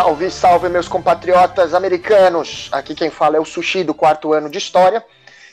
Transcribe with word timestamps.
Salve, 0.00 0.30
salve, 0.30 0.68
meus 0.70 0.88
compatriotas 0.88 1.74
americanos! 1.74 2.70
Aqui 2.72 2.94
quem 2.94 3.10
fala 3.10 3.36
é 3.36 3.38
o 3.38 3.44
Sushi 3.44 3.84
do 3.84 3.92
quarto 3.92 4.32
ano 4.32 4.48
de 4.48 4.56
História 4.56 5.04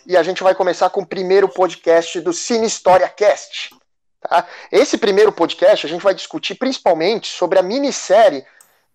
e 0.05 0.15
a 0.15 0.23
gente 0.23 0.41
vai 0.41 0.55
começar 0.55 0.89
com 0.89 1.01
o 1.01 1.05
primeiro 1.05 1.49
podcast 1.49 2.21
do 2.21 2.31
Cine 2.31 2.65
História 2.65 3.09
Cast. 3.09 3.75
Tá? 4.21 4.47
Esse 4.71 4.97
primeiro 4.97 5.33
podcast 5.33 5.85
a 5.85 5.89
gente 5.89 6.01
vai 6.01 6.15
discutir 6.15 6.55
principalmente 6.55 7.27
sobre 7.27 7.59
a 7.59 7.61
minissérie 7.61 8.45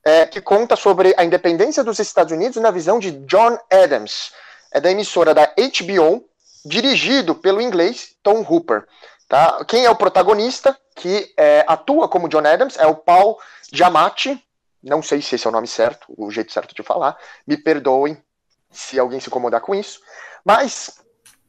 é, 0.02 0.24
que 0.24 0.40
conta 0.40 0.74
sobre 0.74 1.14
a 1.18 1.22
independência 1.22 1.84
dos 1.84 1.98
Estados 1.98 2.32
Unidos 2.32 2.56
na 2.56 2.70
visão 2.70 2.98
de 2.98 3.10
John 3.10 3.58
Adams. 3.70 4.32
É 4.72 4.80
da 4.80 4.90
emissora 4.90 5.34
da 5.34 5.44
HBO, 5.44 6.24
dirigido 6.64 7.34
pelo 7.34 7.60
inglês 7.60 8.16
Tom 8.22 8.40
Hooper. 8.40 8.86
Tá? 9.28 9.62
Quem 9.66 9.84
é 9.84 9.90
o 9.90 9.96
protagonista 9.96 10.74
que 10.96 11.30
é, 11.36 11.62
atua 11.68 12.08
como 12.08 12.26
John 12.26 12.46
Adams 12.46 12.78
é 12.78 12.86
o 12.86 12.94
Paul 12.94 13.38
Giamatti, 13.70 14.42
não 14.82 15.02
sei 15.02 15.22
se 15.22 15.34
esse 15.34 15.46
é 15.46 15.50
o 15.50 15.52
nome 15.52 15.68
certo, 15.68 16.06
o 16.16 16.30
jeito 16.30 16.52
certo 16.52 16.74
de 16.74 16.82
falar, 16.82 17.16
me 17.46 17.56
perdoem 17.56 18.16
se 18.70 18.98
alguém 18.98 19.20
se 19.20 19.28
incomodar 19.28 19.60
com 19.60 19.74
isso, 19.74 20.00
mas 20.44 20.98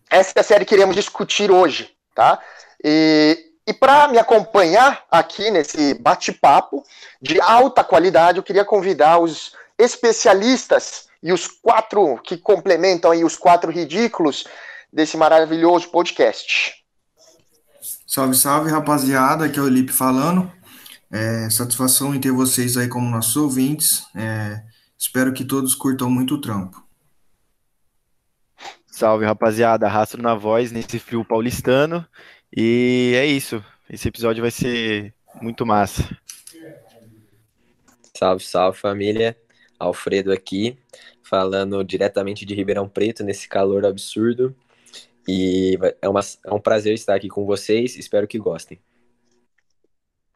essa 0.10 0.34
é 0.36 0.40
a 0.42 0.44
série 0.44 0.66
que 0.66 0.76
iremos 0.76 0.96
discutir 0.96 1.50
hoje, 1.50 1.92
tá? 2.14 2.40
E, 2.84 3.54
e 3.66 3.74
para 3.74 4.08
me 4.08 4.20
acompanhar 4.20 5.06
aqui 5.10 5.50
nesse 5.50 5.94
bate-papo 5.96 6.84
de 7.22 7.42
alta 7.42 7.84
qualidade, 7.84 8.38
eu 8.38 8.44
queria 8.44 8.66
convidar 8.66 9.20
os 9.20 9.54
especialistas 9.80 11.08
e 11.22 11.32
os 11.32 11.48
quatro 11.48 12.20
que 12.22 12.38
complementam 12.38 13.12
aí 13.12 13.24
os 13.24 13.36
quatro 13.38 13.72
ridículos 13.72 14.46
desse 14.92 15.18
maravilhoso 15.18 15.90
podcast. 15.90 16.74
Salve, 18.06 18.36
salve, 18.36 18.70
rapaziada, 18.70 19.46
aqui 19.46 19.58
é 19.58 19.62
o 19.62 19.68
Lipe 19.68 19.92
falando. 19.92 20.52
É, 21.14 21.48
satisfação 21.48 22.16
em 22.16 22.20
ter 22.20 22.32
vocês 22.32 22.76
aí 22.76 22.88
como 22.88 23.08
nossos 23.08 23.36
ouvintes. 23.38 24.04
É, 24.16 24.64
espero 24.98 25.32
que 25.32 25.46
todos 25.46 25.76
curtam 25.76 26.10
muito 26.10 26.34
o 26.34 26.42
trampo. 26.42 26.84
Salve, 28.88 29.24
rapaziada. 29.24 29.88
Rastro 29.88 30.24
na 30.24 30.34
voz 30.34 30.72
nesse 30.72 30.98
frio 30.98 31.24
paulistano. 31.24 32.04
E 32.52 33.14
é 33.16 33.28
isso. 33.28 33.64
Esse 33.88 34.08
episódio 34.08 34.42
vai 34.42 34.50
ser 34.50 35.14
muito 35.40 35.68
massa. 35.68 36.04
Salve, 38.18 38.44
salve, 38.44 38.80
família. 38.80 39.38
Alfredo 39.78 40.32
aqui, 40.32 40.80
falando 41.22 41.84
diretamente 41.84 42.44
de 42.44 42.56
Ribeirão 42.56 42.90
Preto, 42.90 43.24
nesse 43.24 43.48
calor 43.48 43.86
absurdo. 43.86 44.56
E 45.28 45.78
é, 46.02 46.10
uma, 46.10 46.22
é 46.44 46.52
um 46.52 46.60
prazer 46.60 46.96
estar 46.96 47.14
aqui 47.14 47.28
com 47.30 47.46
vocês. 47.46 47.98
Espero 47.98 48.28
que 48.28 48.40
gostem. 48.40 48.80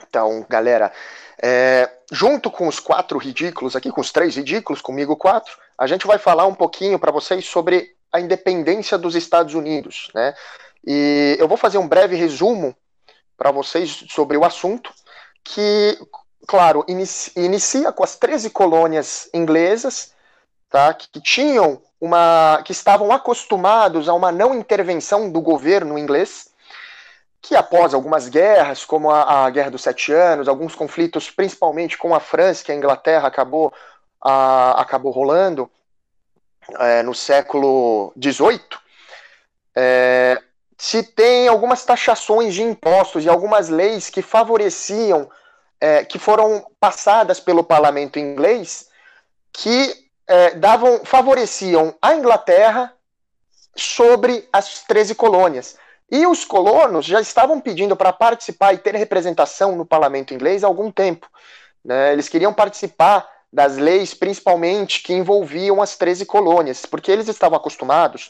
Então, 0.04 0.46
galera, 0.50 0.92
é, 1.42 1.90
junto 2.12 2.50
com 2.52 2.68
os 2.68 2.80
quatro 2.80 3.18
ridículos 3.18 3.76
aqui, 3.76 3.92
com 3.92 4.02
os 4.02 4.12
três 4.12 4.36
ridículos, 4.36 4.82
comigo 4.82 5.16
quatro, 5.16 5.58
a 5.78 5.88
gente 5.88 6.08
vai 6.08 6.18
falar 6.18 6.46
um 6.46 6.56
pouquinho 6.56 7.00
para 7.00 7.12
vocês 7.12 7.46
sobre 7.46 7.96
a 8.12 8.20
independência 8.20 8.98
dos 8.98 9.16
Estados 9.16 9.54
Unidos, 9.54 10.10
né? 10.14 10.34
E 10.86 11.36
eu 11.40 11.48
vou 11.48 11.58
fazer 11.58 11.78
um 11.78 11.88
breve 11.88 12.16
resumo 12.16 12.76
para 13.38 13.52
vocês 13.52 14.06
sobre 14.10 14.38
o 14.38 14.46
assunto, 14.46 14.92
que, 15.44 15.98
claro, 16.48 16.86
inicia, 17.36 17.92
com 17.92 18.04
as 18.04 18.16
13 18.16 18.50
colônias 18.50 19.30
inglesas, 19.34 20.14
tá? 20.70 20.94
Que, 20.94 21.10
que 21.10 21.22
tinham 21.22 21.82
uma, 22.00 22.62
que 22.64 22.72
estavam 22.72 23.12
acostumados 23.12 24.08
a 24.08 24.14
uma 24.14 24.32
não 24.32 24.56
intervenção 24.56 25.30
do 25.30 25.42
governo 25.42 25.98
inglês 25.98 26.50
que 27.48 27.56
após 27.56 27.94
algumas 27.94 28.28
guerras, 28.28 28.84
como 28.84 29.10
a, 29.10 29.46
a, 29.46 29.50
Guerra 29.50 29.72
dos 29.72 29.82
Sete 29.82 30.12
Anos, 30.12 30.50
alguns 30.50 30.76
conflitos, 30.76 31.32
principalmente 31.32 31.98
com 31.98 32.14
a 32.14 32.20
França, 32.20 32.62
que 32.62 32.74
a 32.74 32.76
Inglaterra 32.76 33.26
acabou, 33.26 33.74
a, 34.22 34.82
acabou 34.82 35.14
rolando 35.14 35.72
é, 36.78 37.02
no 37.04 37.16
século 37.16 38.12
XVIII, 38.22 38.60
é, 39.74 40.42
se 40.78 41.02
tem 41.02 41.48
algumas 41.48 41.86
taxações 41.86 42.54
de 42.54 42.64
impostos 42.64 43.24
e 43.24 43.30
algumas 43.30 43.70
leis 43.70 44.10
que 44.10 44.22
favoreciam, 44.22 45.30
é, 45.80 46.04
que 46.04 46.20
foram 46.20 46.66
passadas 46.82 47.40
pelo 47.40 47.64
parlamento 47.64 48.20
inglês, 48.20 48.90
que 49.54 49.94
é, 50.28 50.52
davam, 50.56 51.06
favoreciam 51.06 51.96
a 52.02 52.14
Inglaterra 52.14 52.94
sobre 53.74 54.50
as 54.52 54.84
13 54.84 55.16
colônias. 55.16 55.78
E 56.10 56.26
os 56.26 56.46
colonos 56.46 57.06
já 57.06 57.20
estavam 57.20 57.60
pedindo 57.60 57.96
para 57.96 58.14
participar 58.14 58.74
e 58.74 58.78
ter 58.78 58.96
representação 58.96 59.76
no 59.76 59.86
parlamento 59.86 60.34
inglês 60.34 60.64
há 60.64 60.68
algum 60.68 60.90
tempo. 60.90 61.28
Né? 61.84 62.14
Eles 62.14 62.30
queriam 62.30 62.54
participar 62.54 63.30
das 63.52 63.78
leis, 63.78 64.14
principalmente 64.14 65.02
que 65.04 65.14
envolviam 65.14 65.82
as 65.82 65.98
13 65.98 66.26
colônias, 66.26 66.86
porque 66.86 67.12
eles 67.12 67.28
estavam 67.28 67.58
acostumados 67.58 68.30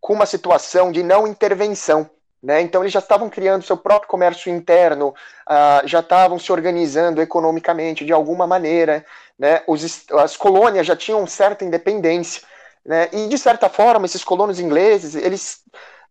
com 0.00 0.12
uma 0.12 0.26
situação 0.26 0.92
de 0.92 1.02
não 1.02 1.26
intervenção. 1.26 2.08
Né? 2.42 2.60
Então, 2.60 2.82
eles 2.82 2.92
já 2.92 3.00
estavam 3.00 3.28
criando 3.28 3.64
seu 3.64 3.76
próprio 3.76 4.08
comércio 4.08 4.52
interno, 4.52 5.08
uh, 5.08 5.86
já 5.86 6.00
estavam 6.00 6.38
se 6.38 6.52
organizando 6.52 7.20
economicamente 7.20 8.04
de 8.04 8.12
alguma 8.12 8.46
maneira. 8.46 9.04
Né? 9.36 9.62
Os, 9.66 10.04
as 10.12 10.36
colônias 10.36 10.86
já 10.86 10.94
tinham 10.94 11.26
certa 11.26 11.64
independência. 11.64 12.42
Né? 12.84 13.08
E, 13.12 13.26
de 13.26 13.38
certa 13.38 13.68
forma, 13.68 14.06
esses 14.06 14.22
colonos 14.22 14.60
ingleses, 14.60 15.16
eles. 15.16 15.62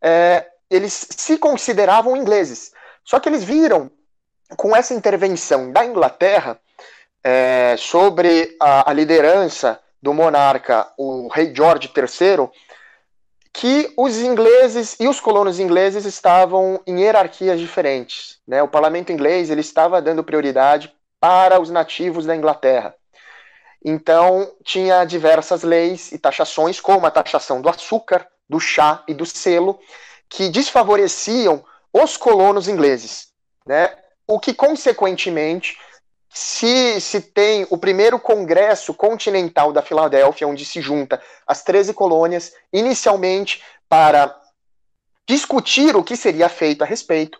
É, 0.01 0.45
eles 0.69 1.07
se 1.09 1.37
consideravam 1.37 2.17
ingleses. 2.17 2.71
Só 3.03 3.19
que 3.19 3.29
eles 3.29 3.43
viram, 3.43 3.91
com 4.57 4.75
essa 4.75 4.93
intervenção 4.93 5.71
da 5.71 5.85
Inglaterra 5.85 6.59
é, 7.23 7.75
sobre 7.77 8.55
a, 8.59 8.89
a, 8.89 8.93
liderança 8.93 9.79
do 10.01 10.13
monarca, 10.13 10.87
o 10.97 11.27
rei 11.27 11.53
George 11.53 11.91
III, 11.95 12.49
que 13.51 13.91
os 13.97 14.17
ingleses 14.17 14.97
e 14.99 15.07
os 15.07 15.19
colonos 15.19 15.59
ingleses 15.59 16.05
estavam 16.05 16.79
em 16.85 17.01
hierarquias 17.01 17.59
diferentes. 17.59 18.37
Né? 18.47 18.61
O 18.61 18.67
parlamento 18.67 19.11
inglês 19.11 19.49
ele 19.49 19.61
estava 19.61 20.01
dando 20.01 20.23
prioridade 20.23 20.93
para 21.19 21.59
os 21.59 21.69
nativos 21.69 22.25
da 22.25 22.35
Inglaterra. 22.35 22.93
Então, 23.83 24.51
tinha 24.63 25.05
diversas 25.05 25.63
leis 25.63 26.11
e 26.11 26.17
taxações, 26.17 26.81
como 26.81 27.05
a 27.05 27.11
taxação 27.11 27.61
do 27.61 27.69
açúcar, 27.69 28.27
do 28.49 28.59
chá 28.59 29.03
e 29.07 29.13
do 29.13 29.25
selo, 29.25 29.79
que 30.29 30.49
desfavoreciam 30.49 31.63
os 31.93 32.17
colonos 32.17 32.67
ingleses, 32.67 33.29
né? 33.65 33.95
O 34.27 34.39
que 34.39 34.53
consequentemente 34.53 35.77
se, 36.35 36.99
se 36.99 37.21
tem 37.21 37.65
o 37.69 37.77
primeiro 37.77 38.19
congresso 38.19 38.93
continental 38.93 39.71
da 39.71 39.81
Filadélfia, 39.81 40.47
onde 40.47 40.65
se 40.65 40.81
junta 40.81 41.21
as 41.47 41.63
13 41.63 41.93
colônias, 41.93 42.53
inicialmente 42.73 43.63
para 43.87 44.35
discutir 45.25 45.95
o 45.95 46.03
que 46.03 46.17
seria 46.17 46.49
feito 46.49 46.83
a 46.83 46.85
respeito. 46.85 47.39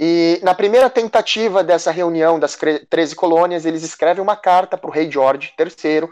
E 0.00 0.40
na 0.42 0.54
primeira 0.54 0.88
tentativa 0.88 1.62
dessa 1.62 1.90
reunião 1.90 2.40
das 2.40 2.58
13 2.88 3.14
colônias, 3.14 3.66
eles 3.66 3.82
escrevem 3.82 4.22
uma 4.22 4.36
carta 4.36 4.78
para 4.78 4.88
o 4.88 4.92
rei 4.92 5.10
George 5.10 5.52
III, 5.58 6.08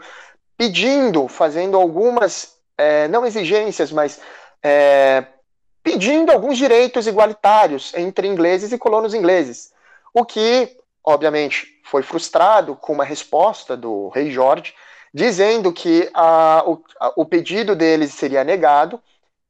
pedindo, 0.55 1.27
fazendo 1.27 1.75
algumas, 1.75 2.53
é, 2.77 3.07
não 3.07 3.25
exigências, 3.25 3.91
mas 3.91 4.21
é, 4.61 5.25
pedindo 5.83 6.31
alguns 6.31 6.57
direitos 6.57 7.05
igualitários 7.05 7.93
entre 7.93 8.27
ingleses 8.27 8.71
e 8.71 8.77
colonos 8.77 9.13
ingleses, 9.13 9.73
o 10.13 10.23
que, 10.23 10.77
obviamente, 11.03 11.67
foi 11.83 12.01
frustrado 12.01 12.75
com 12.75 12.93
uma 12.93 13.03
resposta 13.03 13.75
do 13.75 14.07
rei 14.09 14.31
Jorge, 14.31 14.73
dizendo 15.13 15.73
que 15.73 16.09
a, 16.13 16.63
o, 16.65 16.81
a, 16.99 17.13
o 17.17 17.25
pedido 17.25 17.75
deles 17.75 18.13
seria 18.13 18.43
negado 18.43 18.99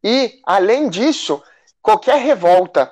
e, 0.04 0.40
além 0.44 0.90
disso, 0.90 1.42
qualquer 1.82 2.18
revolta 2.18 2.92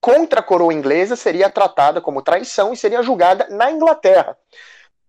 contra 0.00 0.40
a 0.40 0.42
coroa 0.42 0.72
inglesa 0.72 1.16
seria 1.16 1.50
tratada 1.50 2.00
como 2.00 2.22
traição 2.22 2.72
e 2.72 2.76
seria 2.76 3.02
julgada 3.02 3.46
na 3.50 3.70
Inglaterra, 3.70 4.36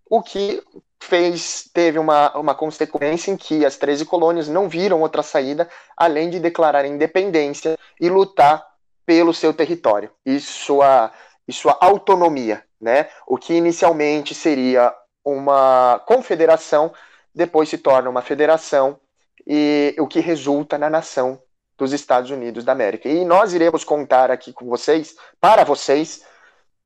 o 0.10 0.22
que 0.22 0.62
fez 1.04 1.70
teve 1.74 2.00
uma, 2.00 2.36
uma 2.38 2.56
consequência 2.56 3.30
em 3.32 3.38
que 3.38 3.66
as 3.66 3.78
13 3.78 4.06
colônias 4.06 4.48
não 4.48 4.70
viram 4.70 5.02
outra 5.02 5.22
saída 5.22 5.70
além 5.98 6.30
de 6.30 6.40
declarar 6.40 6.86
independência 6.86 7.78
e 8.00 8.10
lutar 8.10 8.66
pelo 9.06 9.34
seu 9.34 9.54
território 9.54 10.10
e 10.26 10.40
sua, 10.40 11.12
e 11.48 11.52
sua 11.52 11.78
autonomia, 11.82 12.64
né? 12.80 13.10
O 13.28 13.38
que 13.38 13.54
inicialmente 13.54 14.34
seria 14.34 14.94
uma 15.26 16.02
confederação, 16.06 16.94
depois 17.36 17.68
se 17.68 17.78
torna 17.78 18.10
uma 18.10 18.22
federação 18.22 18.98
e 19.46 19.94
o 20.00 20.08
que 20.08 20.22
resulta 20.22 20.78
na 20.78 20.90
nação 20.90 21.42
dos 21.78 21.92
Estados 21.92 22.32
Unidos 22.32 22.64
da 22.64 22.72
América. 22.72 23.10
E 23.10 23.26
nós 23.26 23.54
iremos 23.54 23.84
contar 23.84 24.32
aqui 24.32 24.54
com 24.54 24.66
vocês, 24.68 25.16
para 25.40 25.66
vocês, 25.66 26.24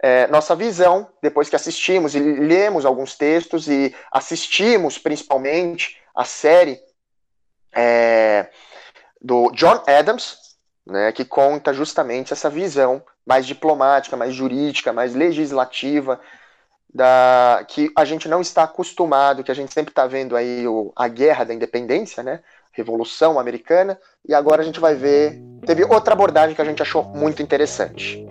é, 0.02 0.28
nossa 0.28 0.56
visão, 0.56 1.10
depois 1.22 1.50
que 1.50 1.56
assistimos 1.56 2.14
e 2.14 2.20
lemos 2.20 2.86
alguns 2.86 3.16
textos 3.16 3.68
e 3.68 3.96
assistimos 4.12 4.98
principalmente 4.98 6.00
a 6.16 6.24
série 6.24 6.80
é, 7.74 8.50
do 9.22 9.52
John 9.52 9.84
Adams, 9.88 10.38
né, 10.86 11.12
que 11.12 11.26
conta 11.26 11.74
justamente 11.74 12.32
essa 12.32 12.50
visão 12.50 13.04
mais 13.26 13.46
diplomática, 13.46 14.16
mais 14.16 14.34
jurídica, 14.34 14.94
mais 14.94 15.14
legislativa 15.14 16.20
da 16.94 17.66
que 17.68 17.92
a 17.96 18.06
gente 18.06 18.30
não 18.30 18.40
está 18.40 18.64
acostumado, 18.64 19.44
que 19.44 19.52
a 19.52 19.56
gente 19.56 19.74
sempre 19.74 19.92
está 19.92 20.08
vendo 20.08 20.36
aí 20.36 20.66
o, 20.68 20.94
a 20.96 21.08
guerra 21.08 21.44
da 21.44 21.54
independência, 21.54 22.24
né? 22.24 22.40
Revolução 22.72 23.40
Americana, 23.40 24.00
e 24.28 24.34
agora 24.34 24.62
a 24.62 24.66
gente 24.66 24.80
vai 24.80 24.96
ver. 24.96 25.42
Teve 25.66 25.84
outra 25.84 26.14
abordagem 26.14 26.56
que 26.56 26.62
a 26.62 26.66
gente 26.66 26.82
achou 26.82 27.04
muito 27.04 27.42
interessante. 27.42 28.26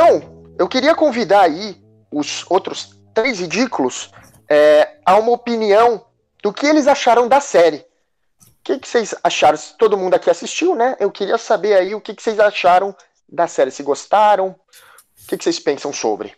Então, 0.00 0.54
eu 0.56 0.68
queria 0.68 0.94
convidar 0.94 1.40
aí 1.40 1.76
os 2.08 2.44
outros 2.48 2.94
três 3.12 3.40
ridículos 3.40 4.12
é, 4.48 5.00
a 5.04 5.18
uma 5.18 5.32
opinião 5.32 6.06
do 6.40 6.52
que 6.52 6.66
eles 6.66 6.86
acharam 6.86 7.26
da 7.26 7.40
série. 7.40 7.78
O 7.78 8.62
que, 8.62 8.78
que 8.78 8.86
vocês 8.86 9.12
acharam? 9.24 9.58
Todo 9.76 9.96
mundo 9.96 10.14
aqui 10.14 10.30
assistiu, 10.30 10.76
né? 10.76 10.94
Eu 11.00 11.10
queria 11.10 11.36
saber 11.36 11.74
aí 11.74 11.96
o 11.96 12.00
que, 12.00 12.14
que 12.14 12.22
vocês 12.22 12.38
acharam 12.38 12.94
da 13.28 13.48
série. 13.48 13.72
Se 13.72 13.82
gostaram? 13.82 14.50
O 14.50 15.26
que, 15.26 15.36
que 15.36 15.42
vocês 15.42 15.58
pensam 15.58 15.92
sobre? 15.92 16.32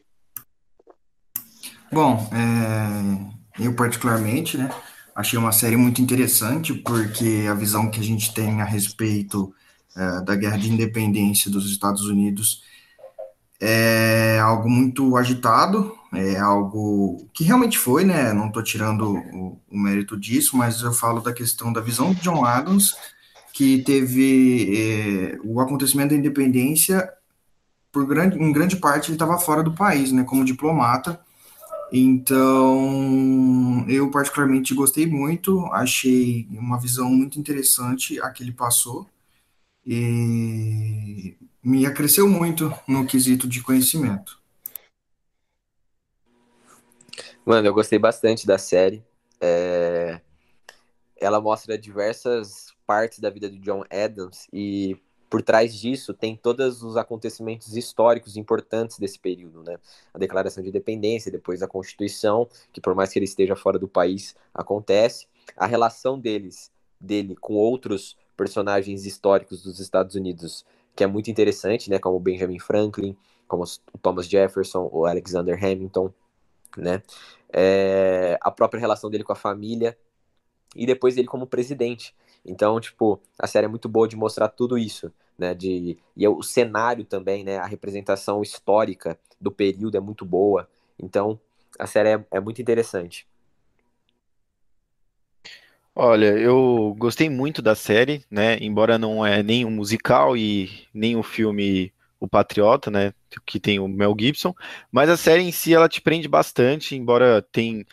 Bom, 1.92 2.30
é, 2.32 3.62
eu 3.62 3.74
particularmente, 3.74 4.56
né, 4.56 4.70
achei 5.14 5.38
uma 5.38 5.52
série 5.52 5.76
muito 5.76 6.00
interessante 6.00 6.72
porque 6.72 7.46
a 7.46 7.52
visão 7.52 7.90
que 7.90 8.00
a 8.00 8.04
gente 8.04 8.32
tem 8.32 8.62
a 8.62 8.64
respeito 8.64 9.54
é, 9.94 10.22
da 10.22 10.34
guerra 10.34 10.56
de 10.56 10.72
independência 10.72 11.50
dos 11.50 11.70
Estados 11.70 12.06
Unidos 12.06 12.69
é 13.60 14.38
algo 14.40 14.70
muito 14.70 15.16
agitado, 15.16 15.94
é 16.14 16.38
algo 16.38 17.28
que 17.34 17.44
realmente 17.44 17.78
foi, 17.78 18.04
né? 18.04 18.32
Não 18.32 18.48
estou 18.48 18.62
tirando 18.62 19.12
o, 19.12 19.60
o, 19.70 19.78
mérito 19.78 20.18
disso, 20.18 20.56
mas 20.56 20.80
eu 20.80 20.92
falo 20.92 21.20
da 21.20 21.32
questão 21.32 21.72
da 21.72 21.80
visão 21.80 22.14
de 22.14 22.22
John 22.22 22.44
Adams, 22.44 22.96
que 23.52 23.82
teve 23.82 25.34
é, 25.36 25.38
o 25.44 25.60
acontecimento 25.60 26.10
da 26.10 26.16
independência, 26.16 27.12
por 27.92 28.06
grande, 28.06 28.38
em 28.38 28.52
grande 28.52 28.76
parte 28.76 29.08
ele 29.08 29.16
estava 29.16 29.38
fora 29.38 29.62
do 29.62 29.74
país, 29.74 30.10
né? 30.10 30.24
Como 30.24 30.44
diplomata. 30.44 31.20
Então, 31.92 33.84
eu 33.88 34.10
particularmente 34.10 34.74
gostei 34.74 35.06
muito, 35.06 35.66
achei 35.72 36.46
uma 36.52 36.78
visão 36.78 37.10
muito 37.10 37.38
interessante 37.38 38.20
a 38.20 38.30
que 38.30 38.42
ele 38.42 38.52
passou. 38.52 39.08
E 39.84 41.36
me 41.62 41.86
acresceu 41.86 42.28
muito 42.28 42.72
no 42.88 43.06
quesito 43.06 43.48
de 43.48 43.62
conhecimento. 43.62 44.40
Mano, 47.44 47.66
eu 47.66 47.74
gostei 47.74 47.98
bastante 47.98 48.46
da 48.46 48.58
série. 48.58 49.04
É... 49.40 50.20
Ela 51.16 51.40
mostra 51.40 51.76
diversas 51.76 52.74
partes 52.86 53.18
da 53.18 53.30
vida 53.30 53.48
do 53.48 53.58
John 53.58 53.84
Adams 53.90 54.46
e 54.52 54.96
por 55.28 55.42
trás 55.42 55.74
disso 55.74 56.12
tem 56.12 56.34
todos 56.34 56.82
os 56.82 56.96
acontecimentos 56.96 57.76
históricos 57.76 58.36
importantes 58.36 58.98
desse 58.98 59.18
período, 59.18 59.62
né? 59.62 59.78
A 60.12 60.18
Declaração 60.18 60.62
de 60.62 60.70
Independência, 60.70 61.30
depois 61.30 61.62
a 61.62 61.68
Constituição, 61.68 62.48
que 62.72 62.80
por 62.80 62.96
mais 62.96 63.12
que 63.12 63.18
ele 63.18 63.26
esteja 63.26 63.54
fora 63.54 63.78
do 63.78 63.86
país, 63.86 64.34
acontece. 64.52 65.28
A 65.56 65.66
relação 65.66 66.18
deles, 66.18 66.72
dele 67.00 67.36
com 67.36 67.54
outros 67.54 68.16
personagens 68.36 69.06
históricos 69.06 69.62
dos 69.62 69.78
Estados 69.78 70.16
Unidos 70.16 70.64
que 70.94 71.04
é 71.04 71.06
muito 71.06 71.30
interessante, 71.30 71.90
né? 71.90 71.98
Como 71.98 72.16
o 72.16 72.20
Benjamin 72.20 72.58
Franklin, 72.58 73.16
como 73.46 73.64
o 73.64 73.98
Thomas 73.98 74.26
Jefferson, 74.26 74.88
o 74.92 75.06
Alexander 75.06 75.56
Hamilton, 75.62 76.12
né? 76.76 77.02
É, 77.52 78.38
a 78.40 78.50
própria 78.50 78.80
relação 78.80 79.10
dele 79.10 79.24
com 79.24 79.32
a 79.32 79.36
família 79.36 79.96
e 80.74 80.86
depois 80.86 81.16
ele 81.16 81.26
como 81.26 81.46
presidente. 81.46 82.14
Então, 82.44 82.80
tipo, 82.80 83.20
a 83.38 83.46
série 83.46 83.66
é 83.66 83.68
muito 83.68 83.88
boa 83.88 84.08
de 84.08 84.16
mostrar 84.16 84.48
tudo 84.48 84.78
isso, 84.78 85.12
né? 85.38 85.54
De 85.54 85.98
e 86.16 86.28
o 86.28 86.42
cenário 86.42 87.04
também, 87.04 87.44
né? 87.44 87.58
A 87.58 87.66
representação 87.66 88.42
histórica 88.42 89.18
do 89.40 89.50
período 89.50 89.96
é 89.96 90.00
muito 90.00 90.24
boa. 90.24 90.68
Então, 90.98 91.38
a 91.78 91.86
série 91.86 92.10
é, 92.10 92.24
é 92.30 92.40
muito 92.40 92.60
interessante. 92.60 93.26
Olha, 95.94 96.26
eu 96.38 96.94
gostei 96.98 97.28
muito 97.28 97.60
da 97.60 97.74
série, 97.74 98.24
né? 98.30 98.56
Embora 98.60 98.98
não 98.98 99.24
é 99.26 99.42
nem 99.42 99.64
um 99.64 99.70
musical 99.70 100.36
e 100.36 100.86
nem 100.94 101.16
o 101.16 101.22
filme 101.22 101.92
O 102.18 102.28
Patriota, 102.28 102.90
né? 102.90 103.12
Que 103.46 103.58
tem 103.60 103.78
o 103.80 103.88
Mel 103.88 104.14
Gibson, 104.18 104.54
mas 104.90 105.10
a 105.10 105.16
série 105.16 105.42
em 105.42 105.52
si 105.52 105.74
ela 105.74 105.88
te 105.88 106.00
prende 106.00 106.28
bastante, 106.28 106.94
embora 106.96 107.42
tem 107.42 107.84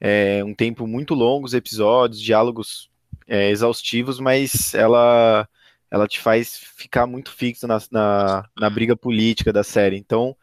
é, 0.00 0.42
um 0.44 0.54
tempo 0.54 0.86
muito 0.86 1.14
longo, 1.14 1.46
os 1.46 1.54
episódios, 1.54 2.20
diálogos 2.20 2.90
é, 3.26 3.50
exaustivos, 3.50 4.20
mas 4.20 4.74
ela 4.74 5.48
ela 5.90 6.06
te 6.08 6.20
faz 6.20 6.56
ficar 6.76 7.06
muito 7.06 7.32
fixo 7.32 7.66
na, 7.66 7.78
na, 7.90 8.48
na 8.58 8.70
briga 8.70 8.96
política 8.96 9.52
da 9.52 9.64
série. 9.64 9.96
Então, 9.96 10.36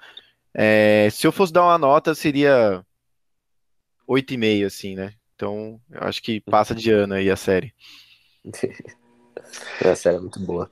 é, 0.53 1.09
se 1.11 1.27
eu 1.27 1.31
fosse 1.31 1.53
dar 1.53 1.63
uma 1.63 1.77
nota, 1.77 2.15
seria 2.15 2.85
8,5, 4.07 4.65
assim, 4.65 4.95
né? 4.95 5.13
Então, 5.37 5.79
eu 5.91 6.01
acho 6.01 6.21
que 6.23 6.41
passa 6.41 6.73
de 6.73 6.91
ano 6.91 7.13
aí 7.13 7.29
a 7.29 7.35
série. 7.35 7.71
a 9.85 9.95
série 9.95 10.17
é 10.17 10.19
muito 10.19 10.39
boa. 10.39 10.67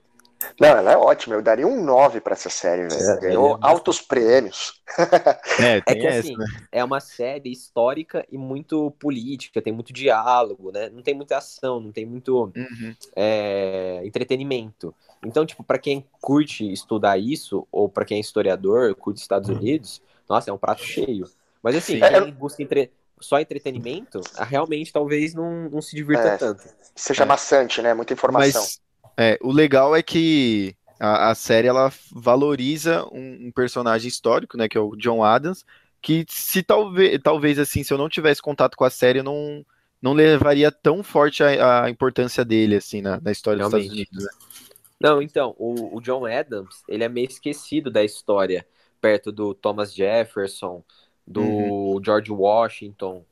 Não, 0.60 0.70
ela 0.70 0.92
é 0.92 0.98
ótima. 0.98 1.36
Eu 1.36 1.42
daria 1.42 1.68
um 1.68 1.84
9 1.84 2.20
para 2.20 2.34
essa 2.34 2.50
série, 2.50 2.88
velho. 2.88 3.10
É, 3.12 3.20
Ganhou 3.20 3.56
é 3.56 3.58
altos 3.62 4.02
prêmios. 4.02 4.82
É, 5.58 5.78
é 5.78 5.82
que 5.82 6.06
essa, 6.06 6.20
assim, 6.20 6.38
né? 6.38 6.46
é 6.72 6.84
uma 6.84 7.00
série 7.00 7.50
histórica 7.50 8.26
e 8.30 8.38
muito 8.38 8.92
política, 9.00 9.62
tem 9.62 9.72
muito 9.72 9.94
diálogo, 9.94 10.72
né? 10.72 10.90
Não 10.90 11.02
tem 11.02 11.14
muita 11.14 11.38
ação, 11.38 11.80
não 11.80 11.94
tem 11.94 12.06
muito 12.06 12.52
uhum. 12.56 12.96
é, 13.16 14.02
entretenimento. 14.04 14.94
Então, 15.26 15.46
tipo, 15.46 15.64
para 15.64 15.80
quem 15.80 16.06
curte 16.22 16.70
estudar 16.72 17.18
isso, 17.18 17.66
ou 17.72 17.88
para 17.88 18.04
quem 18.04 18.18
é 18.18 18.20
historiador, 18.20 18.94
curte 18.96 19.22
Estados 19.22 19.50
uhum. 19.50 19.56
Unidos, 19.56 20.02
nossa, 20.28 20.50
é 20.50 20.54
um 20.54 20.58
prato 20.58 20.84
cheio. 20.84 21.26
Mas 21.64 21.76
assim, 21.76 22.00
Sim. 22.00 22.02
quem 22.02 22.32
busca 22.34 22.62
entre 22.62 22.92
só 23.20 23.40
entretenimento, 23.40 24.22
realmente 24.38 24.92
talvez 24.92 25.34
não, 25.34 25.70
não 25.70 25.82
se 25.82 25.96
divirta 25.96 26.28
é, 26.28 26.38
tanto. 26.38 26.64
Seja 26.96 27.24
é. 27.24 27.26
maçante, 27.26 27.82
né? 27.82 27.94
Muita 27.94 28.14
informação. 28.14 28.62
Mas, 28.62 28.82
é, 29.18 29.38
o 29.42 29.52
legal 29.52 29.96
é 29.96 30.04
que 30.04 30.76
a, 31.00 31.32
a 31.32 31.36
série 31.36 31.68
ela 31.68 31.92
valoriza 32.12 33.06
um, 33.12 33.48
um, 33.48 33.52
personagem 33.52 34.08
histórico, 34.08 34.58
né? 34.58 34.68
Que 34.68 34.78
é 34.78 34.82
o 34.82 34.96
John 34.96 35.24
Adams, 35.24 35.66
que 36.02 36.26
se 36.30 36.62
talvez, 36.62 37.20
talvez 37.24 37.60
assim, 37.60 37.84
se 37.84 37.94
eu 37.94 37.98
não 37.98 38.10
tivesse 38.10 38.42
contato 38.42 38.76
com 38.76 38.84
a 38.84 38.90
série, 38.90 39.20
eu 39.20 39.24
não, 39.24 39.66
não 40.02 40.14
levaria 40.14 40.72
tão 40.72 41.02
forte 41.04 41.44
a, 41.44 41.84
a 41.84 41.90
importância 41.90 42.44
dele, 42.44 42.76
assim, 42.76 43.02
na, 43.02 43.20
na 43.22 43.32
história 43.32 43.60
realmente. 43.60 43.88
dos 43.88 43.98
Estados 43.98 44.12
Unidos, 44.12 44.26
né? 44.26 44.56
Não, 45.00 45.22
então, 45.22 45.54
o, 45.58 45.98
o 45.98 46.02
John 46.02 46.26
Adams, 46.26 46.84
ele 46.88 47.04
é 47.04 47.10
meio 47.10 47.28
esquecido 47.28 47.92
da 47.92 48.04
história, 48.04 48.66
perto 49.02 49.32
do 49.32 49.54
Thomas 49.54 49.94
Jefferson, 49.94 50.84
do 51.26 51.42
uhum. 51.42 52.04
George 52.04 52.32
Washington, 52.32 53.24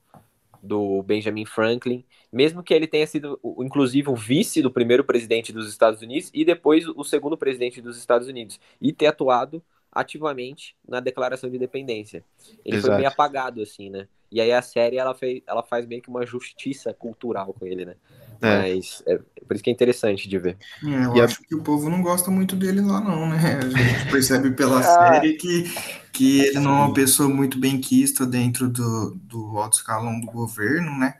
do 0.61 1.03
Benjamin 1.03 1.45
Franklin, 1.45 2.05
mesmo 2.31 2.63
que 2.63 2.73
ele 2.73 2.87
tenha 2.87 3.05
sido, 3.05 3.39
inclusive, 3.59 4.09
o 4.09 4.15
vice 4.15 4.61
do 4.61 4.71
primeiro 4.71 5.03
presidente 5.03 5.51
dos 5.51 5.69
Estados 5.69 6.01
Unidos 6.01 6.31
e 6.33 6.45
depois 6.45 6.87
o 6.87 7.03
segundo 7.03 7.37
presidente 7.37 7.81
dos 7.81 7.97
Estados 7.97 8.27
Unidos, 8.27 8.59
e 8.81 8.93
ter 8.93 9.07
atuado 9.07 9.61
ativamente 9.91 10.75
na 10.87 10.99
Declaração 10.99 11.49
de 11.49 11.57
Independência. 11.57 12.23
Ele 12.65 12.77
Exato. 12.77 12.87
foi 12.87 12.95
meio 12.95 13.07
apagado, 13.07 13.61
assim, 13.61 13.89
né? 13.89 14.07
E 14.31 14.41
aí 14.41 14.51
a 14.51 14.63
série, 14.63 14.97
ela, 14.97 15.13
fez, 15.13 15.43
ela 15.45 15.61
faz 15.61 15.85
meio 15.85 16.01
que 16.01 16.09
uma 16.09 16.25
justiça 16.25 16.91
cultural 16.91 17.53
com 17.53 17.67
ele, 17.67 17.85
né? 17.85 17.95
É. 18.41 18.57
Mas 18.57 19.03
é, 19.07 19.19
por 19.47 19.55
isso 19.55 19.63
que 19.63 19.69
é 19.69 19.73
interessante 19.73 20.27
de 20.27 20.37
ver. 20.39 20.57
É, 20.83 21.05
eu 21.05 21.15
e 21.15 21.21
acho 21.21 21.39
a... 21.41 21.47
que 21.47 21.55
o 21.55 21.61
povo 21.61 21.89
não 21.89 22.01
gosta 22.01 22.31
muito 22.31 22.55
dele 22.55 22.81
lá, 22.81 22.99
não, 22.99 23.27
né? 23.27 23.59
A 23.61 23.69
gente 23.69 24.07
percebe 24.11 24.51
pela 24.51 24.79
ah. 24.79 24.83
série 24.83 25.33
que, 25.33 25.71
que 26.11 26.41
ele 26.41 26.59
não 26.59 26.71
é 26.71 26.85
uma 26.85 26.93
pessoa 26.93 27.29
muito 27.29 27.57
bem 27.59 27.79
quista 27.79 28.25
dentro 28.25 28.67
do, 28.67 29.17
do 29.23 29.57
alto 29.57 29.77
escalão 29.77 30.19
do 30.19 30.27
governo, 30.27 30.97
né? 30.97 31.15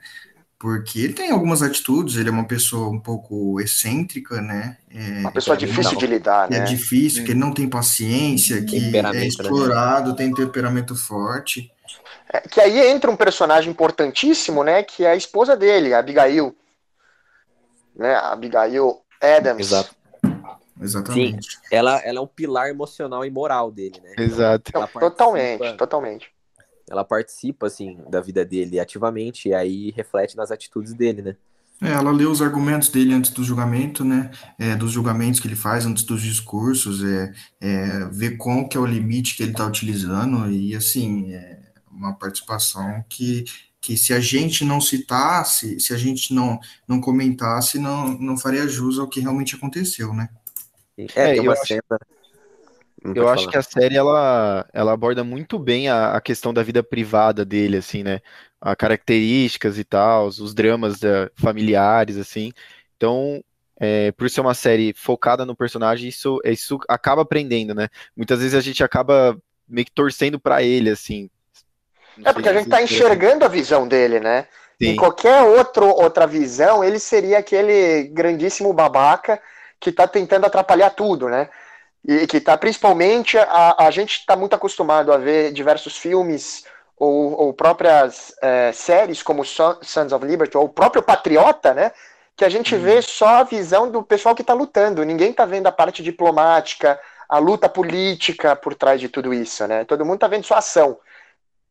Porque 0.58 1.00
ele 1.00 1.12
tem 1.12 1.30
algumas 1.30 1.60
atitudes, 1.60 2.16
ele 2.16 2.30
é 2.30 2.32
uma 2.32 2.46
pessoa 2.46 2.88
um 2.88 2.98
pouco 2.98 3.60
excêntrica, 3.60 4.40
né? 4.40 4.78
É, 4.90 5.20
uma 5.20 5.30
pessoa 5.30 5.56
difícil 5.56 5.98
de 5.98 6.06
lidar, 6.06 6.46
é 6.50 6.50
né? 6.50 6.58
É 6.60 6.64
difícil, 6.64 7.22
que 7.22 7.32
ele 7.32 7.40
não 7.40 7.52
tem 7.52 7.68
paciência, 7.68 8.64
que 8.64 8.96
é 8.96 9.02
né, 9.02 9.26
explorado, 9.26 10.10
né? 10.10 10.16
tem 10.16 10.32
temperamento 10.32 10.96
forte. 10.96 11.70
É, 12.32 12.40
que 12.40 12.60
aí 12.60 12.78
entra 12.88 13.10
um 13.10 13.16
personagem 13.16 13.70
importantíssimo, 13.70 14.64
né? 14.64 14.82
Que 14.82 15.04
é 15.04 15.10
a 15.10 15.16
esposa 15.16 15.54
dele, 15.54 15.92
a 15.92 15.98
Abigail 15.98 16.56
né? 17.94 18.14
A 18.14 18.32
Abigail 18.32 19.00
Adams. 19.20 19.66
Exato. 19.66 19.94
Exatamente. 20.80 21.52
Sim, 21.52 21.58
ela, 21.70 21.98
ela 22.04 22.18
é 22.18 22.20
um 22.20 22.26
pilar 22.26 22.68
emocional 22.68 23.24
e 23.24 23.30
moral 23.30 23.70
dele, 23.70 24.00
né? 24.02 24.14
Exato. 24.18 24.64
Então, 24.68 24.88
totalmente, 24.98 25.76
totalmente. 25.76 26.32
Ela 26.90 27.04
participa, 27.04 27.66
assim, 27.66 27.98
da 28.08 28.20
vida 28.20 28.44
dele 28.44 28.78
ativamente 28.78 29.48
e 29.48 29.54
aí 29.54 29.90
reflete 29.92 30.36
nas 30.36 30.50
atitudes 30.50 30.92
dele, 30.92 31.22
né? 31.22 31.36
É, 31.80 31.90
ela 31.90 32.12
lê 32.12 32.24
os 32.24 32.40
argumentos 32.40 32.88
dele 32.88 33.14
antes 33.14 33.30
do 33.30 33.42
julgamento, 33.42 34.04
né? 34.04 34.30
É, 34.58 34.76
dos 34.76 34.92
julgamentos 34.92 35.40
que 35.40 35.48
ele 35.48 35.56
faz 35.56 35.86
antes 35.86 36.04
dos 36.04 36.22
discursos, 36.22 37.02
é, 37.04 37.32
é 37.60 38.04
ver 38.10 38.36
qual 38.36 38.68
que 38.68 38.76
é 38.76 38.80
o 38.80 38.86
limite 38.86 39.36
que 39.36 39.42
ele 39.42 39.52
está 39.52 39.66
utilizando 39.66 40.50
e, 40.50 40.74
assim, 40.74 41.32
é 41.32 41.60
uma 41.90 42.14
participação 42.14 43.04
que 43.08 43.44
que 43.84 43.98
se 43.98 44.14
a 44.14 44.20
gente 44.20 44.64
não 44.64 44.80
citasse, 44.80 45.78
se 45.78 45.92
a 45.92 45.98
gente 45.98 46.32
não, 46.32 46.58
não 46.88 47.02
comentasse, 47.02 47.78
não, 47.78 48.08
não 48.18 48.34
faria 48.34 48.66
jus 48.66 48.98
ao 48.98 49.06
que 49.06 49.20
realmente 49.20 49.54
aconteceu, 49.54 50.14
né? 50.14 50.30
É, 50.96 51.34
tem 51.34 51.40
uma 51.40 51.54
cena. 51.54 51.82
Eu 53.14 53.28
acho 53.28 53.46
que 53.50 53.58
a 53.58 53.62
série 53.62 53.94
ela, 53.94 54.66
ela 54.72 54.92
aborda 54.92 55.22
muito 55.22 55.58
bem 55.58 55.90
a, 55.90 56.14
a, 56.16 56.20
questão 56.22 56.54
da 56.54 56.62
vida 56.62 56.82
privada 56.82 57.44
dele, 57.44 57.76
assim, 57.76 58.02
né? 58.02 58.22
A 58.58 58.74
características 58.74 59.76
e 59.76 59.84
tal, 59.84 60.28
os 60.28 60.54
dramas 60.54 61.02
uh, 61.02 61.30
familiares, 61.34 62.16
assim. 62.16 62.52
Então, 62.96 63.44
é, 63.78 64.12
por 64.12 64.30
ser 64.30 64.40
uma 64.40 64.54
série 64.54 64.94
focada 64.94 65.44
no 65.44 65.54
personagem, 65.54 66.08
isso, 66.08 66.40
isso 66.42 66.78
acaba 66.88 67.20
aprendendo, 67.20 67.74
né? 67.74 67.90
Muitas 68.16 68.38
vezes 68.38 68.54
a 68.54 68.62
gente 68.62 68.82
acaba 68.82 69.38
meio 69.68 69.84
que 69.84 69.92
torcendo 69.92 70.40
para 70.40 70.62
ele, 70.62 70.88
assim. 70.88 71.28
Não 72.16 72.30
é 72.30 72.32
porque 72.32 72.48
a 72.48 72.54
gente 72.54 72.68
tá 72.68 72.82
enxergando 72.82 73.44
a 73.44 73.48
visão 73.48 73.86
dele, 73.86 74.20
né? 74.20 74.46
Sim. 74.80 74.90
Em 74.90 74.96
qualquer 74.96 75.42
outro, 75.42 75.86
outra 75.86 76.26
visão, 76.26 76.82
ele 76.82 76.98
seria 76.98 77.38
aquele 77.38 78.04
grandíssimo 78.12 78.72
babaca 78.72 79.40
que 79.80 79.92
tá 79.92 80.06
tentando 80.06 80.46
atrapalhar 80.46 80.90
tudo, 80.90 81.28
né? 81.28 81.48
E 82.06 82.26
que 82.26 82.40
tá 82.40 82.56
principalmente 82.56 83.38
a, 83.38 83.86
a 83.86 83.90
gente 83.90 84.18
está 84.18 84.36
muito 84.36 84.54
acostumado 84.54 85.12
a 85.12 85.16
ver 85.16 85.52
diversos 85.52 85.96
filmes 85.96 86.64
ou, 86.96 87.32
ou 87.38 87.52
próprias 87.52 88.34
é, 88.42 88.72
séries 88.72 89.22
como 89.22 89.44
Sons 89.44 90.12
of 90.12 90.26
Liberty 90.26 90.56
ou 90.56 90.64
o 90.64 90.68
próprio 90.68 91.02
Patriota, 91.02 91.72
né? 91.72 91.92
Que 92.36 92.44
a 92.44 92.48
gente 92.48 92.76
vê 92.76 92.96
uhum. 92.96 93.02
só 93.02 93.28
a 93.28 93.42
visão 93.44 93.90
do 93.90 94.02
pessoal 94.02 94.34
que 94.34 94.42
está 94.42 94.52
lutando. 94.52 95.04
Ninguém 95.04 95.30
está 95.30 95.44
vendo 95.44 95.66
a 95.66 95.72
parte 95.72 96.02
diplomática, 96.02 96.98
a 97.28 97.38
luta 97.38 97.68
política 97.68 98.56
por 98.56 98.74
trás 98.74 99.00
de 99.00 99.08
tudo 99.08 99.32
isso, 99.32 99.66
né? 99.66 99.84
Todo 99.84 100.04
mundo 100.04 100.16
está 100.16 100.28
vendo 100.28 100.44
sua 100.44 100.58
ação. 100.58 100.98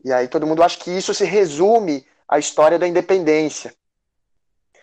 E 0.03 0.11
aí 0.11 0.27
todo 0.27 0.45
mundo 0.45 0.63
acha 0.63 0.77
que 0.77 0.91
isso 0.91 1.13
se 1.13 1.25
resume 1.25 2.05
à 2.27 2.37
história 2.37 2.77
da 2.77 2.87
independência. 2.87 3.73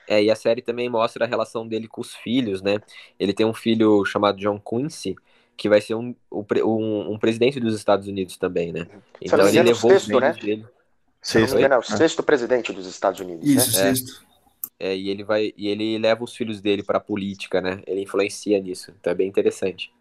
É, 0.09 0.23
e 0.23 0.31
a 0.31 0.35
série 0.35 0.63
também 0.63 0.89
mostra 0.89 1.25
a 1.25 1.29
relação 1.29 1.69
dele 1.69 1.87
com 1.87 2.01
os 2.01 2.15
filhos, 2.15 2.63
né? 2.63 2.81
Ele 3.19 3.33
tem 3.33 3.47
um 3.47 3.55
filho 3.55 4.05
chamado 4.05 4.39
John 4.39 4.59
Quincy, 4.59 5.15
que 5.57 5.69
vai 5.69 5.81
ser 5.81 5.95
um, 5.95 6.15
um, 6.33 7.13
um 7.13 7.19
presidente 7.19 7.61
dos 7.61 7.77
Estados 7.77 8.09
Unidos 8.09 8.37
também, 8.37 8.73
né? 8.73 8.89
Então 9.21 9.47
ele 9.47 9.63
levou 9.63 9.91
sexto, 9.93 10.15
os 10.15 10.21
né? 10.21 10.33
dele. 10.33 10.67
Sexto, 11.23 11.59
é 11.59 11.79
o 11.79 11.83
sexto 11.83 12.23
presidente 12.23 12.73
dos 12.73 12.87
Estados 12.87 13.21
Unidos. 13.21 13.47
Isso, 13.47 13.77
né? 13.77 13.95
sexto. 13.95 14.25
É, 14.81 14.97
e 14.97 15.11
ele 15.11 15.23
vai 15.23 15.53
e 15.57 15.69
ele 15.69 15.99
leva 15.99 16.25
os 16.25 16.35
filhos 16.35 16.61
dele 16.63 16.83
para 16.83 16.97
a 16.97 17.01
política, 17.01 17.61
né? 17.61 17.83
Ele 17.87 18.01
influencia 18.01 18.59
nisso. 18.59 18.93
Então 18.99 19.13
é 19.13 19.15
bem 19.15 19.29
interessante. 19.29 19.93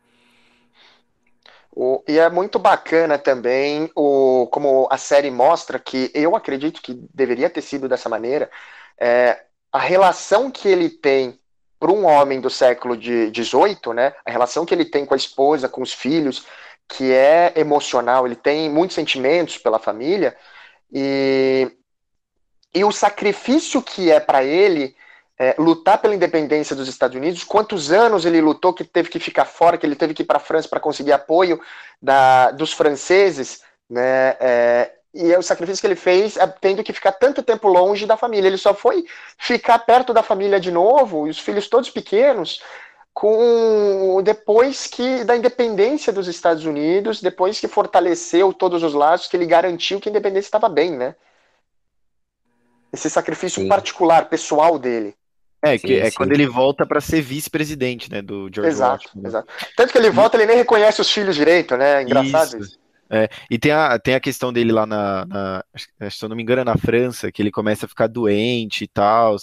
O, 1.71 2.03
e 2.07 2.17
é 2.17 2.29
muito 2.29 2.57
bacana 2.57 3.17
também 3.17 3.91
o, 3.95 4.47
como 4.51 4.88
a 4.91 4.97
série 4.97 5.29
mostra 5.29 5.79
que 5.79 6.11
eu 6.13 6.35
acredito 6.35 6.81
que 6.81 6.93
deveria 7.13 7.49
ter 7.49 7.61
sido 7.61 7.88
dessa 7.88 8.09
maneira. 8.09 8.49
É, 8.99 9.43
a 9.71 9.79
relação 9.79 10.49
que 10.49 10.67
ele 10.67 10.89
tem 10.89 11.39
para 11.79 11.91
um 11.91 12.05
homem 12.05 12.41
do 12.41 12.49
século 12.49 12.95
XVIII, 12.95 13.93
né, 13.93 14.13
a 14.25 14.31
relação 14.31 14.65
que 14.65 14.73
ele 14.73 14.83
tem 14.83 15.05
com 15.05 15.13
a 15.13 15.17
esposa, 15.17 15.69
com 15.69 15.81
os 15.81 15.93
filhos, 15.93 16.45
que 16.88 17.13
é 17.13 17.53
emocional, 17.55 18.25
ele 18.25 18.35
tem 18.35 18.69
muitos 18.69 18.95
sentimentos 18.95 19.57
pela 19.57 19.79
família, 19.79 20.35
e, 20.91 21.71
e 22.73 22.83
o 22.83 22.91
sacrifício 22.91 23.81
que 23.81 24.11
é 24.11 24.19
para 24.19 24.43
ele 24.43 24.95
é, 25.39 25.55
lutar 25.58 25.98
pela 26.00 26.13
independência 26.13 26.75
dos 26.75 26.89
Estados 26.89 27.15
Unidos, 27.15 27.46
quantos 27.46 27.91
anos 27.91 28.25
ele 28.25 28.41
lutou, 28.41 28.74
que 28.74 28.84
teve 28.84 29.10
que 29.10 29.19
ficar 29.19 29.46
fora, 29.46 29.77
que 29.77 29.86
ele 29.86 29.96
teve 29.96 30.13
que 30.13 30.24
ir 30.24 30.25
para 30.25 30.36
a 30.36 30.41
França 30.41 30.67
para 30.67 30.81
conseguir 30.81 31.13
apoio 31.13 31.62
da, 32.01 32.51
dos 32.51 32.74
franceses, 32.74 33.62
né, 33.89 34.36
é, 34.39 34.91
e 35.13 35.34
é 35.34 35.39
o 35.39 35.41
sacrifício 35.41 35.81
que 35.81 35.88
ele 35.88 35.96
fez 35.96 36.36
é, 36.36 36.46
tendo 36.46 36.84
que 36.84 36.91
ficar 36.91 37.13
tanto 37.13 37.41
tempo 37.41 37.69
longe 37.69 38.05
da 38.05 38.17
família. 38.17 38.48
Ele 38.48 38.58
só 38.58 38.74
foi 38.74 39.05
ficar 39.38 39.79
perto 39.79 40.13
da 40.13 40.22
família 40.22 40.60
de 40.60 40.72
novo, 40.72 41.25
e 41.25 41.29
os 41.29 41.39
filhos 41.39 41.69
todos 41.69 41.89
pequenos, 41.89 42.62
com 43.13 44.22
depois 44.22 44.88
que 44.88 45.24
da 45.24 45.36
independência 45.36 46.12
dos 46.13 46.27
Estados 46.27 46.65
Unidos, 46.65 47.22
depois 47.22 47.60
que 47.60 47.67
fortaleceu 47.67 48.53
todos 48.53 48.84
os 48.84 48.93
laços, 48.93 49.27
que 49.27 49.38
ele 49.38 49.46
garantiu 49.46 50.00
que 50.00 50.10
a 50.10 50.12
independência 50.12 50.48
estava 50.48 50.69
bem, 50.69 50.91
né? 50.91 51.15
Esse 52.91 53.10
sacrifício 53.10 53.62
sim. 53.62 53.67
particular, 53.67 54.29
pessoal 54.29 54.77
dele. 54.77 55.15
É, 55.62 55.78
que 55.78 55.88
sim, 55.88 55.94
é 55.96 56.10
sim. 56.10 56.16
quando 56.16 56.32
ele 56.32 56.48
volta 56.48 56.86
para 56.86 57.01
ser 57.01 57.22
vice-presidente, 57.22 58.10
né, 58.10 58.22
do 58.22 58.50
George 58.54 58.72
exato, 58.72 59.04
Washington. 59.08 59.28
Exato. 59.28 59.54
Tanto 59.75 59.92
que 59.92 59.98
ele 59.98 60.10
volta, 60.10 60.38
ele 60.38 60.46
nem 60.46 60.58
reconhece 60.58 61.01
os 61.01 61.12
filhos 61.12 61.36
direito, 61.36 61.75
né? 61.75 62.01
Engraçado 62.04 62.48
isso. 62.48 62.58
isso. 62.58 62.80
É, 63.12 63.28
e 63.50 63.58
tem 63.58 63.72
a, 63.72 63.98
tem 63.98 64.13
a 64.13 64.20
questão 64.20 64.54
dele 64.54 64.72
lá 64.72 64.86
na, 64.86 65.25
na, 65.25 65.63
se 66.12 66.24
eu 66.24 66.30
não 66.30 66.36
me 66.36 66.44
engano, 66.44 66.62
é 66.62 66.63
na 66.63 66.78
França, 66.78 67.32
que 67.32 67.42
ele 67.42 67.50
começa 67.50 67.86
a 67.88 67.89
ficar 67.89 68.06
doente 68.06 68.84
e 68.84 68.88
tal, 68.88 69.36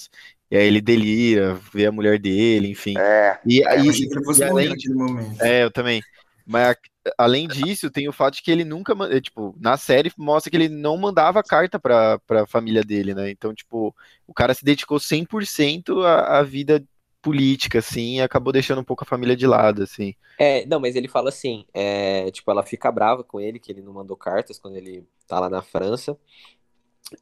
e 0.48 0.56
aí 0.56 0.66
ele 0.66 0.80
delira, 0.80 1.58
vê 1.74 1.86
a 1.86 1.92
mulher 1.92 2.18
dele, 2.18 2.70
enfim. 2.70 2.96
É, 2.96 3.38
e, 3.44 3.66
é, 3.66 3.80
e, 3.80 3.90
e, 3.90 4.08
e 4.38 4.44
além, 4.44 4.68
naquele 4.68 4.94
momento. 4.94 5.42
É, 5.42 5.64
eu 5.64 5.70
também. 5.70 6.00
Mas 6.46 6.76
além 7.16 7.46
disso, 7.46 7.90
tem 7.90 8.08
o 8.08 8.12
fato 8.12 8.34
de 8.34 8.42
que 8.42 8.50
ele 8.50 8.64
nunca, 8.64 8.94
tipo, 9.20 9.54
na 9.58 9.76
série 9.76 10.12
mostra 10.16 10.50
que 10.50 10.56
ele 10.56 10.68
não 10.68 10.96
mandava 10.96 11.42
carta 11.42 11.78
pra, 11.78 12.18
pra 12.20 12.46
família 12.46 12.82
dele, 12.82 13.14
né? 13.14 13.30
Então, 13.30 13.54
tipo, 13.54 13.94
o 14.26 14.34
cara 14.34 14.54
se 14.54 14.64
dedicou 14.64 14.98
100% 14.98 16.02
à, 16.04 16.38
à 16.38 16.42
vida 16.42 16.84
política, 17.22 17.80
assim, 17.80 18.16
e 18.16 18.20
acabou 18.20 18.52
deixando 18.52 18.80
um 18.80 18.84
pouco 18.84 19.02
a 19.02 19.06
família 19.06 19.36
de 19.36 19.46
lado, 19.46 19.82
assim. 19.82 20.14
É, 20.38 20.64
não, 20.66 20.78
mas 20.78 20.94
ele 20.94 21.08
fala 21.08 21.28
assim, 21.28 21.64
é, 21.74 22.30
tipo, 22.30 22.48
ela 22.50 22.62
fica 22.62 22.92
brava 22.92 23.24
com 23.24 23.40
ele, 23.40 23.58
que 23.58 23.72
ele 23.72 23.82
não 23.82 23.92
mandou 23.92 24.16
cartas 24.16 24.58
quando 24.58 24.76
ele 24.76 25.04
tá 25.26 25.40
lá 25.40 25.50
na 25.50 25.60
França, 25.60 26.16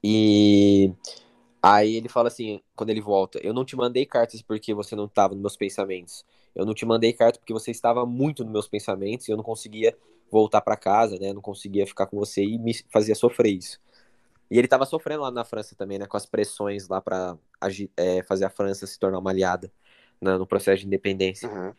e 0.03 0.93
aí 1.65 1.97
ele 1.97 2.11
fala 2.11 2.29
assim, 2.29 2.61
quando 2.77 2.91
ele 2.91 3.01
volta, 3.01 3.39
eu 3.43 3.55
não 3.55 3.65
te 3.65 3.75
mandei 3.75 4.05
cartas 4.05 4.43
porque 4.43 4.75
você 4.75 4.95
não 4.95 5.07
estava 5.07 5.33
nos 5.33 5.41
meus 5.41 5.57
pensamentos, 5.57 6.23
eu 6.55 6.67
não 6.67 6.75
te 6.75 6.85
mandei 6.85 7.15
cartas 7.15 7.39
porque 7.39 7.55
você 7.55 7.71
estava 7.71 8.05
muito 8.05 8.45
nos 8.45 8.53
meus 8.53 8.69
pensamentos 8.69 9.27
e 9.27 9.31
eu 9.31 9.37
não 9.37 9.43
conseguia 9.43 9.97
voltar 10.31 10.61
para 10.61 10.77
casa, 10.77 11.19
né, 11.19 11.33
não 11.33 11.41
conseguia 11.41 11.87
ficar 11.87 12.07
com 12.07 12.19
você 12.19 12.45
e 12.45 12.59
me 12.59 12.75
fazia 12.93 13.15
sofrer 13.15 13.53
isso. 13.53 13.81
E 14.51 14.59
ele 14.59 14.67
estava 14.67 14.85
sofrendo 14.85 15.23
lá 15.23 15.31
na 15.31 15.43
França 15.43 15.75
também, 15.75 15.99
né, 15.99 16.07
com 16.07 16.19
as 16.19 16.27
pressões 16.27 16.87
lá 16.87 17.01
para 17.01 17.37
é, 17.97 18.23
fazer 18.25 18.45
a 18.45 18.51
França 18.51 18.87
se 18.87 18.99
tornar 18.99 19.19
uma 19.19 19.31
aliada 19.31 19.73
né, 20.21 20.37
no 20.37 20.47
processo 20.47 20.81
de 20.81 20.87
independência. 20.87 21.49
Uhum. 21.49 21.73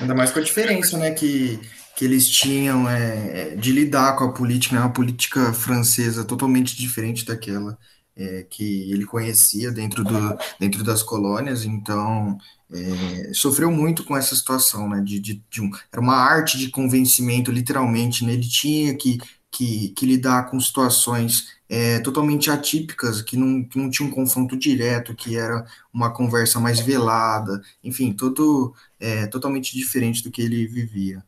Ainda 0.00 0.14
mais 0.14 0.30
com 0.30 0.38
a 0.38 0.42
diferença, 0.42 0.96
né, 0.96 1.10
que, 1.10 1.58
que 1.96 2.04
eles 2.04 2.28
tinham 2.28 2.88
é, 2.88 3.56
de 3.56 3.72
lidar 3.72 4.16
com 4.16 4.24
a 4.24 4.32
política, 4.32 4.76
né, 4.76 4.82
uma 4.82 4.92
política 4.92 5.52
francesa 5.52 6.24
totalmente 6.24 6.76
diferente 6.76 7.24
daquela 7.24 7.76
é, 8.16 8.46
que 8.48 8.90
ele 8.90 9.04
conhecia 9.04 9.70
dentro, 9.70 10.04
do, 10.04 10.38
dentro 10.58 10.84
das 10.84 11.02
colônias, 11.02 11.64
então 11.64 12.38
é, 12.70 13.32
sofreu 13.32 13.70
muito 13.70 14.04
com 14.04 14.16
essa 14.16 14.34
situação, 14.34 14.88
né, 14.88 15.00
de, 15.00 15.18
de, 15.18 15.42
de 15.50 15.60
um, 15.60 15.70
era 15.90 16.00
uma 16.00 16.16
arte 16.16 16.58
de 16.58 16.70
convencimento, 16.70 17.50
literalmente, 17.50 18.24
né, 18.24 18.32
ele 18.32 18.48
tinha 18.48 18.94
que, 18.96 19.18
que, 19.50 19.90
que 19.90 20.06
lidar 20.06 20.50
com 20.50 20.58
situações 20.60 21.48
é, 21.68 22.00
totalmente 22.00 22.50
atípicas, 22.50 23.22
que 23.22 23.36
não, 23.36 23.64
que 23.64 23.78
não 23.78 23.88
tinha 23.90 24.06
um 24.06 24.12
confronto 24.12 24.56
direto, 24.56 25.14
que 25.14 25.36
era 25.36 25.64
uma 25.92 26.10
conversa 26.10 26.60
mais 26.60 26.80
velada, 26.80 27.62
enfim, 27.82 28.12
todo 28.12 28.74
é, 29.00 29.26
totalmente 29.26 29.74
diferente 29.76 30.22
do 30.22 30.30
que 30.30 30.42
ele 30.42 30.66
vivia. 30.66 31.24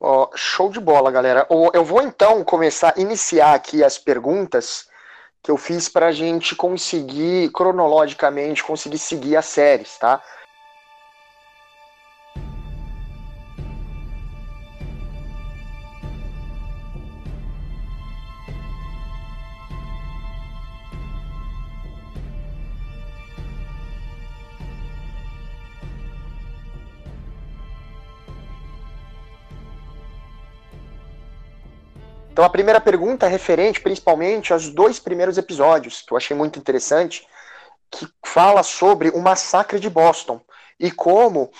Oh, 0.00 0.28
show 0.36 0.70
de 0.70 0.78
bola, 0.78 1.10
galera. 1.10 1.46
Eu 1.74 1.84
vou 1.84 2.00
então 2.02 2.44
começar 2.44 2.94
a 2.96 3.00
iniciar 3.00 3.54
aqui 3.54 3.82
as 3.82 3.98
perguntas 3.98 4.86
que 5.42 5.50
eu 5.50 5.56
fiz 5.56 5.88
para 5.88 6.06
a 6.06 6.12
gente 6.12 6.54
conseguir 6.54 7.50
cronologicamente 7.50 8.62
conseguir 8.62 8.98
seguir 8.98 9.36
as 9.36 9.46
séries, 9.46 9.98
tá? 9.98 10.22
Então 32.38 32.46
a 32.46 32.50
primeira 32.50 32.80
pergunta 32.80 33.26
é 33.26 33.28
referente 33.28 33.80
principalmente 33.80 34.52
aos 34.52 34.68
dois 34.68 35.00
primeiros 35.00 35.36
episódios, 35.36 36.02
que 36.02 36.12
eu 36.12 36.16
achei 36.16 36.36
muito 36.36 36.56
interessante, 36.56 37.26
que 37.90 38.06
fala 38.24 38.62
sobre 38.62 39.10
o 39.10 39.18
massacre 39.18 39.80
de 39.80 39.90
Boston 39.90 40.40
e 40.78 40.88
como 40.88 41.50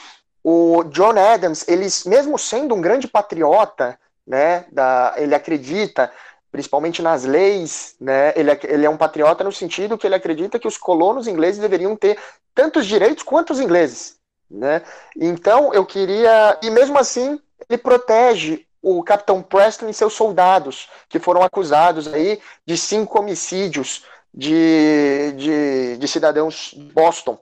o 0.41 0.85
John 0.85 1.19
Adams, 1.19 1.67
ele 1.67 1.89
mesmo 2.07 2.39
sendo 2.39 2.77
um 2.77 2.81
grande 2.81 3.09
patriota, 3.09 3.99
né, 4.25 4.67
da, 4.71 5.15
ele 5.17 5.35
acredita 5.35 6.13
principalmente 6.53 7.03
nas 7.03 7.25
leis, 7.25 7.97
né, 8.01 8.33
ele, 8.37 8.57
ele 8.63 8.87
é 8.87 8.89
um 8.89 8.97
patriota 8.97 9.43
no 9.43 9.51
sentido 9.51 9.99
que 9.99 10.07
ele 10.07 10.15
acredita 10.15 10.61
que 10.61 10.69
os 10.69 10.79
colonos 10.79 11.27
ingleses 11.27 11.61
deveriam 11.61 11.97
ter 11.97 12.17
tantos 12.55 12.87
direitos 12.87 13.25
quanto 13.25 13.53
os 13.53 13.59
ingleses, 13.59 14.17
né? 14.49 14.83
Então 15.17 15.75
eu 15.75 15.85
queria 15.85 16.57
e 16.63 16.71
mesmo 16.71 16.97
assim 16.97 17.41
ele 17.69 17.79
protege 17.79 18.68
o 18.83 19.03
Capitão 19.03 19.43
Preston 19.43 19.89
e 19.89 19.95
seus 19.95 20.13
soldados, 20.13 20.89
que 21.09 21.19
foram 21.19 21.43
acusados 21.43 22.13
aí 22.13 22.41
de 22.65 22.77
cinco 22.77 23.19
homicídios 23.19 24.05
de, 24.33 25.33
de, 25.37 25.97
de 25.97 26.09
cidadãos 26.09 26.73
de 26.77 26.93
Boston. 26.93 27.39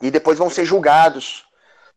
E 0.00 0.10
depois 0.10 0.38
vão 0.38 0.50
ser 0.50 0.64
julgados. 0.64 1.44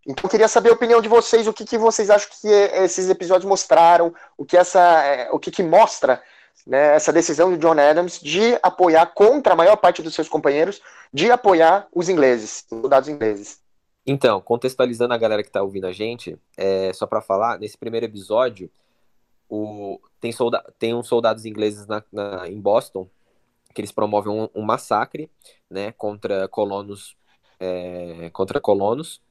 Então 0.05 0.23
eu 0.23 0.29
queria 0.29 0.47
saber 0.47 0.69
a 0.69 0.73
opinião 0.73 1.01
de 1.01 1.09
vocês, 1.09 1.47
o 1.47 1.53
que, 1.53 1.65
que 1.65 1.77
vocês 1.77 2.09
acham 2.09 2.29
que 2.41 2.47
esses 2.47 3.09
episódios 3.09 3.47
mostraram, 3.47 4.13
o 4.37 4.45
que 4.45 4.57
essa, 4.57 5.03
é, 5.03 5.29
o 5.31 5.39
que, 5.39 5.51
que 5.51 5.63
mostra 5.63 6.21
né, 6.65 6.95
essa 6.95 7.11
decisão 7.11 7.51
de 7.51 7.57
John 7.57 7.79
Adams 7.79 8.19
de 8.19 8.57
apoiar 8.61 9.05
contra 9.07 9.53
a 9.53 9.55
maior 9.55 9.75
parte 9.77 10.01
dos 10.01 10.13
seus 10.13 10.29
companheiros, 10.29 10.81
de 11.13 11.31
apoiar 11.31 11.87
os 11.93 12.09
ingleses, 12.09 12.65
os 12.69 12.81
soldados 12.81 13.09
ingleses. 13.09 13.59
Então, 14.05 14.41
contextualizando 14.41 15.13
a 15.13 15.17
galera 15.17 15.43
que 15.43 15.49
está 15.49 15.61
ouvindo 15.61 15.85
a 15.85 15.91
gente, 15.91 16.37
é, 16.57 16.91
só 16.93 17.05
para 17.05 17.21
falar, 17.21 17.59
nesse 17.59 17.77
primeiro 17.77 18.05
episódio, 18.05 18.71
o, 19.49 19.99
tem, 20.19 20.31
solda, 20.31 20.63
tem 20.77 20.93
uns 20.93 21.07
soldados 21.07 21.45
ingleses 21.45 21.87
na, 21.87 22.03
na, 22.11 22.47
em 22.47 22.59
Boston 22.59 23.09
que 23.73 23.81
eles 23.81 23.91
promovem 23.91 24.31
um, 24.31 24.49
um 24.53 24.61
massacre 24.61 25.29
né, 25.69 25.91
contra 25.91 26.47
colonos 26.47 27.15
é, 27.59 28.29
contra 28.31 28.59
colonos 28.59 29.21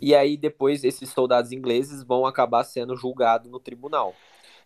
e 0.00 0.14
aí 0.14 0.36
depois 0.36 0.84
esses 0.84 1.10
soldados 1.10 1.52
ingleses 1.52 2.02
vão 2.02 2.24
acabar 2.26 2.64
sendo 2.64 2.96
julgados 2.96 3.50
no 3.50 3.60
tribunal 3.60 4.14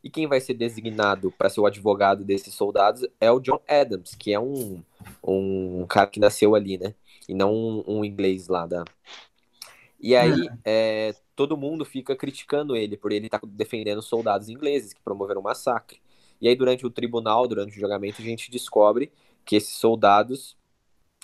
e 0.05 0.11
quem 0.11 0.27
vai 0.27 0.39
ser 0.39 0.53
designado 0.53 1.33
para 1.33 1.49
ser 1.49 1.61
o 1.61 1.67
advogado 1.67 2.25
desses 2.25 2.55
soldados 2.55 3.07
é 3.19 3.33
o 3.33 3.41
John 3.41 3.59
Adams, 3.67 4.15
que 4.15 4.35
é 4.35 4.39
um, 4.39 4.83
um 5.27 5.87
cara 5.89 6.07
que 6.07 6.21
nasceu 6.21 6.55
ali, 6.55 6.77
né? 6.77 6.95
E 7.29 7.35
não 7.35 7.55
um, 7.55 7.85
um 7.87 8.05
inglês 8.05 8.49
lá 8.49 8.67
da. 8.67 8.85
E 10.01 10.15
aí, 10.15 10.49
é. 10.65 11.09
É, 11.09 11.15
todo 11.35 11.57
mundo 11.57 11.85
fica 11.85 12.15
criticando 12.15 12.77
ele 12.77 12.97
por 12.97 13.13
ele 13.13 13.27
estar 13.27 13.39
tá 13.39 13.47
defendendo 13.51 14.03
soldados 14.03 14.49
ingleses 14.49 14.93
que 14.93 15.01
promoveram 15.01 15.41
um 15.41 15.45
massacre. 15.45 16.01
E 16.41 16.49
aí, 16.49 16.55
durante 16.55 16.85
o 16.85 16.91
tribunal, 16.91 17.47
durante 17.49 17.77
o 17.77 17.81
julgamento, 17.81 18.21
a 18.21 18.25
gente 18.25 18.51
descobre 18.51 19.11
que 19.45 19.57
esses 19.57 19.77
soldados 19.77 20.57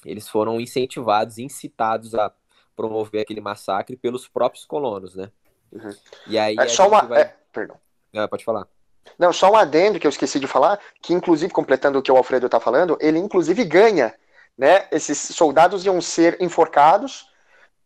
eles 0.05 0.29
foram 0.29 0.61
incentivados, 0.61 1.39
incitados 1.39 2.15
a 2.15 2.33
promover 2.75 3.23
aquele 3.23 3.41
massacre 3.41 3.97
pelos 3.97 4.27
próprios 4.27 4.65
colonos, 4.65 5.15
né? 5.15 5.31
Uhum. 5.71 5.95
E 6.27 6.39
aí 6.39 6.57
é 6.59 6.69
só 6.69 6.89
uma, 6.89 7.03
vai... 7.03 7.23
é, 7.23 7.37
perdão. 7.53 7.77
Ah, 8.15 8.27
pode 8.27 8.45
falar. 8.45 8.67
Não, 9.19 9.33
só 9.33 9.51
um 9.51 9.57
adendo 9.57 9.99
que 9.99 10.07
eu 10.07 10.11
esqueci 10.11 10.41
de 10.41 10.47
falar, 10.47 10.81
que 11.03 11.13
inclusive, 11.13 11.53
completando 11.53 11.99
o 11.99 12.03
que 12.03 12.11
o 12.11 12.17
Alfredo 12.17 12.47
está 12.47 12.59
falando, 12.59 12.97
ele 13.01 13.19
inclusive 13.19 13.65
ganha, 13.65 14.15
né? 14.57 14.87
Esses 14.91 15.19
soldados 15.19 15.85
iam 15.85 16.01
ser 16.01 16.37
enforcados 16.41 17.27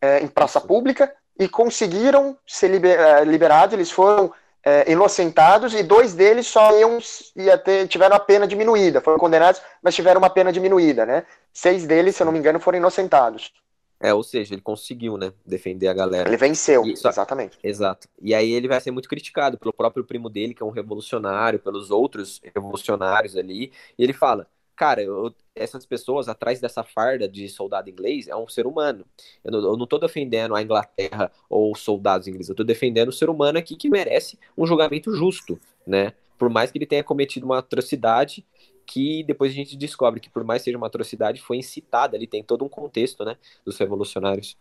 é, 0.01 0.19
em 0.19 0.27
praça 0.27 0.59
pública 0.59 1.13
e 1.37 1.47
conseguiram 1.47 2.37
ser 2.45 2.69
liber, 2.69 2.99
é, 2.99 3.23
liberados, 3.23 3.73
eles 3.73 3.91
foram 3.91 4.33
é, 4.63 4.91
inocentados 4.91 5.73
e 5.73 5.83
dois 5.83 6.13
deles 6.13 6.47
só 6.47 6.77
iam, 6.77 6.97
ia 7.35 7.57
ter, 7.57 7.87
tiveram 7.87 8.15
a 8.15 8.19
pena 8.19 8.47
diminuída, 8.47 8.99
foram 8.99 9.19
condenados, 9.19 9.61
mas 9.81 9.93
tiveram 9.93 10.19
uma 10.19 10.29
pena 10.29 10.51
diminuída, 10.51 11.05
né? 11.05 11.23
Seis 11.53 11.85
deles, 11.85 12.15
se 12.15 12.23
eu 12.23 12.25
não 12.25 12.33
me 12.33 12.39
engano, 12.39 12.59
foram 12.59 12.79
inocentados. 12.79 13.53
É, 13.99 14.13
ou 14.13 14.23
seja, 14.23 14.53
ele 14.53 14.61
conseguiu, 14.61 15.17
né, 15.17 15.31
defender 15.45 15.87
a 15.87 15.93
galera. 15.93 16.27
Ele 16.27 16.37
venceu, 16.37 16.85
e, 16.85 16.97
só, 16.97 17.09
exatamente. 17.09 17.57
Exato. 17.63 18.09
E 18.21 18.35
aí 18.35 18.51
ele 18.51 18.67
vai 18.67 18.79
ser 18.81 18.91
muito 18.91 19.07
criticado 19.07 19.57
pelo 19.57 19.71
próprio 19.71 20.03
primo 20.03 20.29
dele, 20.29 20.53
que 20.53 20.61
é 20.61 20.65
um 20.65 20.71
revolucionário, 20.71 21.59
pelos 21.59 21.91
outros 21.91 22.41
revolucionários 22.53 23.37
ali. 23.37 23.71
E 23.97 24.03
ele 24.03 24.13
fala, 24.13 24.47
cara, 24.75 25.01
eu, 25.01 25.33
essas 25.55 25.85
pessoas 25.85 26.27
atrás 26.27 26.59
dessa 26.59 26.83
farda 26.83 27.27
de 27.27 27.47
soldado 27.49 27.89
inglês 27.89 28.27
é 28.27 28.35
um 28.35 28.47
ser 28.47 28.67
humano. 28.67 29.05
Eu 29.43 29.51
não, 29.51 29.59
eu 29.59 29.77
não 29.77 29.87
tô 29.87 29.97
defendendo 29.97 30.55
a 30.55 30.61
Inglaterra 30.61 31.31
ou 31.49 31.71
os 31.71 31.79
soldados 31.79 32.27
ingleses, 32.27 32.49
eu 32.49 32.55
tô 32.55 32.63
defendendo 32.63 33.09
o 33.09 33.13
ser 33.13 33.29
humano 33.29 33.57
aqui 33.57 33.75
que 33.75 33.89
merece 33.89 34.37
um 34.57 34.65
julgamento 34.65 35.13
justo, 35.15 35.59
né? 35.85 36.13
Por 36.37 36.49
mais 36.49 36.71
que 36.71 36.77
ele 36.77 36.85
tenha 36.85 37.03
cometido 37.03 37.45
uma 37.45 37.59
atrocidade, 37.59 38.45
que 38.85 39.23
depois 39.23 39.51
a 39.51 39.55
gente 39.55 39.75
descobre 39.75 40.19
que, 40.19 40.29
por 40.29 40.43
mais 40.43 40.61
seja 40.61 40.77
uma 40.77 40.87
atrocidade, 40.87 41.41
foi 41.41 41.57
incitada, 41.57 42.15
ele 42.15 42.27
tem 42.27 42.43
todo 42.43 42.63
um 42.63 42.69
contexto, 42.69 43.23
né, 43.25 43.37
dos 43.65 43.77
revolucionários. 43.77 44.57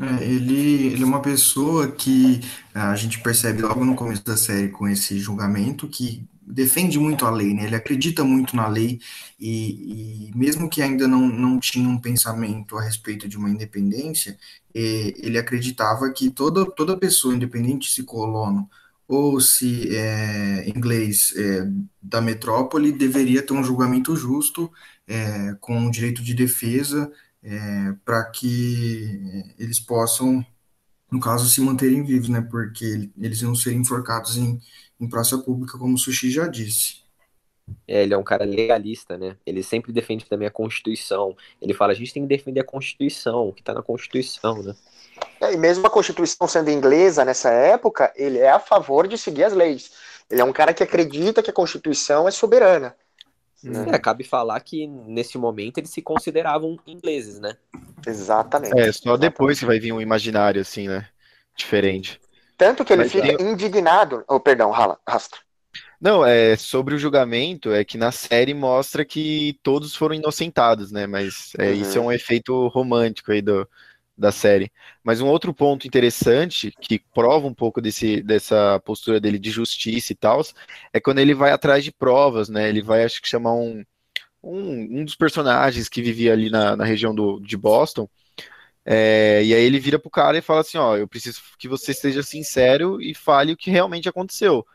É, 0.00 0.24
ele, 0.24 0.86
ele 0.86 1.02
é 1.02 1.06
uma 1.06 1.20
pessoa 1.20 1.90
que 1.90 2.40
a 2.72 2.94
gente 2.94 3.20
percebe 3.20 3.62
logo 3.62 3.84
no 3.84 3.96
começo 3.96 4.24
da 4.24 4.36
série 4.36 4.68
com 4.68 4.86
esse 4.88 5.18
julgamento 5.18 5.88
que 5.88 6.24
defende 6.52 6.98
muito 6.98 7.26
a 7.26 7.30
lei, 7.30 7.54
né? 7.54 7.64
Ele 7.64 7.76
acredita 7.76 8.24
muito 8.24 8.56
na 8.56 8.66
lei 8.68 9.00
e, 9.38 10.28
e, 10.30 10.36
mesmo 10.36 10.68
que 10.68 10.82
ainda 10.82 11.06
não, 11.06 11.28
não 11.28 11.58
tinha 11.60 11.88
um 11.88 11.98
pensamento 11.98 12.76
a 12.76 12.82
respeito 12.82 13.28
de 13.28 13.36
uma 13.36 13.50
independência, 13.50 14.38
ele 14.74 15.38
acreditava 15.38 16.10
que 16.12 16.30
toda, 16.30 16.64
toda 16.64 16.96
pessoa, 16.96 17.34
independente 17.34 17.90
se 17.90 18.04
colono 18.04 18.68
ou 19.08 19.40
se 19.40 19.96
é, 19.96 20.68
inglês 20.68 21.32
é, 21.36 21.66
da 22.00 22.20
metrópole 22.20 22.92
deveria 22.92 23.42
ter 23.42 23.54
um 23.54 23.64
julgamento 23.64 24.14
justo, 24.14 24.70
é, 25.06 25.54
com 25.60 25.76
um 25.78 25.90
direito 25.90 26.22
de 26.22 26.34
defesa, 26.34 27.10
é, 27.42 27.94
para 28.04 28.24
que 28.30 29.54
eles 29.58 29.80
possam, 29.80 30.44
no 31.10 31.20
caso, 31.20 31.48
se 31.48 31.60
manterem 31.62 32.04
vivos, 32.04 32.28
né? 32.28 32.42
Porque 32.42 33.10
eles 33.18 33.40
iam 33.40 33.54
ser 33.54 33.72
enforcados 33.72 34.36
em, 34.36 34.60
em 35.00 35.08
praça 35.08 35.38
pública, 35.38 35.78
como 35.78 35.94
o 35.94 35.98
Sushi 35.98 36.30
já 36.30 36.46
disse. 36.46 37.02
É, 37.86 38.02
ele 38.02 38.14
é 38.14 38.18
um 38.18 38.22
cara 38.22 38.44
legalista, 38.44 39.18
né? 39.18 39.36
Ele 39.44 39.62
sempre 39.62 39.92
defende 39.92 40.24
também 40.24 40.48
a 40.48 40.50
Constituição. 40.50 41.36
Ele 41.60 41.74
fala, 41.74 41.92
a 41.92 41.94
gente 41.94 42.12
tem 42.12 42.22
que 42.22 42.28
defender 42.28 42.60
a 42.60 42.64
Constituição, 42.64 43.48
o 43.48 43.52
que 43.52 43.60
está 43.60 43.74
na 43.74 43.82
Constituição, 43.82 44.62
né? 44.62 44.74
É, 45.40 45.52
e 45.52 45.56
mesmo 45.56 45.86
a 45.86 45.90
Constituição 45.90 46.46
sendo 46.46 46.70
inglesa 46.70 47.24
nessa 47.24 47.50
época, 47.50 48.12
ele 48.16 48.38
é 48.38 48.50
a 48.50 48.60
favor 48.60 49.06
de 49.06 49.18
seguir 49.18 49.44
as 49.44 49.52
leis. 49.52 49.92
Ele 50.30 50.40
é 50.40 50.44
um 50.44 50.52
cara 50.52 50.72
que 50.72 50.82
acredita 50.82 51.42
que 51.42 51.50
a 51.50 51.54
Constituição 51.54 52.28
é 52.28 52.30
soberana. 52.30 52.94
Né? 53.62 53.86
É, 53.92 53.98
cabe 53.98 54.22
falar 54.22 54.60
que 54.60 54.86
nesse 54.86 55.36
momento 55.36 55.78
eles 55.78 55.90
se 55.90 56.00
consideravam 56.00 56.78
ingleses, 56.86 57.40
né? 57.40 57.56
Exatamente. 58.06 58.78
É, 58.78 58.92
só 58.92 59.16
depois 59.16 59.58
que 59.58 59.66
vai 59.66 59.80
vir 59.80 59.92
um 59.92 60.00
imaginário 60.00 60.60
assim, 60.60 60.86
né? 60.86 61.08
Diferente. 61.56 62.20
Tanto 62.58 62.84
que 62.84 62.92
ele 62.92 63.04
Mas 63.04 63.12
fica 63.12 63.36
tem... 63.36 63.50
indignado. 63.50 64.24
Oh, 64.28 64.40
perdão, 64.40 64.70
Rastro. 64.72 65.40
Não, 66.00 66.26
é 66.26 66.56
sobre 66.56 66.94
o 66.94 66.98
julgamento, 66.98 67.72
é 67.72 67.84
que 67.84 67.96
na 67.96 68.10
série 68.12 68.52
mostra 68.52 69.04
que 69.04 69.58
todos 69.62 69.94
foram 69.94 70.14
inocentados, 70.16 70.90
né? 70.92 71.06
Mas 71.06 71.52
é, 71.58 71.68
uhum. 71.68 71.72
isso 71.72 71.98
é 71.98 72.00
um 72.00 72.12
efeito 72.12 72.66
romântico 72.68 73.32
aí 73.32 73.40
do, 73.40 73.68
da 74.16 74.32
série. 74.32 74.72
Mas 75.02 75.20
um 75.20 75.28
outro 75.28 75.54
ponto 75.54 75.86
interessante, 75.86 76.72
que 76.80 77.00
prova 77.14 77.46
um 77.46 77.54
pouco 77.54 77.80
desse, 77.80 78.20
dessa 78.22 78.80
postura 78.84 79.20
dele 79.20 79.38
de 79.38 79.50
justiça 79.50 80.12
e 80.12 80.16
tal, 80.16 80.42
é 80.92 81.00
quando 81.00 81.20
ele 81.20 81.34
vai 81.34 81.52
atrás 81.52 81.84
de 81.84 81.92
provas, 81.92 82.48
né? 82.48 82.68
Ele 82.68 82.82
vai, 82.82 83.04
acho 83.04 83.22
que 83.22 83.28
chamar 83.28 83.54
um, 83.54 83.84
um, 84.42 85.00
um 85.00 85.04
dos 85.04 85.14
personagens 85.14 85.88
que 85.88 86.02
vivia 86.02 86.32
ali 86.32 86.50
na, 86.50 86.76
na 86.76 86.84
região 86.84 87.14
do, 87.14 87.38
de 87.40 87.56
Boston. 87.56 88.08
É, 88.90 89.42
e 89.44 89.54
aí 89.54 89.62
ele 89.64 89.78
vira 89.78 89.98
pro 89.98 90.10
cara 90.10 90.38
e 90.38 90.42
fala 90.42 90.60
assim, 90.60 90.78
ó, 90.78 90.96
eu 90.96 91.06
preciso 91.06 91.42
que 91.58 91.68
você 91.68 91.92
seja 91.92 92.22
sincero 92.22 93.00
e 93.02 93.14
fale 93.14 93.52
o 93.52 93.56
que 93.56 93.70
realmente 93.70 94.08
aconteceu. 94.08 94.66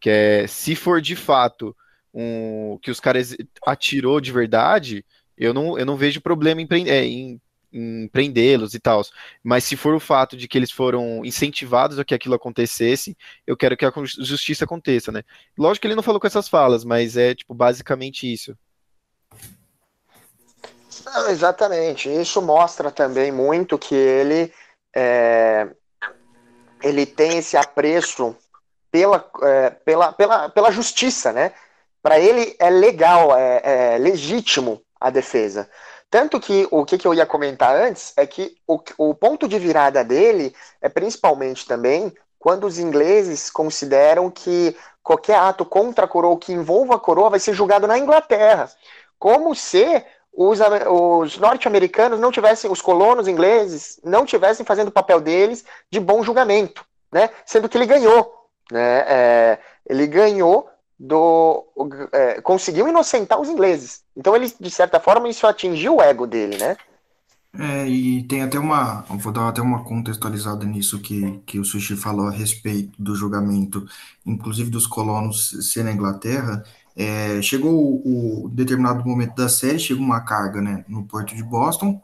Que 0.00 0.10
é, 0.10 0.46
se 0.48 0.74
for 0.74 1.00
de 1.00 1.14
fato 1.14 1.76
um, 2.12 2.78
que 2.82 2.90
os 2.90 2.98
caras 2.98 3.36
atirou 3.64 4.20
de 4.20 4.32
verdade, 4.32 5.04
eu 5.36 5.54
não, 5.54 5.78
eu 5.78 5.86
não 5.86 5.96
vejo 5.96 6.20
problema 6.20 6.60
em, 6.62 6.68
é, 6.88 7.04
em 7.04 7.40
em 7.72 8.08
prendê-los 8.08 8.74
e 8.74 8.80
tal. 8.80 9.02
Mas 9.42 9.64
se 9.64 9.76
for 9.76 9.94
o 9.94 10.00
fato 10.00 10.36
de 10.36 10.48
que 10.48 10.58
eles 10.58 10.70
foram 10.70 11.24
incentivados 11.24 11.98
a 11.98 12.04
que 12.04 12.14
aquilo 12.14 12.34
acontecesse, 12.34 13.16
eu 13.46 13.56
quero 13.56 13.76
que 13.76 13.84
a 13.84 13.92
justiça 14.18 14.64
aconteça, 14.64 15.12
né? 15.12 15.22
Lógico 15.56 15.82
que 15.82 15.86
ele 15.88 15.94
não 15.94 16.02
falou 16.02 16.20
com 16.20 16.26
essas 16.26 16.48
falas, 16.48 16.84
mas 16.84 17.16
é 17.16 17.34
tipo 17.34 17.54
basicamente 17.54 18.30
isso. 18.30 18.56
Não, 21.04 21.28
exatamente. 21.28 22.08
Isso 22.08 22.40
mostra 22.42 22.90
também 22.90 23.32
muito 23.32 23.78
que 23.78 23.94
ele 23.94 24.52
é, 24.94 25.68
ele 26.82 27.06
tem 27.06 27.38
esse 27.38 27.56
apreço 27.56 28.36
pela, 28.90 29.28
é, 29.42 29.70
pela, 29.70 30.12
pela, 30.12 30.48
pela 30.48 30.70
justiça, 30.70 31.32
né? 31.32 31.52
Para 32.02 32.18
ele 32.18 32.56
é 32.58 32.70
legal, 32.70 33.36
é, 33.36 33.94
é 33.94 33.98
legítimo 33.98 34.82
a 35.00 35.10
defesa. 35.10 35.68
Tanto 36.10 36.40
que 36.40 36.66
o 36.70 36.84
que, 36.84 36.98
que, 36.98 37.06
eu 37.06 37.14
ia 37.14 37.24
comentar 37.24 37.74
antes 37.76 38.12
é 38.16 38.26
que 38.26 38.56
o, 38.66 38.80
o 38.98 39.14
ponto 39.14 39.46
de 39.46 39.58
virada 39.58 40.02
dele 40.02 40.54
é 40.80 40.88
principalmente 40.88 41.66
também 41.66 42.12
quando 42.38 42.66
os 42.66 42.78
ingleses 42.78 43.50
consideram 43.50 44.30
que 44.30 44.76
qualquer 45.02 45.36
ato 45.36 45.64
contra 45.64 46.06
a 46.06 46.08
coroa 46.08 46.38
que 46.38 46.52
envolva 46.52 46.96
a 46.96 46.98
coroa 46.98 47.30
vai 47.30 47.38
ser 47.38 47.54
julgado 47.54 47.86
na 47.86 47.98
Inglaterra. 47.98 48.68
Como 49.18 49.54
se 49.54 50.04
os, 50.32 50.58
os 50.60 51.38
norte-americanos 51.38 52.20
não 52.20 52.30
tivessem, 52.30 52.70
os 52.70 52.80
colonos 52.80 53.28
ingleses, 53.28 54.00
não 54.04 54.24
tivessem 54.24 54.64
fazendo 54.64 54.88
o 54.88 54.92
papel 54.92 55.20
deles 55.20 55.64
de 55.90 56.00
bom 56.00 56.22
julgamento, 56.22 56.84
né? 57.12 57.30
Sendo 57.44 57.68
que 57.68 57.76
ele 57.76 57.86
ganhou. 57.86 58.46
Né? 58.70 59.04
É, 59.06 59.58
ele 59.88 60.06
ganhou 60.06 60.68
do 60.98 61.66
é, 62.12 62.40
conseguiu 62.42 62.86
inocentar 62.86 63.40
os 63.40 63.48
ingleses. 63.48 64.02
Então 64.14 64.36
ele, 64.36 64.52
de 64.60 64.70
certa 64.70 65.00
forma, 65.00 65.28
isso 65.28 65.46
atingiu 65.46 65.96
o 65.96 66.02
ego 66.02 66.26
dele, 66.26 66.58
né? 66.58 66.76
É, 67.58 67.88
e 67.88 68.22
tem 68.24 68.42
até 68.42 68.58
uma, 68.58 69.02
vou 69.08 69.32
dar 69.32 69.48
até 69.48 69.60
uma 69.60 69.82
contextualizada 69.82 70.64
nisso 70.64 71.00
que, 71.00 71.40
que 71.44 71.58
o 71.58 71.64
Sushi 71.64 71.96
falou 71.96 72.28
a 72.28 72.30
respeito 72.30 72.92
do 73.02 73.16
julgamento, 73.16 73.84
inclusive 74.24 74.70
dos 74.70 74.86
colonos 74.86 75.72
ser 75.72 75.82
na 75.82 75.90
Inglaterra. 75.90 76.62
É, 77.02 77.40
chegou 77.40 77.72
o, 78.04 78.44
o 78.44 78.48
determinado 78.50 79.02
momento 79.08 79.34
da 79.34 79.48
série, 79.48 79.78
chega 79.78 79.98
uma 79.98 80.20
carga, 80.20 80.60
né, 80.60 80.84
no 80.86 81.06
porto 81.06 81.34
de 81.34 81.42
Boston, 81.42 81.98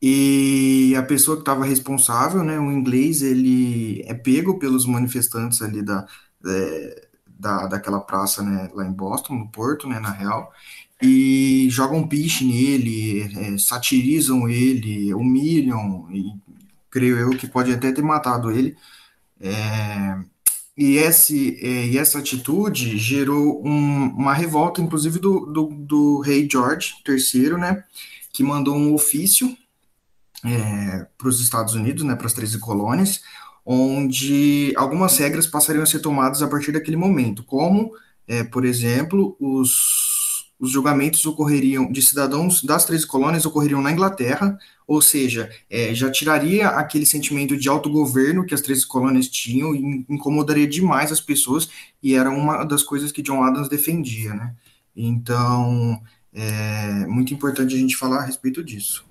e 0.00 0.94
a 0.96 1.02
pessoa 1.02 1.36
que 1.36 1.42
estava 1.42 1.64
responsável, 1.64 2.44
né, 2.44 2.60
o 2.60 2.70
inglês, 2.70 3.22
ele 3.22 4.02
é 4.06 4.14
pego 4.14 4.56
pelos 4.60 4.86
manifestantes 4.86 5.60
ali 5.62 5.82
da, 5.82 6.06
é, 6.46 7.08
da, 7.26 7.66
daquela 7.66 7.98
praça, 8.00 8.40
né, 8.40 8.70
lá 8.72 8.86
em 8.86 8.92
Boston, 8.92 9.34
no 9.34 9.48
porto, 9.48 9.88
né, 9.88 9.98
na 9.98 10.12
real, 10.12 10.52
e 11.02 11.66
jogam 11.68 12.06
piche 12.06 12.44
nele, 12.44 13.22
é, 13.36 13.58
satirizam 13.58 14.48
ele, 14.48 15.12
humilham, 15.12 16.06
e 16.12 16.32
creio 16.88 17.18
eu 17.18 17.30
que 17.30 17.48
pode 17.48 17.72
até 17.72 17.90
ter 17.90 18.02
matado 18.02 18.52
ele. 18.52 18.76
É, 19.40 20.18
e, 20.76 20.96
esse, 20.98 21.58
é, 21.62 21.86
e 21.86 21.96
essa 21.96 22.18
atitude 22.18 22.98
gerou 22.98 23.66
um, 23.66 24.08
uma 24.16 24.34
revolta, 24.34 24.82
inclusive, 24.82 25.18
do, 25.18 25.46
do, 25.46 25.68
do, 25.68 26.20
rei 26.20 26.46
George 26.50 26.94
III, 27.08 27.56
né, 27.56 27.84
que 28.32 28.42
mandou 28.42 28.76
um 28.76 28.92
ofício 28.92 29.56
é, 30.44 31.06
para 31.16 31.28
os 31.28 31.40
Estados 31.40 31.74
Unidos, 31.74 32.04
né, 32.04 32.14
para 32.14 32.26
as 32.26 32.34
13 32.34 32.58
colônias, 32.58 33.22
onde 33.64 34.74
algumas 34.76 35.16
regras 35.16 35.46
passariam 35.46 35.82
a 35.82 35.86
ser 35.86 36.00
tomadas 36.00 36.42
a 36.42 36.48
partir 36.48 36.72
daquele 36.72 36.96
momento, 36.96 37.42
como, 37.42 37.92
é, 38.28 38.44
por 38.44 38.64
exemplo, 38.64 39.34
os 39.40 40.15
os 40.58 40.70
julgamentos 40.70 41.24
ocorreriam 41.26 41.90
de 41.90 42.00
cidadãos 42.00 42.62
das 42.62 42.84
três 42.84 43.04
colônias 43.04 43.44
ocorreriam 43.44 43.82
na 43.82 43.92
Inglaterra, 43.92 44.58
ou 44.86 45.02
seja, 45.02 45.50
é, 45.68 45.94
já 45.94 46.10
tiraria 46.10 46.68
aquele 46.68 47.04
sentimento 47.04 47.56
de 47.56 47.68
autogoverno 47.68 48.44
que 48.44 48.54
as 48.54 48.60
três 48.60 48.84
colônias 48.84 49.28
tinham 49.28 49.74
e 49.74 50.06
incomodaria 50.08 50.66
demais 50.66 51.12
as 51.12 51.20
pessoas, 51.20 51.68
e 52.02 52.14
era 52.14 52.30
uma 52.30 52.64
das 52.64 52.82
coisas 52.82 53.12
que 53.12 53.22
John 53.22 53.42
Adams 53.42 53.68
defendia, 53.68 54.32
né? 54.32 54.54
Então, 54.94 56.00
é 56.32 57.06
muito 57.06 57.34
importante 57.34 57.74
a 57.74 57.78
gente 57.78 57.96
falar 57.96 58.18
a 58.18 58.24
respeito 58.24 58.64
disso. 58.64 59.04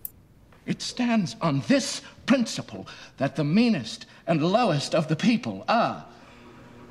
It 0.68 0.82
stands 0.84 1.38
on 1.42 1.60
this 1.68 2.02
principle 2.26 2.86
that 3.18 3.36
the 3.36 3.44
meanest 3.44 4.08
and 4.28 4.38
lowest 4.38 4.96
of 4.96 5.08
the 5.08 5.16
people 5.16 5.64
are 5.68 6.06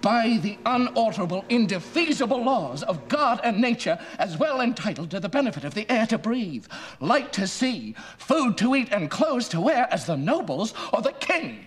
by 0.05 0.39
the 0.43 0.59
unalterable, 0.67 1.47
indefeasible 1.49 2.45
laws 2.45 2.83
of 2.83 3.09
God 3.09 3.41
and 3.43 3.59
nature, 3.59 3.99
as 4.19 4.37
well 4.37 4.61
entitled 4.61 5.11
to 5.13 5.19
the 5.19 5.31
benefit 5.31 5.65
of 5.65 5.73
the 5.73 5.91
air 5.91 6.07
to 6.09 6.19
breathe, 6.19 6.67
light 7.01 7.33
to 7.33 7.47
see, 7.47 7.95
food 8.19 8.59
to 8.59 8.75
eat, 8.75 8.93
and 8.93 9.11
clothes 9.11 9.49
to 9.49 9.63
wear 9.63 9.89
as 9.91 10.05
the 10.05 10.15
nobles 10.15 10.75
or 10.93 11.01
the 11.01 11.13
king. 11.13 11.65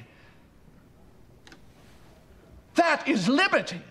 That 2.75 3.07
is 3.07 3.27
liberty. 3.27 3.81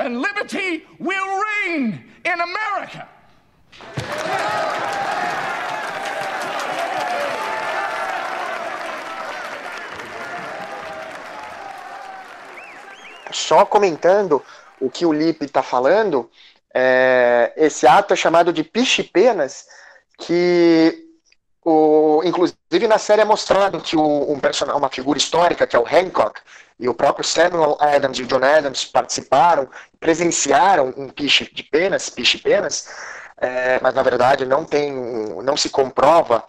And 0.00 0.22
liberty 0.22 0.86
will 0.98 1.44
reign 1.66 2.02
in 2.24 2.40
America. 2.40 3.08
Só 13.32 13.64
comentando 13.64 14.42
o 14.80 14.90
que 14.90 15.04
o 15.04 15.12
Lipe 15.12 15.44
está 15.44 15.62
falando, 15.62 16.30
é, 16.74 17.52
esse 17.56 17.86
ato 17.86 18.12
é 18.14 18.16
chamado 18.16 18.52
de 18.52 18.62
pichipenas, 18.62 19.66
que 20.18 21.06
o, 21.64 22.22
inclusive 22.24 22.86
na 22.88 22.98
série 22.98 23.22
é 23.22 23.24
mostrado 23.24 23.80
que 23.80 23.96
o, 23.96 24.32
um 24.32 24.40
uma 24.76 24.88
figura 24.88 25.18
histórica, 25.18 25.66
que 25.66 25.76
é 25.76 25.78
o 25.78 25.86
Hancock, 25.86 26.40
e 26.78 26.88
o 26.88 26.94
próprio 26.94 27.24
Samuel 27.24 27.76
Adams 27.80 28.18
e 28.18 28.22
o 28.22 28.26
John 28.26 28.44
Adams 28.44 28.84
participaram, 28.84 29.68
presenciaram 29.98 30.94
um 30.96 31.08
piche 31.08 31.50
de 31.52 31.62
penas, 31.64 32.08
piche 32.08 32.38
penas, 32.38 32.88
é, 33.36 33.80
mas 33.80 33.94
na 33.94 34.02
verdade 34.02 34.44
não 34.44 34.64
tem, 34.64 34.92
não 35.42 35.56
se 35.56 35.68
comprova 35.68 36.44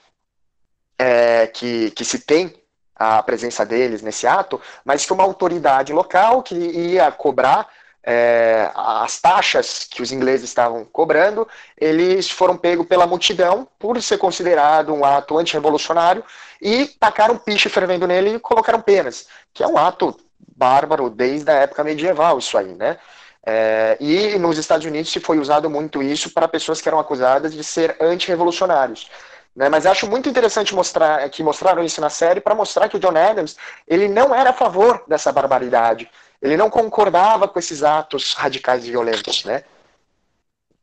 é, 0.98 1.48
que, 1.48 1.92
que 1.92 2.06
se 2.06 2.20
tem 2.20 2.54
a 3.00 3.24
presença 3.24 3.66
deles 3.66 4.02
nesse 4.02 4.28
ato, 4.28 4.62
mas 4.84 5.06
que 5.06 5.14
uma 5.14 5.24
autoridade 5.24 5.94
local 5.94 6.44
que 6.44 6.56
ia 6.56 7.10
cobrar 7.10 7.70
é, 8.04 8.72
as 8.76 9.20
taxas 9.20 9.88
que 9.90 10.02
os 10.02 10.12
ingleses 10.12 10.50
estavam 10.50 10.84
cobrando, 10.86 11.48
eles 11.78 12.30
foram 12.30 12.58
pegos 12.58 12.88
pela 12.88 13.08
multidão 13.08 13.68
por 13.78 14.02
ser 14.02 14.18
considerado 14.18 14.94
um 14.94 15.06
ato 15.06 15.38
antirrevolucionário 15.38 16.24
e 16.62 16.88
tacaram 17.00 17.38
piche 17.38 17.70
fervendo 17.70 18.08
nele 18.08 18.36
e 18.36 18.40
colocaram 18.40 18.82
penas, 18.82 19.28
que 19.54 19.64
é 19.64 19.68
um 19.68 19.78
ato 19.78 20.16
bárbaro 20.56 21.10
desde 21.10 21.50
a 21.50 21.56
época 21.56 21.84
medieval, 21.84 22.38
isso 22.40 22.58
aí, 22.58 22.74
né? 22.74 22.98
É, 23.46 23.98
e 24.00 24.38
nos 24.38 24.58
Estados 24.58 24.86
Unidos 24.86 25.12
se 25.12 25.20
foi 25.20 25.40
usado 25.40 25.70
muito 25.70 26.04
isso 26.04 26.32
para 26.32 26.48
pessoas 26.48 26.82
que 26.82 26.90
eram 26.90 27.00
acusadas 27.00 27.54
de 27.54 27.64
ser 27.64 27.96
antirrevolucionários. 28.00 29.10
Né? 29.56 29.70
Mas 29.70 29.86
acho 29.86 30.10
muito 30.10 30.30
interessante 30.30 30.74
mostrar 30.74 31.28
que 31.30 31.44
mostraram 31.44 31.84
isso 31.84 32.00
na 32.00 32.10
série 32.10 32.40
para 32.40 32.56
mostrar 32.56 32.88
que 32.88 32.98
o 32.98 33.00
John 33.00 33.18
Adams 33.18 33.58
ele 33.88 34.08
não 34.08 34.34
era 34.34 34.52
a 34.52 34.54
favor 34.54 35.04
dessa 35.08 35.32
barbaridade. 35.32 36.10
Ele 36.42 36.56
não 36.56 36.70
concordava 36.70 37.48
com 37.48 37.60
esses 37.60 37.84
atos 37.84 38.34
radicais 38.34 38.86
e 38.86 38.92
violentos, 38.92 39.44
né? 39.44 39.64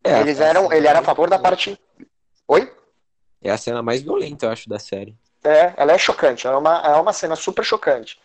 É, 0.04 0.20
Eles 0.20 0.38
eram, 0.40 0.72
ele 0.72 0.86
era 0.86 1.00
a 1.00 1.02
favor 1.02 1.28
da 1.28 1.38
parte. 1.38 1.78
Oi? 2.46 2.72
É 3.42 3.50
a 3.50 3.56
cena 3.56 3.82
mais 3.82 4.02
violenta, 4.02 4.46
eu 4.46 4.50
acho, 4.50 4.68
da 4.68 4.78
série. 4.78 5.16
É, 5.42 5.72
ela 5.76 5.92
é 5.92 5.98
chocante, 5.98 6.46
é 6.46 6.50
uma, 6.50 6.80
é 6.80 6.94
uma 6.96 7.12
cena 7.12 7.36
super 7.36 7.64
chocante. 7.64 8.18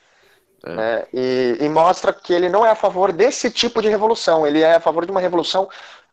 É. 0.63 0.75
Né? 0.75 1.06
E, 1.13 1.58
e, 1.62 1.69
mostra 1.69 2.13
que 2.13 2.34
ele 2.34 2.49
não 2.49 2.65
é 2.65 2.69
a 2.69 2.75
favor 2.75 3.12
desse 3.12 3.49
tipo 3.49 3.82
de 3.82 3.89
revolução, 3.89 4.45
ele 4.45 4.62
é 4.62 4.75
a 4.75 4.80
favor 4.80 5.06
de 5.06 5.12
uma 5.12 5.19
revolução 5.19 5.69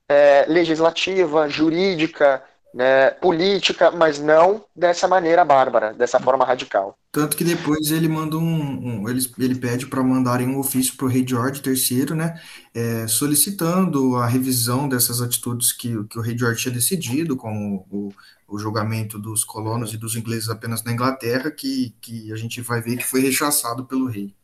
é, 0.09 0.45
legislativa, 0.49 1.49
jurídica, 1.49 2.43
né, 2.75 3.11
política, 3.11 3.91
mas 3.91 4.19
não 4.19 4.65
dessa 4.75 5.09
maneira 5.09 5.45
bárbara, 5.45 5.93
dessa 5.93 6.21
forma 6.21 6.45
radical. 6.45 6.97
Tanto 7.11 7.37
que 7.37 7.45
depois 7.45 7.91
ele 7.91 8.09
manda 8.09 8.37
um, 8.37 9.03
um 9.03 9.09
ele, 9.09 9.21
ele 9.39 9.55
pede 9.55 9.87
para 9.87 10.03
mandarem 10.03 10.47
um 10.47 10.59
ofício 10.59 10.97
para 10.97 11.07
o 11.07 11.09
rei 11.09 11.27
George 11.27 11.63
III, 11.65 12.15
né, 12.15 12.41
é, 12.75 13.07
solicitando 13.07 14.17
a 14.17 14.27
revisão 14.27 14.89
dessas 14.89 15.23
atitudes 15.23 15.73
que, 15.73 16.05
que 16.05 16.19
o 16.19 16.23
rei 16.23 16.37
George 16.37 16.63
tinha 16.63 16.75
decidido, 16.75 17.37
como 17.37 17.87
o, 17.91 18.13
o 18.47 18.59
julgamento 18.59 19.19
dos 19.19 19.45
colonos 19.45 19.93
e 19.93 19.97
dos 19.97 20.15
ingleses 20.15 20.49
apenas 20.49 20.85
na 20.85 20.93
Inglaterra, 20.93 21.51
que, 21.51 21.95
que 22.01 22.33
a 22.33 22.37
gente 22.37 22.61
vai 22.61 22.81
ver 22.81 22.97
que 22.97 23.07
foi 23.07 23.21
rechaçado 23.21 23.85
pelo 23.85 24.07
rei. 24.07 24.35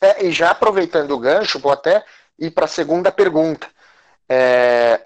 É, 0.00 0.26
e 0.26 0.30
já 0.30 0.50
aproveitando 0.50 1.12
o 1.12 1.18
gancho, 1.18 1.58
vou 1.58 1.72
até 1.72 2.04
ir 2.38 2.50
para 2.50 2.66
a 2.66 2.68
segunda 2.68 3.10
pergunta. 3.10 3.66
É, 4.28 5.00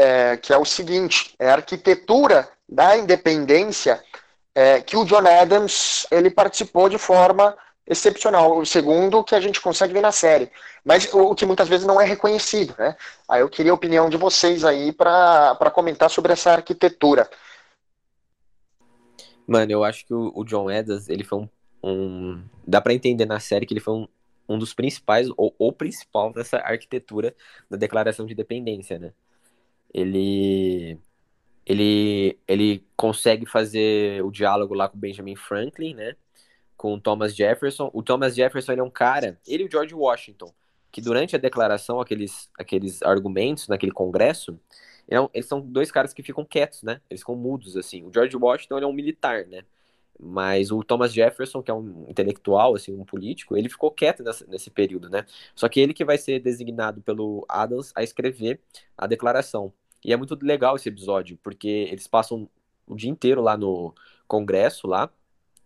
é, 0.00 0.36
que 0.38 0.52
é 0.52 0.56
o 0.56 0.64
seguinte: 0.64 1.34
é 1.38 1.50
a 1.50 1.54
arquitetura 1.54 2.48
da 2.66 2.96
independência 2.96 4.02
é, 4.54 4.80
que 4.80 4.96
o 4.96 5.04
John 5.04 5.26
Adams 5.26 6.06
ele 6.10 6.30
participou 6.30 6.88
de 6.88 6.96
forma 6.96 7.56
excepcional. 7.86 8.58
O 8.58 8.64
segundo 8.64 9.22
que 9.22 9.34
a 9.34 9.40
gente 9.40 9.60
consegue 9.60 9.92
ver 9.92 10.00
na 10.00 10.12
série, 10.12 10.50
mas 10.84 11.12
o 11.12 11.34
que 11.34 11.44
muitas 11.44 11.68
vezes 11.68 11.86
não 11.86 12.00
é 12.00 12.06
reconhecido, 12.06 12.74
né? 12.78 12.96
Aí 13.28 13.42
eu 13.42 13.48
queria 13.48 13.72
a 13.72 13.74
opinião 13.74 14.08
de 14.08 14.16
vocês 14.16 14.64
aí 14.64 14.92
para 14.92 15.70
comentar 15.74 16.08
sobre 16.08 16.32
essa 16.32 16.52
arquitetura. 16.52 17.28
Mano, 19.46 19.72
eu 19.72 19.84
acho 19.84 20.06
que 20.06 20.14
o, 20.14 20.32
o 20.34 20.44
John 20.44 20.68
Adams 20.68 21.08
ele 21.08 21.24
foi 21.24 21.40
um, 21.40 21.48
um 21.82 22.42
dá 22.66 22.80
para 22.80 22.94
entender 22.94 23.26
na 23.26 23.40
série 23.40 23.66
que 23.66 23.74
ele 23.74 23.80
foi 23.80 23.94
um, 23.94 24.08
um 24.48 24.58
dos 24.58 24.72
principais 24.72 25.28
ou 25.36 25.54
o 25.58 25.72
principal 25.72 26.32
dessa 26.32 26.58
arquitetura 26.58 27.34
da 27.68 27.76
Declaração 27.76 28.24
de 28.24 28.32
Independência, 28.32 28.98
né? 28.98 29.12
Ele 29.92 30.98
ele 31.66 32.38
ele 32.48 32.86
consegue 32.96 33.46
fazer 33.46 34.22
o 34.24 34.30
diálogo 34.30 34.74
lá 34.74 34.88
com 34.88 34.98
Benjamin 34.98 35.36
Franklin, 35.36 35.94
né? 35.94 36.16
Com 36.76 36.98
Thomas 36.98 37.34
Jefferson. 37.36 37.90
O 37.92 38.02
Thomas 38.02 38.34
Jefferson 38.34 38.72
ele 38.72 38.80
é 38.80 38.84
um 38.84 38.90
cara, 38.90 39.38
ele 39.46 39.64
e 39.64 39.66
o 39.66 39.70
George 39.70 39.94
Washington, 39.94 40.52
que 40.90 41.00
durante 41.00 41.36
a 41.36 41.38
declaração, 41.38 42.00
aqueles, 42.00 42.50
aqueles 42.58 43.02
argumentos 43.02 43.68
naquele 43.68 43.92
congresso, 43.92 44.58
eles 45.34 45.46
são 45.46 45.60
dois 45.60 45.90
caras 45.90 46.12
que 46.12 46.22
ficam 46.22 46.44
quietos, 46.44 46.82
né? 46.82 47.00
Eles 47.10 47.20
ficam 47.20 47.34
mudos, 47.36 47.76
assim. 47.76 48.04
O 48.04 48.12
George 48.12 48.36
Washington 48.36 48.76
ele 48.76 48.84
é 48.84 48.88
um 48.88 48.92
militar, 48.92 49.46
né? 49.46 49.64
Mas 50.18 50.70
o 50.70 50.84
Thomas 50.84 51.12
Jefferson, 51.12 51.62
que 51.62 51.70
é 51.70 51.74
um 51.74 52.06
intelectual, 52.08 52.74
assim, 52.76 52.94
um 52.94 53.04
político, 53.04 53.56
ele 53.56 53.68
ficou 53.68 53.90
quieto 53.90 54.22
nessa, 54.22 54.46
nesse 54.46 54.70
período, 54.70 55.08
né? 55.08 55.24
Só 55.54 55.68
que 55.68 55.80
ele 55.80 55.94
que 55.94 56.04
vai 56.04 56.18
ser 56.18 56.40
designado 56.40 57.00
pelo 57.02 57.44
Adams 57.48 57.92
a 57.96 58.02
escrever 58.02 58.60
a 58.96 59.06
declaração. 59.06 59.72
E 60.04 60.12
é 60.12 60.16
muito 60.16 60.38
legal 60.42 60.76
esse 60.76 60.88
episódio, 60.88 61.38
porque 61.42 61.88
eles 61.90 62.06
passam 62.06 62.48
o 62.86 62.94
dia 62.94 63.10
inteiro 63.10 63.40
lá 63.40 63.56
no 63.56 63.94
Congresso, 64.26 64.86
lá, 64.86 65.10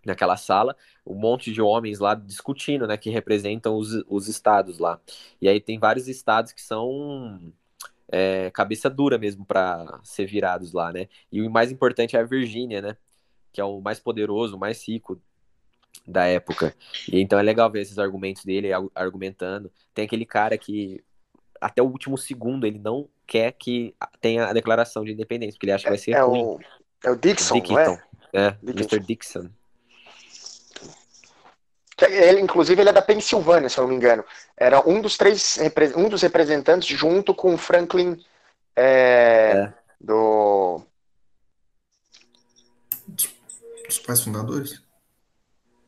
naquela 0.05 0.37
sala, 0.37 0.77
um 1.07 1.15
monte 1.15 1.53
de 1.53 1.63
homens 1.63 1.99
lá 1.99 2.15
discutindo, 2.15 2.87
né, 2.87 2.97
que 2.97 3.11
representam 3.11 3.77
os, 3.77 4.05
os 4.09 4.29
estados 4.29 4.79
lá. 4.79 5.01
E 5.41 5.49
aí 5.49 5.61
tem 5.61 5.79
vários 5.79 6.09
estados 6.09 6.53
que 6.53 6.61
são 6.61 7.41
é, 8.09 8.51
cabeça 8.51 8.91
dura 8.91 9.19
mesmo 9.19 9.45
para 9.45 10.01
ser 10.03 10.27
virados 10.27 10.73
lá, 10.73 10.93
né? 10.93 11.09
E 11.33 11.43
o 11.43 11.51
mais 11.51 11.73
importante 11.73 12.17
é 12.17 12.21
a 12.21 12.25
Virgínia, 12.25 12.83
né? 12.83 12.97
Que 13.53 13.61
é 13.61 13.65
o 13.65 13.81
mais 13.81 13.99
poderoso, 13.99 14.57
o 14.57 14.59
mais 14.59 14.87
rico 14.87 15.21
da 16.07 16.25
época. 16.27 16.75
E 17.11 17.21
então 17.21 17.39
é 17.39 17.43
legal 17.43 17.71
ver 17.71 17.83
esses 17.83 17.99
argumentos 17.99 18.45
dele 18.45 18.69
argumentando. 18.95 19.71
Tem 19.95 20.05
aquele 20.05 20.27
cara 20.27 20.59
que 20.59 21.03
até 21.61 21.83
o 21.83 21.87
último 21.87 22.19
segundo 22.19 22.67
ele 22.67 22.79
não 22.79 23.09
quer 23.27 23.53
que 23.53 23.95
tenha 24.21 24.47
a 24.47 24.53
declaração 24.53 25.05
de 25.05 25.13
independência, 25.13 25.55
porque 25.55 25.67
ele 25.67 25.73
acha 25.73 25.85
que 25.85 25.91
vai 25.91 25.99
ser 25.99 26.13
é 26.13 26.21
ruim. 26.21 26.43
O, 26.43 26.61
é 27.05 27.11
o 27.11 27.17
Dixon, 27.17 27.55
Dickinson. 27.55 27.75
não 27.75 27.81
é? 27.81 28.47
É, 28.47 28.51
Dickinson. 28.63 28.97
Mr. 28.97 29.01
Dixon. 29.01 29.51
Ele, 32.09 32.41
inclusive, 32.41 32.81
ele 32.83 32.91
é 32.91 32.93
da 32.93 33.03
Pensilvânia, 33.03 33.69
se 33.69 33.79
eu 33.79 33.83
não 33.83 33.91
me 33.91 33.97
engano. 33.97 34.25
Era 34.57 34.87
um 34.89 35.01
dos 35.01 35.17
três, 35.17 35.59
um 35.97 36.09
dos 36.09 36.23
representantes 36.23 36.89
junto 36.89 37.33
com 37.33 37.55
o 37.55 37.59
Franklin 37.59 38.21
é, 38.77 39.53
É. 39.55 39.73
do. 40.01 40.83
Os 43.89 43.99
pais 43.99 44.21
fundadores? 44.23 44.83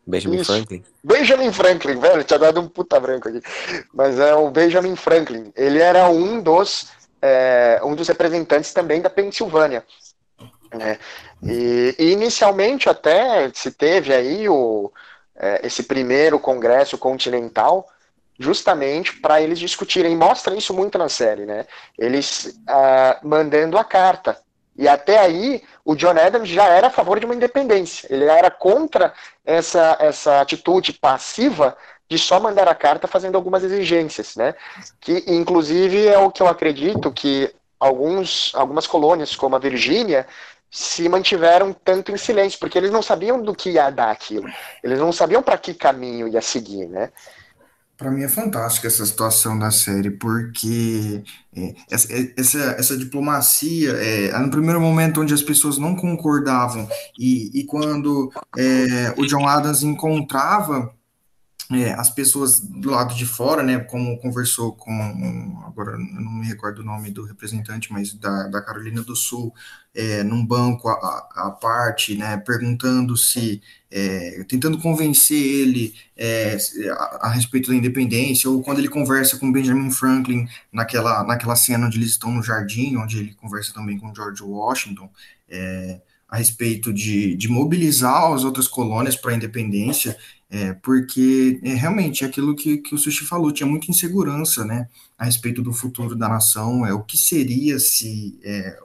Benjamin 0.06 0.36
Isso. 0.36 0.52
Franklin. 0.52 0.84
Benjamin 1.02 1.52
Franklin, 1.52 1.98
velho, 1.98 2.22
tinha 2.22 2.38
dado 2.38 2.60
um 2.60 2.68
puta 2.68 3.00
branco 3.00 3.28
aqui. 3.28 3.42
Mas 3.92 4.18
é 4.20 4.34
o 4.34 4.50
Benjamin 4.50 4.94
Franklin. 4.94 5.52
Ele 5.56 5.80
era 5.80 6.08
um 6.08 6.40
dos, 6.40 6.92
é, 7.20 7.80
um 7.82 7.94
dos 7.94 8.08
representantes 8.08 8.72
também 8.72 9.00
da 9.00 9.10
Pensilvânia. 9.10 9.84
né? 10.72 10.98
E, 11.42 11.94
e 11.98 12.12
inicialmente 12.12 12.88
até 12.88 13.50
se 13.52 13.70
teve 13.70 14.12
aí 14.12 14.48
o, 14.48 14.90
é, 15.36 15.60
esse 15.66 15.82
primeiro 15.82 16.38
congresso 16.38 16.96
continental 16.98 17.88
justamente 18.38 19.18
para 19.20 19.40
eles 19.40 19.58
discutirem. 19.58 20.16
Mostra 20.16 20.54
isso 20.54 20.74
muito 20.74 20.98
na 20.98 21.08
série, 21.08 21.46
né? 21.46 21.66
Eles 21.98 22.58
ah, 22.68 23.18
mandando 23.22 23.78
a 23.78 23.84
carta. 23.84 24.38
E 24.78 24.86
até 24.86 25.18
aí 25.18 25.62
o 25.84 25.94
John 25.94 26.18
Adams 26.18 26.48
já 26.48 26.66
era 26.66 26.88
a 26.88 26.90
favor 26.90 27.18
de 27.18 27.24
uma 27.24 27.34
independência. 27.34 28.06
Ele 28.10 28.24
era 28.24 28.50
contra 28.50 29.12
essa, 29.44 29.96
essa 29.98 30.40
atitude 30.40 30.92
passiva 30.92 31.76
de 32.08 32.18
só 32.18 32.38
mandar 32.38 32.68
a 32.68 32.74
carta 32.74 33.08
fazendo 33.08 33.36
algumas 33.36 33.64
exigências, 33.64 34.36
né? 34.36 34.54
Que 35.00 35.24
inclusive 35.26 36.06
é 36.06 36.18
o 36.18 36.30
que 36.30 36.42
eu 36.42 36.48
acredito 36.48 37.12
que 37.12 37.52
alguns, 37.78 38.52
algumas 38.54 38.86
colônias, 38.86 39.34
como 39.34 39.56
a 39.56 39.60
Virgínia, 39.60 40.26
se 40.70 41.08
mantiveram 41.08 41.72
tanto 41.72 42.12
em 42.12 42.16
silêncio, 42.16 42.58
porque 42.58 42.76
eles 42.76 42.90
não 42.90 43.02
sabiam 43.02 43.42
do 43.42 43.54
que 43.54 43.70
ia 43.70 43.90
dar 43.90 44.10
aquilo. 44.10 44.48
Eles 44.82 44.98
não 44.98 45.12
sabiam 45.12 45.42
para 45.42 45.58
que 45.58 45.74
caminho 45.74 46.28
ia 46.28 46.42
seguir, 46.42 46.86
né? 46.86 47.10
Para 47.96 48.10
mim 48.10 48.22
é 48.22 48.28
fantástica 48.28 48.88
essa 48.88 49.06
situação 49.06 49.58
da 49.58 49.70
série, 49.70 50.10
porque 50.10 51.24
é, 51.56 51.74
essa, 51.90 52.08
essa, 52.36 52.58
essa 52.78 52.96
diplomacia, 52.96 53.90
é, 53.92 54.38
no 54.38 54.50
primeiro 54.50 54.78
momento 54.78 55.22
onde 55.22 55.32
as 55.32 55.40
pessoas 55.40 55.78
não 55.78 55.96
concordavam, 55.96 56.86
e, 57.18 57.58
e 57.58 57.64
quando 57.64 58.30
é, 58.58 59.14
o 59.16 59.24
John 59.24 59.48
Adams 59.48 59.82
encontrava 59.82 60.94
é, 61.72 61.92
as 61.94 62.10
pessoas 62.10 62.60
do 62.60 62.90
lado 62.90 63.14
de 63.14 63.26
fora, 63.26 63.62
né, 63.62 63.78
como 63.80 64.18
conversou 64.18 64.72
com, 64.72 64.92
agora 65.66 65.98
não 65.98 66.32
me 66.32 66.46
recordo 66.46 66.80
o 66.80 66.84
nome 66.84 67.10
do 67.10 67.24
representante, 67.24 67.92
mas 67.92 68.14
da, 68.14 68.46
da 68.46 68.62
Carolina 68.62 69.02
do 69.02 69.16
Sul, 69.16 69.52
é, 69.92 70.22
num 70.22 70.46
banco 70.46 70.88
à, 70.88 71.28
à 71.34 71.50
parte, 71.50 72.14
né, 72.14 72.36
perguntando 72.36 73.16
se, 73.16 73.60
é, 73.90 74.44
tentando 74.44 74.78
convencer 74.78 75.42
ele 75.42 75.92
é, 76.16 76.56
a, 76.92 77.26
a, 77.26 77.30
respeito 77.30 77.70
da 77.70 77.76
independência, 77.76 78.48
ou 78.48 78.62
quando 78.62 78.78
ele 78.78 78.88
conversa 78.88 79.36
com 79.36 79.50
Benjamin 79.50 79.90
Franklin 79.90 80.46
naquela, 80.72 81.24
naquela 81.24 81.56
cena 81.56 81.86
onde 81.86 81.98
eles 81.98 82.10
estão 82.10 82.30
no 82.30 82.44
jardim, 82.44 82.96
onde 82.96 83.18
ele 83.18 83.34
conversa 83.34 83.74
também 83.74 83.98
com 83.98 84.14
George 84.14 84.42
Washington, 84.42 85.10
é, 85.48 86.00
a 86.28 86.36
respeito 86.36 86.92
de, 86.92 87.36
de 87.36 87.48
mobilizar 87.48 88.32
as 88.32 88.44
outras 88.44 88.66
colônias 88.68 89.16
para 89.16 89.32
a 89.32 89.34
independência, 89.34 90.16
é, 90.48 90.72
porque 90.74 91.60
é, 91.62 91.74
realmente 91.74 92.24
é 92.24 92.26
aquilo 92.26 92.54
que, 92.54 92.78
que 92.78 92.94
o 92.94 92.98
Sushi 92.98 93.24
falou, 93.24 93.52
tinha 93.52 93.68
muita 93.68 93.90
insegurança 93.90 94.64
né, 94.64 94.88
a 95.18 95.24
respeito 95.24 95.62
do 95.62 95.72
futuro 95.72 96.14
da 96.14 96.28
nação, 96.28 96.86
é, 96.86 96.92
o 96.92 97.02
que 97.02 97.18
seria 97.18 97.78
se 97.78 98.38
é, 98.44 98.78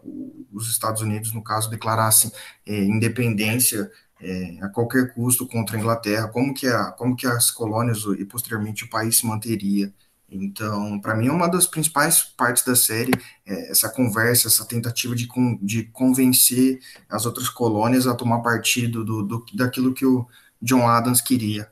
os 0.52 0.70
Estados 0.70 1.02
Unidos, 1.02 1.34
no 1.34 1.44
caso, 1.44 1.70
declarassem 1.70 2.32
é, 2.66 2.84
independência 2.84 3.92
é, 4.20 4.58
a 4.62 4.70
qualquer 4.70 5.14
custo 5.14 5.48
contra 5.48 5.78
a 5.78 5.80
Inglaterra, 5.80 6.28
como 6.28 6.54
que, 6.54 6.68
a, 6.68 6.92
como 6.92 7.16
que 7.16 7.28
as 7.28 7.52
colônias 7.52 8.04
e 8.18 8.26
posteriormente 8.26 8.84
o 8.86 8.90
país 8.90 9.18
se 9.18 9.26
manteria. 9.26 9.94
Então, 10.30 11.00
para 11.02 11.14
mim, 11.14 11.28
é 11.28 11.32
uma 11.32 11.48
das 11.50 11.68
principais 11.68 12.24
partes 12.24 12.64
da 12.64 12.76
série 12.76 13.12
é 13.46 13.72
essa 13.72 13.90
conversa, 13.90 14.48
essa 14.48 14.66
tentativa 14.66 15.14
de, 15.14 15.28
de 15.62 15.84
convencer 15.92 16.80
as 17.10 17.26
outras 17.26 17.50
colônias 17.50 18.08
a 18.08 18.16
tomar 18.16 18.40
partido 18.40 19.04
do, 19.04 19.24
do, 19.24 19.46
daquilo 19.54 19.94
que 19.94 20.06
o 20.06 20.26
John 20.62 20.88
Adams 20.88 21.22
queria. 21.22 21.72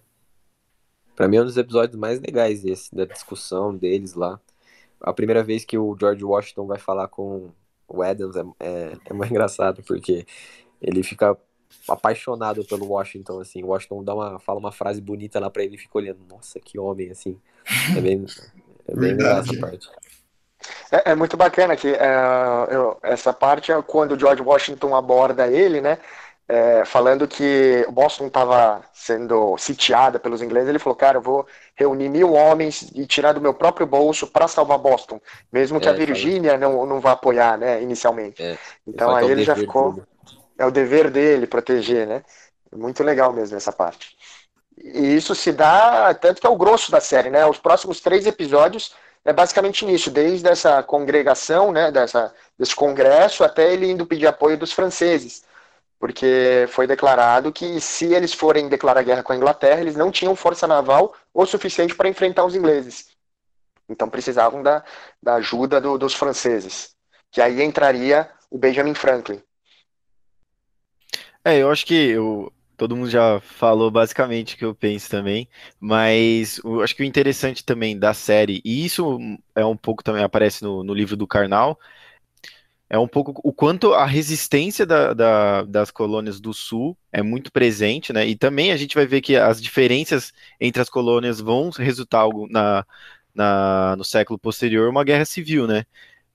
Para 1.16 1.28
mim 1.28 1.38
é 1.38 1.42
um 1.42 1.46
dos 1.46 1.58
episódios 1.58 2.00
mais 2.00 2.20
legais 2.20 2.64
esse, 2.64 2.94
da 2.96 3.06
discussão 3.06 3.76
deles 3.76 4.14
lá. 4.14 4.40
A 5.02 5.14
primeira 5.14 5.44
vez 5.44 5.66
que 5.66 5.78
o 5.78 5.96
George 6.00 6.24
Washington 6.24 6.66
vai 6.66 6.80
falar 6.80 7.08
com 7.08 7.52
o 7.88 8.02
Adams 8.02 8.36
é, 8.36 8.44
é, 8.60 8.98
é 9.06 9.14
mais 9.14 9.30
engraçado, 9.30 9.84
porque 9.84 10.26
ele 10.82 11.04
fica 11.04 11.38
apaixonado 11.88 12.64
pelo 12.66 12.88
Washington, 12.88 13.40
assim. 13.40 13.64
O 13.64 13.68
Washington 13.68 14.04
dá 14.04 14.14
uma, 14.14 14.40
fala 14.40 14.60
uma 14.60 14.72
frase 14.72 15.02
bonita 15.02 15.40
lá 15.40 15.50
pra 15.50 15.64
ele 15.64 15.76
e 15.76 15.80
fica 15.80 15.98
olhando, 15.98 16.20
nossa, 16.30 16.60
que 16.60 16.80
homem, 16.80 17.12
assim. 17.12 17.40
É 17.96 18.02
bem, 18.02 18.26
é 18.88 18.96
bem 18.96 19.14
legal 19.14 19.40
essa 19.40 19.58
parte. 19.60 19.90
É, 20.92 21.12
é, 21.12 21.16
muito 21.16 21.38
bacana 21.38 21.76
que 21.76 21.88
é, 21.88 22.16
eu, 22.70 22.98
essa 23.02 23.32
parte 23.32 23.72
é 23.72 23.82
quando 23.82 24.14
o 24.14 24.20
George 24.20 24.42
Washington 24.42 24.96
aborda 24.96 25.48
ele, 25.48 25.80
né? 25.82 26.00
É, 26.52 26.84
falando 26.84 27.28
que 27.28 27.86
Boston 27.92 28.26
estava 28.26 28.82
sendo 28.92 29.56
sitiada 29.60 30.18
pelos 30.18 30.42
ingleses, 30.42 30.68
ele 30.68 30.80
falou, 30.80 30.96
cara, 30.96 31.20
eu 31.20 31.22
vou 31.22 31.46
reunir 31.76 32.10
mil 32.10 32.34
homens 32.34 32.90
e 32.96 33.06
tirar 33.06 33.34
do 33.34 33.42
meu 33.42 33.54
próprio 33.54 33.86
bolso 33.86 34.26
para 34.26 34.48
salvar 34.48 34.80
Boston, 34.80 35.22
mesmo 35.54 35.80
que 35.80 35.88
É, 35.88 35.92
a 35.92 35.94
Virgínia 35.94 36.58
não, 36.58 36.88
não 36.88 37.00
vá 37.00 37.12
apoiar, 37.12 37.56
né, 37.56 37.84
inicialmente. 37.84 38.42
É, 38.42 38.58
então 38.88 39.16
aí 39.16 39.30
ele 39.30 39.44
já 39.44 39.56
ficou, 39.56 39.94
dele. 39.94 40.08
é 40.58 40.66
o 40.66 40.72
dever 40.72 41.12
dele 41.12 41.46
proteger, 41.46 42.08
né? 42.08 42.24
Muito 42.76 43.04
legal 43.04 43.32
mesmo 43.32 43.56
essa 43.56 43.72
parte. 43.72 44.18
E 44.76 45.16
isso 45.16 45.36
se 45.36 45.52
dá, 45.52 46.12
tanto 46.16 46.42
que 46.42 46.48
é 46.48 46.50
o 46.50 46.58
grosso 46.58 46.92
da 46.92 47.00
série, 47.00 47.30
né? 47.30 47.46
Os 47.46 47.60
próximos 47.60 48.00
três 48.00 48.26
episódios 48.26 48.96
é 49.24 49.32
basicamente 49.32 49.86
nisso, 49.86 50.10
desde 50.10 50.48
essa 50.48 50.82
congregação, 50.82 51.72
né, 51.72 51.92
dessa, 51.92 52.34
desse 52.58 52.76
congresso, 52.76 53.44
até 53.44 53.72
ele 53.72 53.92
indo 53.92 54.06
pedir 54.06 54.26
apoio 54.26 54.58
dos 54.58 54.72
franceses. 54.72 55.44
Porque 56.00 56.66
foi 56.70 56.88
declarado 56.88 57.52
que 57.52 57.80
se 57.82 58.14
eles 58.14 58.34
forem 58.34 58.70
declarar 58.70 59.04
guerra 59.04 59.24
com 59.24 59.34
a 59.34 59.36
Inglaterra, 59.36 59.82
eles 59.82 59.96
não 59.98 60.12
tinham 60.12 60.36
força 60.36 60.66
naval 60.66 61.14
o 61.34 61.46
suficiente 61.46 61.96
para 61.96 62.10
enfrentar 62.10 62.46
os 62.46 62.56
ingleses. 62.56 63.10
Então 63.90 64.10
precisavam 64.10 64.64
da, 64.64 64.84
da 65.22 65.36
ajuda 65.36 65.82
do- 65.82 65.98
dos 65.98 66.14
franceses. 66.14 66.96
Que 67.32 67.42
aí 67.42 67.62
entraria 67.62 68.30
o 68.50 68.58
Benjamin 68.58 68.94
Franklin. 68.94 69.42
É, 71.44 71.58
eu 71.58 71.72
acho 71.72 71.86
que 71.86 71.94
eu, 71.94 72.52
todo 72.78 72.96
mundo 72.96 73.10
já 73.10 73.40
falou 73.42 73.90
basicamente 73.92 74.56
o 74.56 74.58
que 74.58 74.66
eu 74.66 74.76
penso 74.76 75.10
também, 75.10 75.50
mas 75.80 76.60
eu 76.64 76.82
acho 76.82 76.96
que 76.96 77.02
o 77.02 77.06
interessante 77.06 77.64
também 77.64 77.98
da 77.98 78.14
série, 78.14 78.62
e 78.64 78.86
isso 78.86 79.20
é 79.56 79.66
um 79.66 79.76
pouco 79.78 80.04
também 80.04 80.24
aparece 80.24 80.64
no, 80.64 80.84
no 80.84 80.94
livro 80.94 81.16
do 81.18 81.28
Karnal, 81.28 81.80
é 82.90 82.98
um 82.98 83.08
pouco 83.08 83.40
o 83.44 83.54
quanto 83.54 83.94
a 83.94 84.06
resistência 84.06 84.86
da- 84.86 85.14
da- 85.14 85.64
das 85.64 85.92
colônias 85.92 86.40
do 86.42 86.54
Sul 86.54 86.98
é 87.12 87.22
muito 87.22 87.52
presente, 87.52 88.12
né? 88.14 88.28
E 88.28 88.36
também 88.36 88.72
a 88.72 88.78
gente 88.78 88.96
vai 88.96 89.06
ver 89.06 89.22
que 89.22 89.36
as 89.36 89.62
diferenças 89.62 90.34
entre 90.60 90.82
as 90.82 90.90
colônias 90.90 91.40
vão 91.40 91.70
resultar 91.72 92.28
na, 92.50 92.86
na- 93.34 93.96
no 93.98 94.04
século 94.04 94.40
posterior, 94.40 94.90
uma 94.90 95.04
guerra 95.04 95.26
civil, 95.26 95.68
né? 95.68 95.86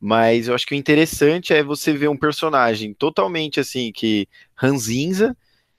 Mas 0.01 0.49
eu 0.49 0.55
acho 0.55 0.67
que 0.67 0.75
o 0.75 0.77
interessante 0.79 1.53
é 1.55 1.63
você 1.63 1.93
ver 1.93 2.09
um 2.09 2.17
personagem 2.17 2.93
totalmente 2.95 3.59
assim 3.61 3.91
que 3.93 4.29
ranzinza 4.55 5.37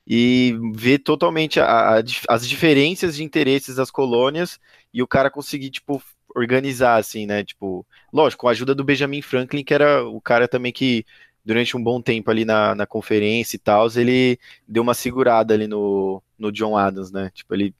e 0.07 0.55
ver 0.73 0.99
totalmente 0.99 1.59
a- 1.59 1.97
a 1.99 2.03
as 2.29 2.47
diferenças 2.47 3.15
de 3.15 3.23
interesses 3.23 3.75
das 3.75 3.89
colônias 3.91 4.59
e 4.93 5.01
o 5.01 5.07
cara 5.07 5.29
conseguir, 5.31 5.69
tipo, 5.71 6.01
organizar, 6.35 6.97
assim, 6.97 7.25
né? 7.25 7.43
Tipo, 7.43 7.85
lógico, 8.11 8.41
com 8.41 8.47
a 8.47 8.51
ajuda 8.51 8.75
do 8.75 8.83
Benjamin 8.83 9.21
Franklin, 9.21 9.63
que 9.63 9.73
era 9.73 10.03
o 10.03 10.19
cara 10.19 10.47
também 10.47 10.71
que, 10.71 11.05
durante 11.43 11.77
um 11.77 11.83
bom 11.83 12.01
tempo 12.01 12.29
ali 12.29 12.43
na, 12.45 12.75
na 12.75 12.85
conferência 12.85 13.55
e 13.55 13.59
tal, 13.59 13.87
ele 13.95 14.37
deu 14.67 14.83
uma 14.83 14.93
segurada 14.93 15.53
ali 15.53 15.67
no, 15.67 16.21
no 16.37 16.51
John 16.51 16.77
Adams, 16.77 17.11
né? 17.11 17.31
Tipo, 17.33 17.55
ele. 17.55 17.73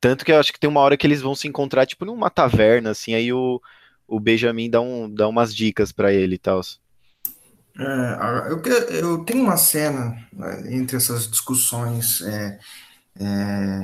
Tanto 0.00 0.24
que 0.24 0.32
eu 0.32 0.40
acho 0.40 0.52
que 0.52 0.58
tem 0.58 0.68
uma 0.68 0.80
hora 0.80 0.96
que 0.96 1.06
eles 1.06 1.22
vão 1.22 1.34
se 1.34 1.46
encontrar, 1.46 1.86
tipo, 1.86 2.04
numa 2.04 2.28
taverna, 2.28 2.90
assim, 2.90 3.14
aí 3.14 3.32
o, 3.32 3.62
o 4.08 4.18
Benjamin 4.18 4.68
dá, 4.68 4.80
um, 4.80 5.08
dá 5.08 5.28
umas 5.28 5.54
dicas 5.54 5.92
pra 5.92 6.12
ele 6.12 6.34
e 6.34 6.38
tal. 6.38 6.60
É, 7.78 8.50
eu, 8.50 8.60
eu 8.90 9.24
tenho 9.24 9.44
uma 9.44 9.56
cena 9.56 10.16
né, 10.32 10.74
entre 10.74 10.96
essas 10.96 11.30
discussões 11.30 12.20
é, 12.20 12.58
é, 13.18 13.24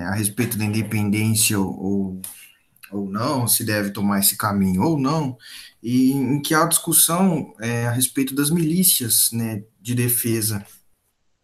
a 0.07 0.15
respeito 0.15 0.59
da 0.59 0.65
independência 0.65 1.59
ou, 1.59 1.83
ou 1.83 2.23
não, 2.93 3.47
se 3.47 3.65
deve 3.65 3.91
tomar 3.91 4.21
esse 4.21 4.37
caminho 4.37 4.83
ou 4.83 4.99
não, 4.99 5.37
e 5.83 6.13
em 6.13 6.41
que 6.41 6.55
há 6.55 6.65
discussão 6.67 7.55
é, 7.61 7.87
a 7.87 7.91
respeito 7.91 8.35
das 8.35 8.51
milícias 8.51 9.31
né, 9.33 9.63
de 9.81 9.95
defesa, 9.95 10.65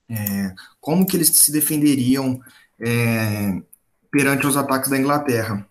é, 0.09 0.55
como 0.81 1.07
que 1.07 1.17
eles 1.17 1.29
se 1.29 1.53
defenderiam 1.53 2.41
é, 2.81 3.63
perante 4.11 4.47
os 4.47 4.57
ataques 4.57 4.91
da 4.91 4.99
Inglaterra, 4.99 5.67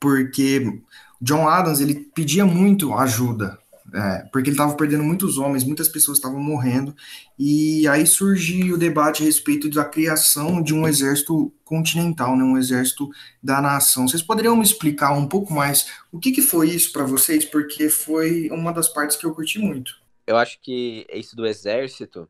porque 0.00 0.82
John 1.20 1.48
Adams 1.48 1.80
ele 1.80 1.94
pedia 2.14 2.44
muito 2.44 2.92
ajuda 2.94 3.58
é, 3.94 4.24
porque 4.32 4.48
ele 4.48 4.56
estava 4.56 4.74
perdendo 4.76 5.04
muitos 5.04 5.38
homens, 5.38 5.62
muitas 5.62 5.88
pessoas 5.88 6.18
estavam 6.18 6.40
morrendo, 6.40 6.94
e 7.38 7.86
aí 7.86 8.04
surge 8.06 8.72
o 8.72 8.76
debate 8.76 9.22
a 9.22 9.26
respeito 9.26 9.70
da 9.70 9.84
criação 9.84 10.60
de 10.60 10.74
um 10.74 10.86
exército 10.88 11.52
continental, 11.64 12.36
né, 12.36 12.42
um 12.42 12.58
exército 12.58 13.08
da 13.40 13.60
nação. 13.60 14.08
Vocês 14.08 14.22
poderiam 14.22 14.56
me 14.56 14.64
explicar 14.64 15.12
um 15.12 15.28
pouco 15.28 15.52
mais 15.52 15.86
o 16.10 16.18
que, 16.18 16.32
que 16.32 16.42
foi 16.42 16.70
isso 16.70 16.92
para 16.92 17.04
vocês? 17.04 17.44
Porque 17.44 17.88
foi 17.88 18.48
uma 18.50 18.72
das 18.72 18.88
partes 18.88 19.16
que 19.16 19.24
eu 19.24 19.34
curti 19.34 19.60
muito. 19.60 19.94
Eu 20.26 20.36
acho 20.36 20.58
que 20.60 21.06
isso 21.12 21.36
do 21.36 21.46
exército 21.46 22.28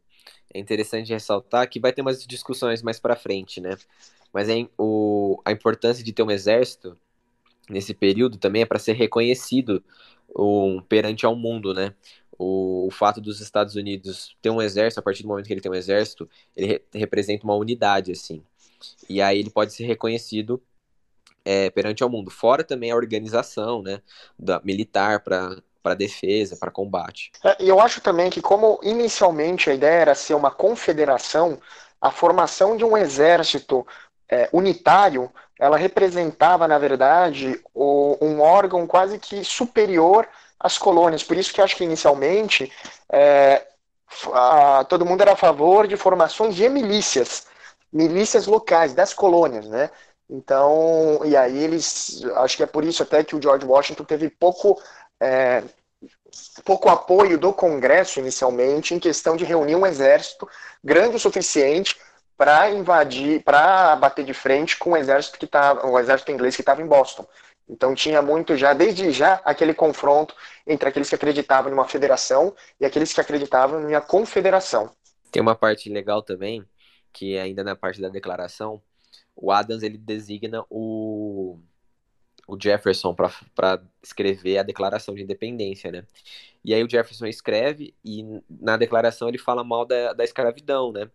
é 0.52 0.58
interessante 0.58 1.12
ressaltar 1.12 1.68
que 1.68 1.80
vai 1.80 1.92
ter 1.92 2.02
umas 2.02 2.26
discussões 2.26 2.82
mais 2.82 3.00
para 3.00 3.16
frente, 3.16 3.60
né? 3.60 3.76
Mas 4.32 4.48
é, 4.48 4.66
o, 4.76 5.40
a 5.44 5.52
importância 5.52 6.04
de 6.04 6.12
ter 6.12 6.22
um 6.22 6.30
exército 6.30 6.96
nesse 7.70 7.94
período 7.94 8.36
também 8.36 8.62
é 8.62 8.66
para 8.66 8.78
ser 8.78 8.92
reconhecido 8.92 9.82
um, 10.36 10.80
perante 10.80 11.24
ao 11.24 11.36
mundo, 11.36 11.72
né? 11.72 11.94
O, 12.36 12.88
o, 12.88 12.90
fato 12.90 13.20
dos 13.20 13.40
Estados 13.40 13.76
Unidos 13.76 14.36
ter 14.42 14.50
um 14.50 14.60
exército, 14.60 14.98
a 14.98 15.02
partir 15.02 15.22
do 15.22 15.28
momento 15.28 15.46
que 15.46 15.52
ele 15.52 15.60
tem 15.60 15.70
um 15.70 15.74
exército, 15.74 16.28
ele 16.56 16.66
re, 16.66 16.82
representa 16.92 17.44
uma 17.44 17.54
unidade, 17.54 18.10
assim. 18.10 18.42
E 19.08 19.22
aí 19.22 19.38
ele 19.38 19.50
pode 19.50 19.72
ser 19.72 19.84
reconhecido 19.84 20.60
é, 21.44 21.70
perante 21.70 22.02
ao 22.02 22.10
mundo. 22.10 22.30
Fora 22.30 22.64
também 22.64 22.90
a 22.90 22.96
organização, 22.96 23.82
né? 23.82 24.02
Da, 24.38 24.60
militar 24.64 25.20
para 25.20 25.56
para 25.84 25.94
defesa, 25.94 26.56
para 26.56 26.70
combate. 26.70 27.30
É, 27.44 27.56
eu 27.60 27.78
acho 27.78 28.00
também 28.00 28.30
que 28.30 28.40
como 28.40 28.80
inicialmente 28.82 29.68
a 29.68 29.74
ideia 29.74 30.00
era 30.00 30.14
ser 30.14 30.32
uma 30.32 30.50
confederação, 30.50 31.60
a 32.00 32.10
formação 32.10 32.74
de 32.74 32.82
um 32.86 32.96
exército 32.96 33.86
é, 34.34 34.48
unitário 34.52 35.30
ela 35.58 35.76
representava, 35.76 36.66
na 36.66 36.78
verdade, 36.78 37.60
o, 37.72 38.18
um 38.20 38.40
órgão 38.40 38.86
quase 38.86 39.18
que 39.18 39.44
superior 39.44 40.28
às 40.58 40.76
colônias. 40.76 41.22
Por 41.22 41.36
isso 41.36 41.54
que 41.54 41.62
acho 41.62 41.76
que 41.76 41.84
inicialmente 41.84 42.72
é, 43.12 43.64
a, 44.32 44.84
todo 44.88 45.06
mundo 45.06 45.20
era 45.20 45.32
a 45.32 45.36
favor 45.36 45.86
de 45.86 45.96
formações 45.96 46.56
de 46.56 46.68
milícias, 46.68 47.46
milícias 47.92 48.46
locais 48.46 48.92
das 48.92 49.14
colônias, 49.14 49.66
né? 49.68 49.90
Então, 50.28 51.20
e 51.24 51.36
aí 51.36 51.62
eles, 51.62 52.24
acho 52.36 52.56
que 52.56 52.62
é 52.62 52.66
por 52.66 52.82
isso 52.82 53.02
até 53.02 53.22
que 53.22 53.36
o 53.36 53.42
George 53.42 53.64
Washington 53.64 54.04
teve 54.04 54.28
pouco 54.28 54.80
é, 55.20 55.62
pouco 56.64 56.88
apoio 56.88 57.38
do 57.38 57.52
Congresso 57.52 58.18
inicialmente 58.18 58.94
em 58.94 58.98
questão 58.98 59.36
de 59.36 59.44
reunir 59.44 59.76
um 59.76 59.86
exército 59.86 60.48
grande 60.82 61.16
o 61.16 61.20
suficiente 61.20 61.96
para 62.36 62.70
invadir, 62.70 63.42
para 63.42 63.94
bater 63.96 64.24
de 64.24 64.34
frente 64.34 64.76
com 64.76 64.90
o 64.90 64.96
exército 64.96 65.38
que 65.38 65.44
estava, 65.44 65.86
o 65.86 65.98
exército 65.98 66.32
inglês 66.32 66.56
que 66.56 66.62
estava 66.62 66.82
em 66.82 66.86
Boston. 66.86 67.26
Então 67.68 67.94
tinha 67.94 68.20
muito 68.20 68.56
já, 68.56 68.74
desde 68.74 69.10
já, 69.10 69.40
aquele 69.44 69.72
confronto 69.72 70.34
entre 70.66 70.88
aqueles 70.88 71.08
que 71.08 71.14
acreditavam 71.14 71.70
numa 71.70 71.88
federação 71.88 72.54
e 72.78 72.84
aqueles 72.84 73.12
que 73.12 73.20
acreditavam 73.20 73.80
numa 73.80 74.00
confederação. 74.00 74.90
Tem 75.30 75.40
uma 75.40 75.54
parte 75.54 75.88
legal 75.88 76.22
também, 76.22 76.64
que 77.12 77.36
é 77.36 77.42
ainda 77.42 77.64
na 77.64 77.74
parte 77.74 78.00
da 78.00 78.08
declaração, 78.08 78.82
o 79.34 79.50
Adams 79.50 79.82
ele 79.82 79.98
designa 79.98 80.64
o, 80.68 81.58
o 82.46 82.60
Jefferson 82.60 83.14
para 83.14 83.82
escrever 84.02 84.58
a 84.58 84.62
declaração 84.62 85.14
de 85.14 85.22
independência, 85.22 85.90
né? 85.90 86.04
E 86.64 86.72
aí 86.72 86.82
o 86.84 86.88
Jefferson 86.88 87.26
escreve 87.26 87.94
e 88.04 88.24
na 88.48 88.76
declaração 88.76 89.28
ele 89.28 89.38
fala 89.38 89.64
mal 89.64 89.84
da, 89.84 90.12
da 90.12 90.24
escravidão, 90.24 90.92
né? 90.92 91.10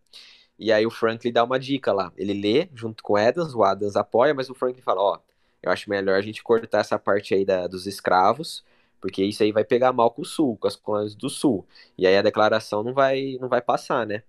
E 0.59 0.73
aí 0.73 0.85
o 0.85 0.91
Franklin 0.91 1.31
dá 1.31 1.43
uma 1.43 1.57
dica 1.57 1.93
lá. 1.93 2.11
Ele 2.17 2.33
lê 2.33 2.69
junto 2.75 3.01
com 3.01 3.13
o 3.13 3.17
Adams, 3.17 3.55
o 3.55 3.63
Adams 3.63 3.95
apoia, 3.95 4.33
mas 4.33 4.49
o 4.49 4.53
Franklin 4.53 4.81
fala, 4.81 5.01
ó, 5.01 5.19
eu 5.63 5.71
acho 5.71 5.89
melhor 5.89 6.17
a 6.17 6.21
gente 6.21 6.43
cortar 6.43 6.79
essa 6.79 6.99
parte 6.99 7.33
aí 7.33 7.45
da, 7.45 7.65
dos 7.65 7.87
escravos, 7.87 8.63
porque 8.99 9.23
isso 9.23 9.41
aí 9.41 9.53
vai 9.53 9.63
pegar 9.63 9.93
mal 9.93 10.11
com 10.11 10.21
o 10.21 10.25
Sul, 10.25 10.57
com 10.57 10.67
as 10.67 10.75
colônias 10.75 11.15
do 11.15 11.29
Sul. 11.29 11.65
E 11.97 12.05
aí 12.05 12.17
a 12.17 12.21
declaração 12.21 12.83
não 12.83 12.93
vai, 12.93 13.37
não 13.39 13.47
vai 13.47 13.61
passar, 13.61 14.05
né? 14.05 14.23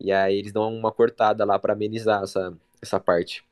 E 0.00 0.12
aí 0.12 0.36
eles 0.36 0.52
dão 0.52 0.72
uma 0.72 0.90
cortada 0.90 1.44
lá 1.44 1.58
para 1.58 1.72
amenizar 1.74 2.24
essa, 2.24 2.52
essa 2.82 2.98
parte. 2.98 3.44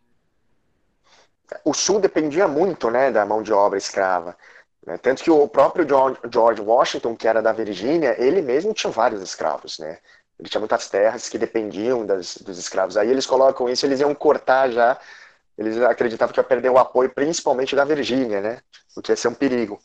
O 1.65 1.73
Sul 1.73 2.01
dependia 2.01 2.49
muito, 2.49 2.91
né, 2.91 3.13
da 3.13 3.25
mão 3.25 3.41
de 3.41 3.53
obra 3.53 3.79
escrava. 3.79 4.37
Né? 4.85 4.99
Tanto 4.99 5.23
que 5.23 5.31
o 5.31 5.47
próprio 5.47 5.87
George 6.33 6.61
Washington, 6.61 7.17
que 7.17 7.29
era 7.29 7.41
da 7.41 7.53
Virgínia, 7.53 8.17
ele 8.19 8.43
mesmo 8.43 8.75
tinha 8.75 8.91
vários 8.91 9.23
escravos, 9.23 9.79
né? 9.79 9.99
Ele 10.39 10.49
tinha 10.49 10.61
muitas 10.61 10.89
terras 10.89 11.29
que 11.29 11.39
dependiam 11.39 12.05
das, 12.05 12.37
dos 12.39 12.59
escravos. 12.59 12.97
Aí 12.97 13.11
eles 13.11 13.27
colocam 13.27 13.69
isso, 13.69 13.87
eles 13.87 14.01
iam 14.01 14.15
cortar 14.15 14.71
já. 14.71 14.99
Eles 15.57 15.81
acreditavam 15.81 16.33
que 16.33 16.41
ia 16.41 16.45
perder 16.45 16.71
o 16.71 16.79
apoio, 16.79 17.09
principalmente 17.11 17.75
da 17.75 17.85
Virgínia, 17.85 18.41
né? 18.41 18.59
O 18.95 19.01
que 19.01 19.13
ia 19.13 19.17
ser 19.17 19.29
um 19.29 19.35
perigo. 19.35 19.81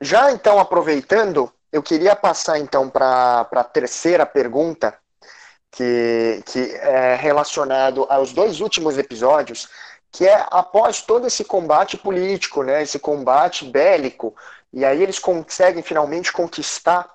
Já 0.00 0.32
então, 0.32 0.58
aproveitando, 0.58 1.52
eu 1.70 1.82
queria 1.82 2.16
passar 2.16 2.58
então 2.58 2.88
para 2.90 3.48
a 3.50 3.64
terceira 3.64 4.26
pergunta, 4.26 4.98
que, 5.70 6.42
que 6.46 6.72
é 6.76 7.14
relacionado 7.14 8.06
aos 8.08 8.32
dois 8.32 8.60
últimos 8.60 8.98
episódios, 8.98 9.68
que 10.10 10.26
é 10.26 10.44
após 10.50 11.02
todo 11.02 11.26
esse 11.26 11.44
combate 11.44 11.96
político, 11.96 12.62
né, 12.62 12.82
esse 12.82 12.98
combate 12.98 13.64
bélico, 13.64 14.34
e 14.72 14.84
aí 14.84 15.02
eles 15.02 15.18
conseguem 15.18 15.82
finalmente 15.82 16.32
conquistar 16.32 17.08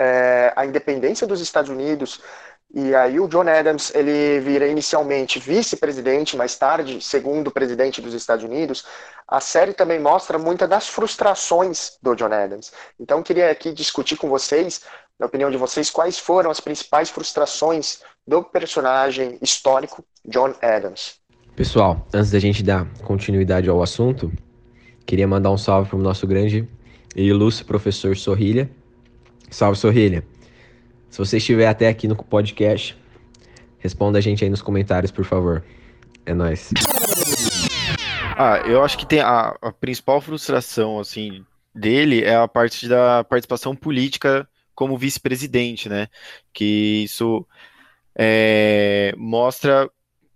é, 0.00 0.50
a 0.56 0.64
independência 0.64 1.26
dos 1.26 1.42
Estados 1.42 1.70
Unidos. 1.70 2.22
E 2.72 2.94
aí 2.94 3.20
o 3.20 3.28
John 3.28 3.48
Adams 3.48 3.92
ele 3.94 4.40
vira 4.40 4.66
inicialmente 4.66 5.38
vice-presidente, 5.38 6.36
mais 6.36 6.56
tarde 6.56 7.00
segundo 7.02 7.50
presidente 7.50 8.00
dos 8.00 8.14
Estados 8.14 8.44
Unidos. 8.44 8.86
A 9.28 9.40
série 9.40 9.74
também 9.74 10.00
mostra 10.00 10.38
muitas 10.38 10.68
das 10.68 10.88
frustrações 10.88 11.98
do 12.00 12.14
John 12.14 12.32
Adams. 12.32 12.72
Então 12.98 13.22
queria 13.22 13.50
aqui 13.50 13.72
discutir 13.72 14.16
com 14.16 14.28
vocês, 14.28 14.82
na 15.18 15.26
opinião 15.26 15.50
de 15.50 15.56
vocês, 15.58 15.90
quais 15.90 16.18
foram 16.18 16.50
as 16.50 16.60
principais 16.60 17.10
frustrações 17.10 18.00
do 18.26 18.42
personagem 18.42 19.36
histórico 19.42 20.04
John 20.24 20.54
Adams. 20.62 21.16
Pessoal, 21.56 22.06
antes 22.14 22.30
da 22.30 22.38
gente 22.38 22.62
dar 22.62 22.86
continuidade 23.02 23.68
ao 23.68 23.82
assunto, 23.82 24.32
queria 25.04 25.26
mandar 25.26 25.50
um 25.50 25.58
salve 25.58 25.90
para 25.90 25.98
o 25.98 26.02
nosso 26.02 26.26
grande 26.26 26.66
e 27.14 27.24
ilustre 27.24 27.64
professor 27.64 28.16
Sorrilha, 28.16 28.70
Salve, 29.50 29.78
Sorrilha. 29.78 30.24
Se 31.10 31.18
você 31.18 31.38
estiver 31.38 31.66
até 31.66 31.88
aqui 31.88 32.06
no 32.06 32.16
podcast, 32.16 32.96
responda 33.78 34.18
a 34.18 34.20
gente 34.20 34.44
aí 34.44 34.50
nos 34.50 34.62
comentários, 34.62 35.10
por 35.10 35.24
favor. 35.24 35.64
É 36.24 36.32
nóis. 36.32 36.70
Ah, 38.36 38.62
eu 38.64 38.82
acho 38.82 38.96
que 38.96 39.04
tem 39.04 39.20
a, 39.20 39.56
a 39.60 39.72
principal 39.72 40.20
frustração, 40.20 41.00
assim, 41.00 41.44
dele 41.74 42.22
é 42.22 42.36
a 42.36 42.46
parte 42.46 42.88
da 42.88 43.24
participação 43.24 43.74
política 43.74 44.48
como 44.74 44.96
vice-presidente, 44.96 45.88
né? 45.88 46.08
Que 46.52 47.02
isso 47.04 47.46
é, 48.16 49.12
mostra 49.16 49.90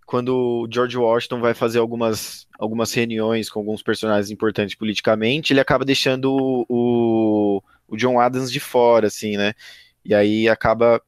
quando 0.05 0.67
George 0.71 0.97
Washington 0.97 1.39
vai 1.39 1.53
fazer 1.53 1.79
algumas, 1.79 2.47
algumas 2.59 2.93
reuniões 2.93 3.49
com 3.49 3.59
alguns 3.59 3.81
personagens 3.81 4.29
importantes 4.29 4.75
politicamente, 4.75 5.51
ele 5.51 5.59
acaba 5.59 5.83
deixando 5.83 6.65
o 6.69 7.63
John 7.91 8.19
Adams 8.19 8.51
de 8.51 8.59
fora, 8.59 9.07
assim, 9.07 9.37
né? 9.37 9.53
E 10.03 10.13
aí 10.13 10.47
acaba 10.47 11.01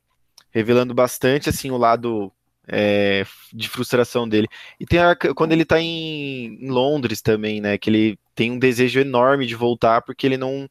revelando 0.51 0.93
bastante, 0.93 1.49
assim, 1.49 1.71
o 1.71 1.77
lado 1.77 2.31
é, 2.67 3.25
de 3.53 3.69
frustração 3.69 4.27
dele. 4.27 4.47
E 4.79 4.85
tem 4.85 4.99
a, 4.99 5.15
quando 5.15 5.53
ele 5.53 5.63
tá 5.63 5.79
em, 5.79 6.57
em, 6.61 6.69
Londres 6.69 7.21
também, 7.21 7.61
né? 7.61 7.77
Que 7.77 7.89
ele 7.89 8.19
tem 8.35 8.51
um 8.51 8.59
desejo 8.59 8.99
enorme 8.99 9.45
de 9.45 9.55
voltar 9.55 10.01
porque 10.01 10.25
ele 10.25 10.37
não 10.37 10.69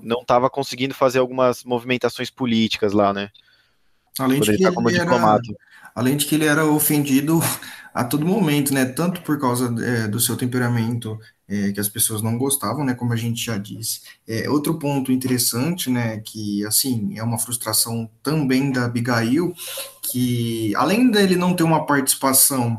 não 0.00 0.20
estava 0.20 0.48
conseguindo 0.48 0.94
fazer 0.94 1.18
algumas 1.18 1.64
movimentações 1.64 2.30
políticas 2.30 2.92
lá, 2.92 3.12
né? 3.12 3.30
Além 4.16 4.40
de, 4.40 4.56
que 4.56 4.62
tá 4.62 4.70
ele 4.70 4.96
era, 4.98 5.40
além 5.94 6.16
de 6.16 6.26
que 6.26 6.34
ele 6.36 6.44
era 6.44 6.64
ofendido 6.64 7.40
a 7.92 8.04
todo 8.04 8.24
momento, 8.24 8.72
né? 8.72 8.84
Tanto 8.84 9.22
por 9.22 9.40
causa 9.40 9.74
é, 9.84 10.06
do 10.06 10.20
seu 10.20 10.36
temperamento 10.36 11.18
é, 11.48 11.72
que 11.72 11.80
as 11.80 11.88
pessoas 11.88 12.22
não 12.22 12.38
gostavam, 12.38 12.84
né, 12.84 12.94
como 12.94 13.12
a 13.12 13.16
gente 13.16 13.44
já 13.44 13.58
disse. 13.58 14.00
É, 14.26 14.48
outro 14.48 14.78
ponto 14.78 15.12
interessante, 15.12 15.90
né, 15.90 16.18
que, 16.18 16.64
assim, 16.64 17.18
é 17.18 17.22
uma 17.22 17.38
frustração 17.38 18.08
também 18.22 18.70
da 18.70 18.84
Abigail, 18.84 19.54
que, 20.02 20.74
além 20.76 21.10
dele 21.10 21.36
não 21.36 21.54
ter 21.54 21.62
uma 21.62 21.84
participação 21.84 22.78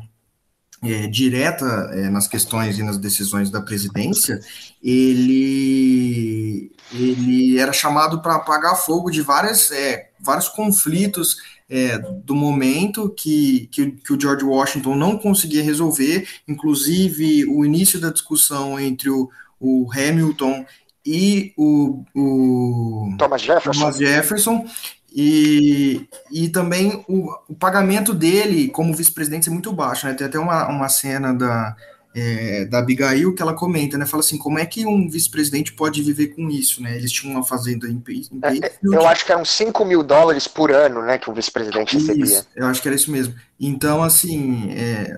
é, 0.84 1.08
direta 1.08 1.66
é, 1.94 2.10
nas 2.10 2.28
questões 2.28 2.78
e 2.78 2.84
nas 2.84 2.98
decisões 2.98 3.50
da 3.50 3.62
presidência, 3.62 4.40
ele, 4.82 6.72
ele 6.92 7.58
era 7.58 7.72
chamado 7.72 8.22
para 8.22 8.36
apagar 8.36 8.76
fogo 8.76 9.10
de 9.10 9.22
várias, 9.22 9.72
é, 9.72 10.10
vários 10.20 10.50
conflitos 10.50 11.38
é, 11.74 11.98
do 11.98 12.36
momento 12.36 13.10
que, 13.10 13.68
que, 13.72 13.94
que, 13.94 14.14
o 14.14 14.22
George 14.22 14.46
Washington 14.46 14.94
não 14.94 15.18
conseguia 15.18 15.64
resolver, 15.64 16.28
inclusive 16.48 17.48
o 17.48 17.66
início 17.66 18.00
da 18.00 18.12
discussão 18.12 18.80
entre 18.80 19.10
o, 19.10 19.28
o 19.60 19.90
Hamilton 19.92 20.64
e 21.04 21.52
o, 21.58 22.04
o 22.14 23.16
Thomas 23.18 23.42
Jefferson. 23.42 23.80
Thomas 23.80 23.98
Jefferson 23.98 24.68
e, 25.12 26.08
e 26.32 26.48
também 26.50 27.04
o, 27.08 27.32
o 27.50 27.56
pagamento 27.56 28.14
dele 28.14 28.68
como 28.68 28.94
vice-presidente 28.94 29.50
é 29.50 29.52
muito 29.52 29.74
baixo, 29.74 30.06
né? 30.06 30.14
Tem 30.14 30.28
até 30.28 30.38
uma, 30.38 30.68
uma 30.68 30.90
cena 30.90 31.34
da, 31.34 31.76
é, 32.16 32.66
da 32.66 32.80
Abigail 32.80 33.34
que 33.34 33.42
ela 33.42 33.54
comenta, 33.54 33.98
né? 33.98 34.06
Fala 34.06 34.22
assim, 34.22 34.38
como 34.38 34.60
é 34.60 34.66
que 34.66 34.86
um 34.86 35.10
vice-presidente 35.10 35.74
pode 35.74 36.02
viver 36.04 36.28
com 36.28 36.50
isso, 36.50 36.82
né? 36.82 36.96
Eles 36.96 37.12
tinham 37.12 37.36
uma 37.36 37.44
fazenda 37.44 37.88
em, 37.88 38.02
em 38.08 38.40
é, 38.44 38.72
Eu 38.84 39.08
acho 39.08 39.26
que 39.26 39.32
eram 39.32 39.44
5 39.44 39.84
mil 39.84 40.04
dólares 40.04 40.48
por 40.48 40.72
ano, 40.72 41.02
né? 41.02 41.18
Que 41.18 41.30
o 41.30 41.34
vice-presidente 41.34 41.98
recebia. 41.98 42.46
Eu 42.56 42.68
acho 42.68 42.82
que 42.82 42.88
era 42.88 42.96
isso 42.96 43.12
mesmo. 43.12 43.34
Então, 43.60 44.04
assim, 44.04 44.72
é, 44.72 45.18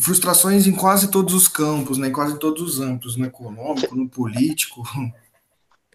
frustrações 0.00 0.66
em 0.66 0.72
quase 0.72 1.10
todos 1.10 1.32
os 1.32 1.46
campos, 1.46 1.96
né? 1.96 2.08
Em 2.08 2.12
quase 2.12 2.38
todos 2.38 2.62
os 2.62 2.80
âmbitos, 2.80 3.16
no 3.16 3.26
econômico, 3.26 3.94
no 3.94 4.08
político. 4.08 4.82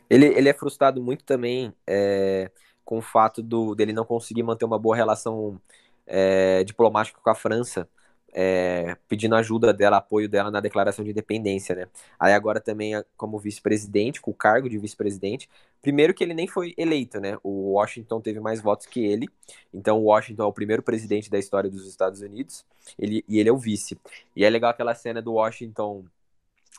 Ele, 0.09 0.25
ele 0.25 0.49
é 0.49 0.53
frustrado 0.53 1.01
muito 1.01 1.23
também 1.23 1.73
é, 1.87 2.51
com 2.83 2.97
o 2.97 3.01
fato 3.01 3.41
do, 3.41 3.73
dele 3.73 3.93
não 3.93 4.03
conseguir 4.03 4.43
manter 4.43 4.65
uma 4.65 4.77
boa 4.77 4.93
relação 4.93 5.57
é, 6.05 6.65
diplomática 6.65 7.17
com 7.21 7.29
a 7.29 7.35
França 7.35 7.87
é, 8.33 8.95
pedindo 9.07 9.35
ajuda 9.35 9.73
dela, 9.73 9.97
apoio 9.97 10.29
dela 10.29 10.49
na 10.49 10.59
declaração 10.59 11.03
de 11.03 11.11
independência, 11.11 11.75
né? 11.75 11.87
Aí 12.19 12.33
agora 12.33 12.59
também 12.59 12.93
como 13.17 13.37
vice-presidente, 13.39 14.21
com 14.21 14.31
o 14.31 14.33
cargo 14.33 14.69
de 14.69 14.77
vice-presidente, 14.77 15.49
primeiro 15.81 16.13
que 16.13 16.23
ele 16.23 16.33
nem 16.33 16.47
foi 16.47 16.73
eleito, 16.77 17.19
né? 17.19 17.37
O 17.43 17.73
Washington 17.73 18.21
teve 18.21 18.39
mais 18.39 18.61
votos 18.61 18.85
que 18.85 19.03
ele, 19.05 19.27
então 19.73 19.99
o 19.99 20.03
Washington 20.05 20.43
é 20.43 20.45
o 20.45 20.53
primeiro 20.53 20.83
presidente 20.83 21.29
da 21.29 21.39
história 21.39 21.69
dos 21.69 21.87
Estados 21.87 22.21
Unidos, 22.21 22.65
ele, 22.97 23.23
e 23.27 23.39
ele 23.39 23.49
é 23.49 23.51
o 23.51 23.57
vice. 23.57 23.99
E 24.35 24.45
é 24.45 24.49
legal 24.49 24.71
aquela 24.71 24.95
cena 24.95 25.21
do 25.21 25.33
Washington 25.33 26.05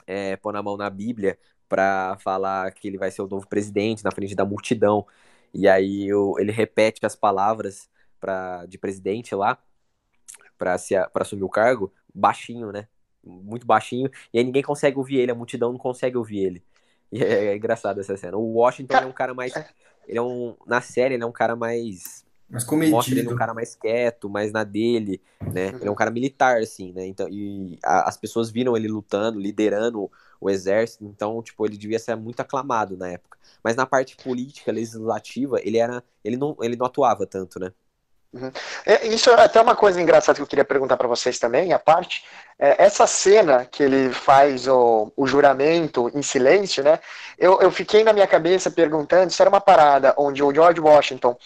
é, 0.06 0.36
pôr 0.36 0.56
a 0.56 0.62
mão 0.62 0.76
na 0.76 0.90
Bíblia 0.90 1.38
para 1.68 2.16
falar 2.18 2.70
que 2.72 2.88
ele 2.88 2.98
vai 2.98 3.10
ser 3.10 3.22
o 3.22 3.28
novo 3.28 3.46
presidente 3.48 4.04
na 4.04 4.10
frente 4.10 4.34
da 4.34 4.44
multidão, 4.44 5.06
e 5.54 5.68
aí 5.68 6.08
ele 6.38 6.52
repete 6.52 7.04
as 7.04 7.16
palavras 7.16 7.90
pra, 8.20 8.66
de 8.66 8.78
presidente 8.78 9.34
lá, 9.34 9.58
para 10.62 11.22
assumir 11.22 11.42
o 11.44 11.48
cargo, 11.48 11.92
baixinho, 12.14 12.70
né? 12.70 12.86
Muito 13.24 13.66
baixinho, 13.66 14.10
e 14.32 14.38
aí 14.38 14.44
ninguém 14.44 14.62
consegue 14.62 14.98
ouvir 14.98 15.18
ele, 15.18 15.32
a 15.32 15.34
multidão 15.34 15.70
não 15.72 15.78
consegue 15.78 16.16
ouvir 16.16 16.38
ele. 16.38 16.64
E 17.12 17.22
é, 17.22 17.46
é 17.46 17.56
engraçado 17.56 18.00
essa 18.00 18.16
cena. 18.16 18.36
O 18.38 18.54
Washington 18.54 18.96
é 18.96 19.06
um 19.06 19.12
cara 19.12 19.34
mais. 19.34 19.52
Ele 20.08 20.18
é 20.18 20.22
um. 20.22 20.56
Na 20.66 20.80
série, 20.80 21.14
ele 21.14 21.22
é 21.22 21.26
um 21.26 21.32
cara 21.32 21.54
mais. 21.54 22.24
Mais 22.48 22.64
comedido. 22.64 22.96
Mostra 22.96 23.18
ele 23.18 23.32
um 23.32 23.36
cara 23.36 23.54
mais 23.54 23.74
quieto, 23.74 24.28
mais 24.28 24.50
na 24.50 24.64
dele, 24.64 25.20
né? 25.52 25.68
Ele 25.68 25.88
é 25.88 25.90
um 25.90 25.94
cara 25.94 26.10
militar, 26.10 26.58
assim, 26.58 26.92
né? 26.92 27.06
Então, 27.06 27.28
e 27.28 27.78
a, 27.84 28.08
as 28.08 28.16
pessoas 28.16 28.50
viram 28.50 28.76
ele 28.76 28.88
lutando, 28.88 29.38
liderando 29.38 30.10
o 30.40 30.50
exército, 30.50 31.04
então, 31.04 31.42
tipo, 31.42 31.64
ele 31.64 31.76
devia 31.76 31.98
ser 31.98 32.16
muito 32.16 32.40
aclamado 32.40 32.96
na 32.96 33.08
época. 33.08 33.38
Mas 33.62 33.76
na 33.76 33.86
parte 33.86 34.16
política, 34.16 34.72
legislativa, 34.72 35.60
ele 35.62 35.76
era. 35.76 36.02
Ele 36.24 36.36
não, 36.36 36.56
ele 36.60 36.76
não 36.76 36.86
atuava 36.86 37.26
tanto, 37.26 37.60
né? 37.60 37.72
Uhum. 38.32 38.50
É, 38.86 39.06
isso 39.08 39.28
é 39.28 39.34
até 39.42 39.60
uma 39.60 39.76
coisa 39.76 40.00
engraçada 40.00 40.36
que 40.36 40.42
eu 40.42 40.46
queria 40.46 40.64
perguntar 40.64 40.96
para 40.96 41.06
vocês 41.06 41.38
também, 41.38 41.72
a 41.72 41.78
parte. 41.78 42.24
É, 42.58 42.82
essa 42.82 43.06
cena 43.06 43.66
que 43.66 43.82
ele 43.82 44.10
faz 44.10 44.66
o, 44.66 45.12
o 45.14 45.26
juramento 45.26 46.10
em 46.14 46.22
silêncio, 46.22 46.82
né? 46.82 46.98
Eu, 47.38 47.60
eu 47.60 47.70
fiquei 47.70 48.02
na 48.02 48.12
minha 48.12 48.26
cabeça 48.26 48.70
perguntando 48.70 49.30
se 49.30 49.42
era 49.42 49.50
uma 49.50 49.60
parada 49.60 50.14
onde 50.16 50.42
o 50.42 50.52
George 50.52 50.80
Washington 50.80 51.36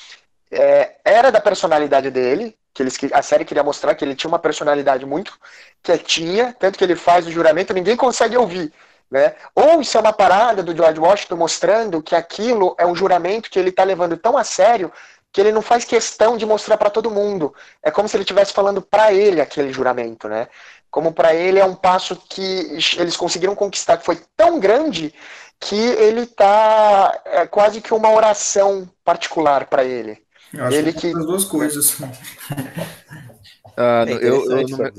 é, 0.51 0.95
era 1.05 1.33
da 1.33 1.41
personalidade 1.41 2.09
dele, 2.11 2.57
que 2.73 2.83
eles, 2.83 2.97
a 3.13 3.23
série 3.23 3.45
queria 3.45 3.65
mostrar 3.65 3.95
que 3.95 4.05
ele 4.05 4.15
tinha 4.15 4.29
uma 4.29 4.39
personalidade 4.39 5.05
muito 5.05 5.37
quietinha, 5.83 6.55
tanto 6.59 6.79
que 6.79 6.85
ele 6.85 6.95
faz 6.95 7.27
o 7.27 7.33
juramento 7.33 7.75
ninguém 7.75 7.97
consegue 7.97 8.37
ouvir. 8.37 8.73
Né? 9.11 9.35
Ou 9.55 9.81
isso 9.81 9.97
é 9.97 10.01
uma 10.01 10.13
parada 10.13 10.63
do 10.65 10.75
George 10.75 10.99
Washington 10.99 11.37
mostrando 11.37 12.03
que 12.03 12.15
aquilo 12.15 12.75
é 12.77 12.85
um 12.85 12.95
juramento 12.95 13.49
que 13.49 13.59
ele 13.59 13.71
está 13.71 13.85
levando 13.85 14.17
tão 14.17 14.37
a 14.37 14.43
sério 14.43 14.93
que 15.37 15.41
ele 15.43 15.53
não 15.53 15.61
faz 15.61 15.85
questão 15.85 16.35
de 16.39 16.47
mostrar 16.47 16.79
para 16.79 16.89
todo 16.89 17.11
mundo. 17.11 17.55
É 17.83 17.91
como 17.91 18.09
se 18.09 18.17
ele 18.17 18.23
estivesse 18.23 18.55
falando 18.55 18.81
para 18.81 19.13
ele 19.13 19.39
aquele 19.39 19.71
juramento, 19.71 20.31
né? 20.31 20.49
Como 20.91 21.13
para 21.13 21.35
ele 21.35 21.59
é 21.59 21.65
um 21.67 21.75
passo 21.75 22.17
que 22.17 22.81
eles 22.97 23.19
conseguiram 23.19 23.55
conquistar 23.55 23.99
que 23.99 24.07
foi 24.07 24.19
tão 24.35 24.59
grande 24.59 25.13
que 25.61 25.77
ele 25.77 26.25
tá 26.25 27.21
é 27.27 27.47
quase 27.47 27.83
que 27.83 27.93
uma 27.93 28.11
oração 28.11 28.91
particular 29.05 29.67
para 29.67 29.85
ele. 29.85 30.23
Eu 30.55 30.65
acho 30.65 30.77
ele 30.79 30.93
que, 30.95 31.09
as 31.09 31.27
duas 31.27 31.45
coisas. 31.45 31.99
ah, 33.77 34.07
é 34.09 34.13
eu, 34.13 34.51
eu, 34.51 34.69
não... 34.69 34.93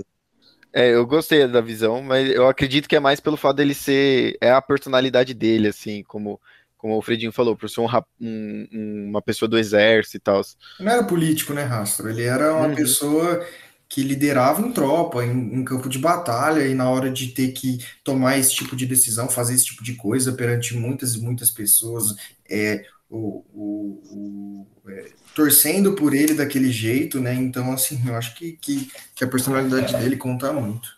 é, 0.72 0.94
eu 0.94 1.08
gostei 1.08 1.48
da 1.48 1.62
visão, 1.62 2.04
mas 2.04 2.30
eu 2.30 2.48
acredito 2.48 2.88
que 2.88 2.96
é 2.96 3.00
mais 3.00 3.20
pelo 3.20 3.38
fato 3.38 3.56
dele 3.56 3.74
ser 3.74 4.38
é 4.40 4.52
a 4.52 4.62
personalidade 4.62 5.34
dele, 5.34 5.70
assim, 5.70 6.04
como 6.04 6.40
como 6.78 6.98
o 6.98 7.02
Fredinho 7.02 7.32
falou, 7.32 7.56
por 7.56 7.70
ser 7.70 7.82
um, 7.82 7.88
um, 8.22 9.08
uma 9.10 9.22
pessoa 9.22 9.50
do 9.50 9.58
exército 9.58 10.18
e 10.18 10.20
tal. 10.20 10.42
Não 10.80 10.92
era 10.92 11.04
político, 11.04 11.54
né, 11.54 11.64
Rastro? 11.64 12.10
Ele 12.10 12.24
era 12.24 12.54
uma 12.54 12.68
uhum. 12.68 12.76
pessoa 12.76 13.46
que 13.90 14.04
liderava 14.04 14.62
em 14.62 14.72
tropa, 14.72 15.26
em, 15.26 15.56
em, 15.56 15.64
campo 15.64 15.88
de 15.90 15.98
batalha, 15.98 16.68
e 16.68 16.76
na 16.76 16.90
hora 16.90 17.10
de 17.10 17.28
ter 17.30 17.52
que 17.54 17.80
tomar 18.04 18.38
esse 18.38 18.54
tipo 18.54 18.76
de 18.76 18.86
decisão, 18.86 19.30
fazer 19.30 19.56
esse 19.56 19.66
tipo 19.66 19.84
de 19.84 19.96
coisa 19.96 20.34
perante 20.34 20.76
muitas 20.76 21.16
e 21.16 21.22
muitas 21.22 21.50
pessoas, 21.50 22.16
é, 22.50 22.84
o, 23.10 23.46
o, 23.54 24.68
o 24.84 24.90
é, 24.90 25.06
torcendo 25.34 25.94
por 25.94 26.14
ele 26.14 26.34
daquele 26.34 26.70
jeito, 26.70 27.20
né? 27.20 27.34
Então, 27.34 27.72
assim, 27.72 28.00
eu 28.06 28.16
acho 28.16 28.36
que, 28.36 28.54
que, 28.54 28.92
que 29.16 29.24
a 29.24 29.28
personalidade 29.28 29.96
dele 29.96 30.18
conta 30.18 30.52
muito. 30.52 30.98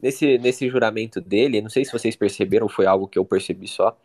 Nesse, 0.00 0.38
nesse 0.38 0.68
juramento 0.68 1.20
dele, 1.20 1.60
não 1.60 1.68
sei 1.68 1.84
se 1.84 1.90
vocês 1.90 2.14
perceberam, 2.14 2.68
foi 2.68 2.86
algo 2.86 3.08
que 3.08 3.18
eu 3.18 3.24
percebi 3.24 3.66
só, 3.66 3.98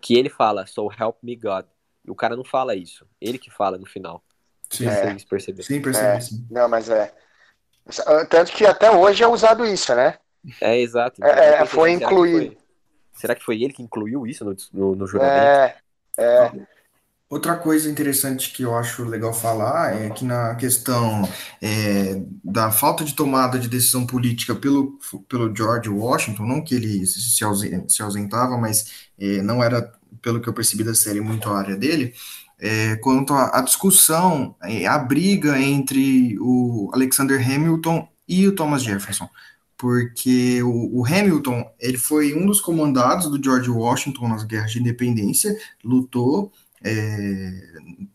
que 0.00 0.16
ele 0.16 0.28
fala, 0.28 0.66
so 0.66 0.90
help 0.98 1.16
me 1.22 1.36
God. 1.36 1.66
E 2.04 2.10
o 2.10 2.14
cara 2.14 2.36
não 2.36 2.44
fala 2.44 2.74
isso. 2.74 3.06
Ele 3.20 3.38
que 3.38 3.50
fala 3.50 3.78
no 3.78 3.86
final. 3.86 4.22
Sim, 4.70 4.86
é. 4.86 5.18
Sim, 5.18 5.26
percebi, 5.26 5.62
é. 5.96 6.20
sim. 6.20 6.46
Não, 6.50 6.68
mas 6.68 6.88
é. 6.88 7.12
Tanto 8.28 8.52
que 8.52 8.64
até 8.64 8.90
hoje 8.90 9.22
é 9.22 9.28
usado 9.28 9.66
isso, 9.66 9.94
né? 9.94 10.18
É, 10.60 10.78
exato. 10.78 11.22
É, 11.24 11.62
é 11.62 11.66
foi 11.66 11.92
incluído. 11.92 12.56
Será 13.12 13.34
que 13.34 13.44
foi 13.44 13.62
ele 13.62 13.72
que 13.72 13.82
incluiu 13.82 14.26
isso 14.26 14.44
no, 14.44 14.56
no, 14.72 14.96
no 14.96 15.06
juramento? 15.06 15.34
É, 15.36 15.76
é. 16.16 16.52
Outra 17.30 17.54
coisa 17.54 17.88
interessante 17.88 18.52
que 18.52 18.64
eu 18.64 18.76
acho 18.76 19.04
legal 19.04 19.32
falar 19.32 19.94
é 19.94 20.10
que 20.10 20.24
na 20.24 20.56
questão 20.56 21.22
é, 21.62 22.20
da 22.42 22.72
falta 22.72 23.04
de 23.04 23.14
tomada 23.14 23.56
de 23.56 23.68
decisão 23.68 24.04
política 24.04 24.52
pelo, 24.52 24.98
pelo 25.28 25.54
George 25.54 25.88
Washington, 25.88 26.44
não 26.44 26.60
que 26.60 26.74
ele 26.74 27.06
se, 27.06 28.02
ausentava, 28.02 28.58
mas 28.58 29.06
é, 29.16 29.40
não 29.42 29.62
era, 29.62 29.92
pelo 30.20 30.40
que 30.40 30.48
eu 30.48 30.52
percebi 30.52 30.82
da 30.82 30.92
série, 30.92 31.20
muito 31.20 31.48
a 31.48 31.56
área 31.56 31.76
dele, 31.76 32.14
é, 32.58 32.96
quanto 32.96 33.32
à 33.32 33.60
discussão, 33.60 34.56
é, 34.64 34.88
a 34.88 34.98
briga 34.98 35.56
entre 35.56 36.36
o 36.40 36.90
Alexander 36.92 37.40
Hamilton 37.40 38.08
e 38.26 38.48
o 38.48 38.56
Thomas 38.56 38.82
Jefferson. 38.82 39.28
Porque 39.78 40.60
o, 40.64 40.98
o, 41.00 41.06
Hamilton 41.06 41.64
ele 41.78 41.96
foi 41.96 42.34
um 42.34 42.44
dos 42.44 42.60
comandados 42.60 43.30
do 43.30 43.42
George 43.42 43.70
Washington 43.70 44.26
nas 44.26 44.42
guerras 44.42 44.72
de 44.72 44.80
independência, 44.80 45.56
lutou 45.84 46.52
é, 46.82 47.52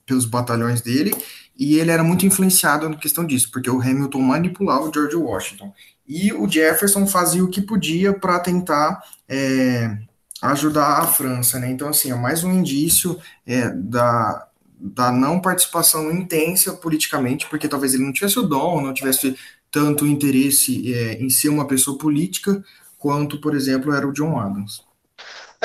pelos 0.06 0.26
batalhões 0.26 0.82
dele, 0.82 1.16
e 1.58 1.76
ele 1.76 1.92
era 1.92 2.04
muito 2.04 2.26
influenciado 2.26 2.90
na 2.90 2.98
questão 2.98 3.26
disso, 3.26 3.50
porque 3.52 3.70
o 3.70 3.82
Hamilton 3.82 4.22
manipulava 4.22 4.88
o 4.88 4.94
George 4.94 5.16
Washington. 5.16 5.74
E 6.08 6.32
o 6.34 6.48
Jefferson 6.48 7.08
fazia 7.08 7.44
o 7.44 7.50
que 7.50 7.62
podia 7.62 8.14
para 8.14 8.40
tentar 8.40 9.02
é, 9.28 9.98
ajudar 10.42 11.00
a 11.00 11.08
França, 11.08 11.60
né? 11.60 11.72
Então, 11.72 11.90
assim, 11.90 12.12
é 12.12 12.16
mais 12.16 12.44
um 12.44 12.52
indício 12.52 13.20
é, 13.46 13.70
da, 13.70 14.48
da 14.80 15.12
não 15.12 15.40
participação 15.40 16.12
intensa 16.12 16.74
politicamente, 16.74 17.48
porque 17.50 17.68
talvez 17.68 17.94
ele 17.94 18.04
não 18.04 18.14
tivesse 18.14 18.38
o 18.38 18.44
dom, 18.44 18.82
não 18.82 18.94
tivesse 18.94 19.36
tanto 19.72 20.06
interesse 20.06 20.94
é, 20.94 21.14
em 21.14 21.30
ser 21.30 21.50
uma 21.50 21.68
pessoa 21.68 21.98
política, 21.98 22.64
quanto, 22.98 23.42
por 23.42 23.56
exemplo, 23.56 23.94
era 23.94 24.08
o 24.08 24.14
John 24.14 24.40
Adams. 24.40 24.84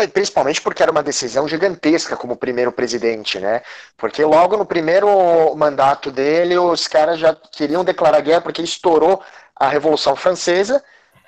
É, 0.00 0.06
principalmente 0.06 0.60
porque 0.62 0.82
era 0.82 0.92
uma 0.92 1.02
decisão 1.02 1.46
gigantesca 1.46 2.16
como 2.16 2.36
primeiro 2.36 2.72
presidente, 2.72 3.38
né? 3.38 3.62
Porque 3.96 4.24
logo 4.24 4.56
no 4.56 4.64
primeiro 4.64 5.54
mandato 5.56 6.10
dele, 6.10 6.56
os 6.58 6.88
caras 6.88 7.18
já 7.18 7.34
queriam 7.52 7.84
declarar 7.84 8.20
guerra 8.20 8.40
porque 8.40 8.62
estourou 8.62 9.22
a 9.54 9.68
Revolução 9.68 10.16
Francesa, 10.16 10.82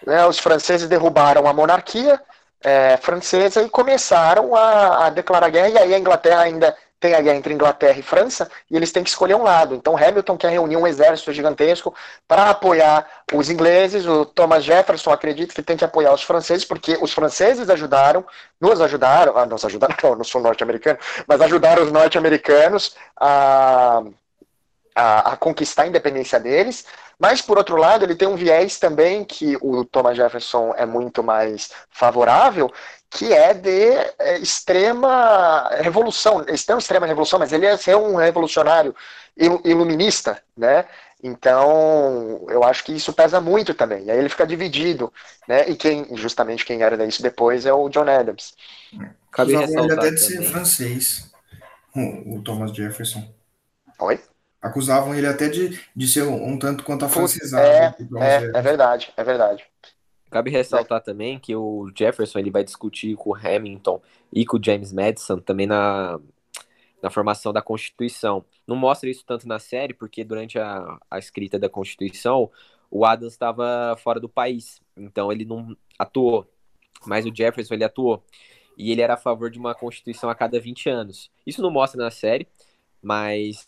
né? 0.06 0.24
Os 0.26 0.38
franceses 0.38 0.88
derrubaram 0.88 1.46
a 1.46 1.52
monarquia 1.52 2.20
é, 2.62 2.96
francesa 2.96 3.62
e 3.62 3.68
começaram 3.68 4.54
a, 4.54 5.06
a, 5.06 5.10
declarar 5.10 5.50
guerra, 5.50 5.68
e 5.68 5.78
aí 5.78 5.94
a 5.94 5.98
Inglaterra 5.98 6.42
ainda 6.42 6.76
tem 7.02 7.14
a 7.14 7.20
guerra 7.20 7.36
entre 7.36 7.52
Inglaterra 7.52 7.98
e 7.98 8.02
França 8.02 8.48
e 8.70 8.76
eles 8.76 8.92
têm 8.92 9.02
que 9.02 9.10
escolher 9.10 9.34
um 9.34 9.42
lado. 9.42 9.74
Então 9.74 9.96
Hamilton 9.96 10.36
quer 10.36 10.50
reunir 10.50 10.76
um 10.76 10.86
exército 10.86 11.32
gigantesco 11.32 11.92
para 12.28 12.48
apoiar 12.48 13.04
os 13.34 13.50
ingleses. 13.50 14.06
O 14.06 14.24
Thomas 14.24 14.62
Jefferson 14.62 15.10
acredita 15.10 15.52
que 15.52 15.62
tem 15.62 15.76
que 15.76 15.84
apoiar 15.84 16.14
os 16.14 16.22
franceses 16.22 16.64
porque 16.64 16.96
os 17.02 17.12
franceses 17.12 17.68
ajudaram, 17.68 18.24
nos 18.60 18.80
ajudaram, 18.80 19.36
ah, 19.36 19.44
nos 19.44 19.64
ajudaram, 19.64 19.96
não, 20.00 20.14
não 20.14 20.24
sou 20.24 20.40
norte-americano, 20.40 20.96
mas 21.26 21.40
ajudaram 21.40 21.82
os 21.82 21.90
norte-americanos 21.90 22.94
a, 23.18 24.04
a, 24.94 25.32
a 25.32 25.36
conquistar 25.36 25.82
a 25.82 25.88
independência 25.88 26.38
deles. 26.38 26.86
Mas, 27.18 27.40
por 27.42 27.58
outro 27.58 27.76
lado, 27.76 28.04
ele 28.04 28.14
tem 28.14 28.26
um 28.26 28.36
viés 28.36 28.78
também 28.78 29.24
que 29.24 29.56
o 29.60 29.84
Thomas 29.84 30.16
Jefferson 30.16 30.72
é 30.76 30.86
muito 30.86 31.22
mais 31.22 31.70
favorável, 31.90 32.72
que 33.12 33.32
é 33.32 33.52
de 33.52 33.92
é, 34.18 34.38
extrema 34.38 35.68
revolução, 35.80 36.44
não 36.68 36.78
extrema 36.78 37.06
revolução, 37.06 37.38
mas 37.38 37.52
ele 37.52 37.66
é 37.66 37.76
ser 37.76 37.94
um 37.94 38.16
revolucionário 38.16 38.94
iluminista, 39.64 40.42
né? 40.56 40.86
Então, 41.22 42.44
eu 42.48 42.64
acho 42.64 42.82
que 42.82 42.92
isso 42.92 43.12
pesa 43.12 43.40
muito 43.40 43.74
também. 43.74 44.04
E 44.04 44.10
aí 44.10 44.18
ele 44.18 44.28
fica 44.28 44.46
dividido, 44.46 45.12
né? 45.46 45.68
E 45.68 45.76
quem, 45.76 46.16
justamente 46.16 46.64
quem 46.64 46.82
era 46.82 47.04
isso 47.04 47.22
depois 47.22 47.66
é 47.66 47.72
o 47.72 47.88
John 47.90 48.08
Adams. 48.08 48.54
Cabe 49.30 49.52
ele 49.52 49.92
até 49.92 50.10
de 50.10 50.20
ser 50.20 50.42
francês, 50.42 51.30
o, 51.94 52.36
o 52.36 52.42
Thomas 52.42 52.72
Jefferson. 52.72 53.22
Oi? 53.98 54.20
Acusavam 54.60 55.14
ele 55.14 55.26
até 55.26 55.48
de, 55.48 55.78
de 55.94 56.08
ser 56.08 56.22
um, 56.22 56.52
um 56.52 56.58
tanto 56.58 56.82
quanto 56.82 57.04
afrancesado. 57.04 57.62
É, 57.62 57.94
é, 58.20 58.50
é 58.54 58.62
verdade, 58.62 59.12
é 59.16 59.22
verdade. 59.22 59.64
Cabe 60.32 60.50
ressaltar 60.50 61.02
também 61.02 61.38
que 61.38 61.54
o 61.54 61.92
Jefferson 61.94 62.38
ele 62.38 62.50
vai 62.50 62.64
discutir 62.64 63.14
com 63.16 63.30
o 63.30 63.36
Hamilton 63.36 64.00
e 64.32 64.46
com 64.46 64.56
o 64.56 64.64
James 64.64 64.90
Madison 64.90 65.38
também 65.38 65.66
na, 65.66 66.18
na 67.02 67.10
formação 67.10 67.52
da 67.52 67.60
Constituição. 67.60 68.42
Não 68.66 68.74
mostra 68.74 69.10
isso 69.10 69.26
tanto 69.26 69.46
na 69.46 69.58
série, 69.58 69.92
porque 69.92 70.24
durante 70.24 70.58
a, 70.58 70.98
a 71.10 71.18
escrita 71.18 71.58
da 71.58 71.68
Constituição, 71.68 72.50
o 72.90 73.04
Adams 73.04 73.34
estava 73.34 73.94
fora 73.98 74.18
do 74.18 74.26
país, 74.26 74.80
então 74.96 75.30
ele 75.30 75.44
não 75.44 75.76
atuou. 75.98 76.50
Mas 77.04 77.26
o 77.26 77.34
Jefferson 77.34 77.74
ele 77.74 77.84
atuou. 77.84 78.24
E 78.78 78.90
ele 78.90 79.02
era 79.02 79.12
a 79.14 79.18
favor 79.18 79.50
de 79.50 79.58
uma 79.58 79.74
Constituição 79.74 80.30
a 80.30 80.34
cada 80.34 80.58
20 80.58 80.88
anos. 80.88 81.30
Isso 81.46 81.60
não 81.60 81.70
mostra 81.70 82.02
na 82.02 82.10
série, 82.10 82.48
mas 83.02 83.66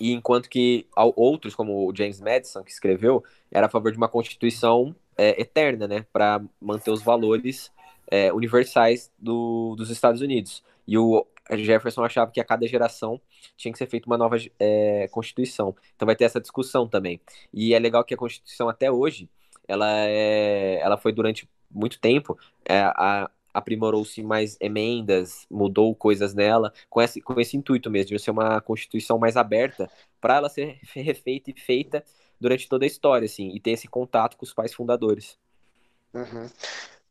e 0.00 0.12
enquanto 0.12 0.48
que 0.48 0.86
outros, 1.14 1.54
como 1.54 1.88
o 1.88 1.94
James 1.94 2.20
Madison, 2.20 2.64
que 2.64 2.72
escreveu, 2.72 3.22
era 3.52 3.66
a 3.66 3.70
favor 3.70 3.92
de 3.92 3.98
uma 3.98 4.08
constituição 4.08 4.96
é, 5.16 5.40
eterna, 5.40 5.86
né, 5.86 6.06
para 6.12 6.42
manter 6.60 6.90
os 6.90 7.02
valores 7.02 7.70
é, 8.10 8.32
universais 8.32 9.10
do, 9.18 9.74
dos 9.76 9.90
Estados 9.90 10.20
Unidos. 10.20 10.62
E 10.86 10.98
o 10.98 11.26
Jefferson 11.50 12.02
achava 12.04 12.30
que 12.30 12.40
a 12.40 12.44
cada 12.44 12.66
geração 12.66 13.20
tinha 13.56 13.72
que 13.72 13.78
ser 13.78 13.86
feita 13.86 14.06
uma 14.06 14.18
nova 14.18 14.36
é, 14.58 15.08
constituição. 15.08 15.74
Então 15.94 16.06
vai 16.06 16.16
ter 16.16 16.24
essa 16.24 16.40
discussão 16.40 16.88
também. 16.88 17.20
E 17.52 17.74
é 17.74 17.78
legal 17.78 18.04
que 18.04 18.14
a 18.14 18.16
constituição 18.16 18.68
até 18.68 18.90
hoje, 18.90 19.28
ela, 19.68 19.88
é, 20.06 20.80
ela 20.80 20.96
foi 20.96 21.12
durante 21.12 21.48
muito 21.70 22.00
tempo 22.00 22.36
é, 22.68 22.80
a, 22.80 23.30
aprimorou-se 23.52 24.22
mais 24.22 24.56
emendas, 24.60 25.46
mudou 25.50 25.94
coisas 25.94 26.34
nela, 26.34 26.72
com 26.88 27.00
esse, 27.00 27.20
com 27.20 27.38
esse 27.40 27.56
intuito 27.56 27.90
mesmo, 27.90 28.16
de 28.16 28.22
ser 28.22 28.30
uma 28.30 28.60
constituição 28.60 29.18
mais 29.18 29.36
aberta, 29.36 29.90
para 30.20 30.36
ela 30.36 30.48
ser 30.48 30.78
refeita 30.94 31.50
e 31.50 31.60
feita 31.60 32.04
durante 32.40 32.68
toda 32.68 32.84
a 32.84 32.86
história, 32.86 33.26
assim, 33.26 33.50
e 33.54 33.60
ter 33.60 33.72
esse 33.72 33.86
contato 33.86 34.36
com 34.36 34.44
os 34.44 34.54
pais 34.54 34.72
fundadores. 34.72 35.36
Uhum. 36.14 36.48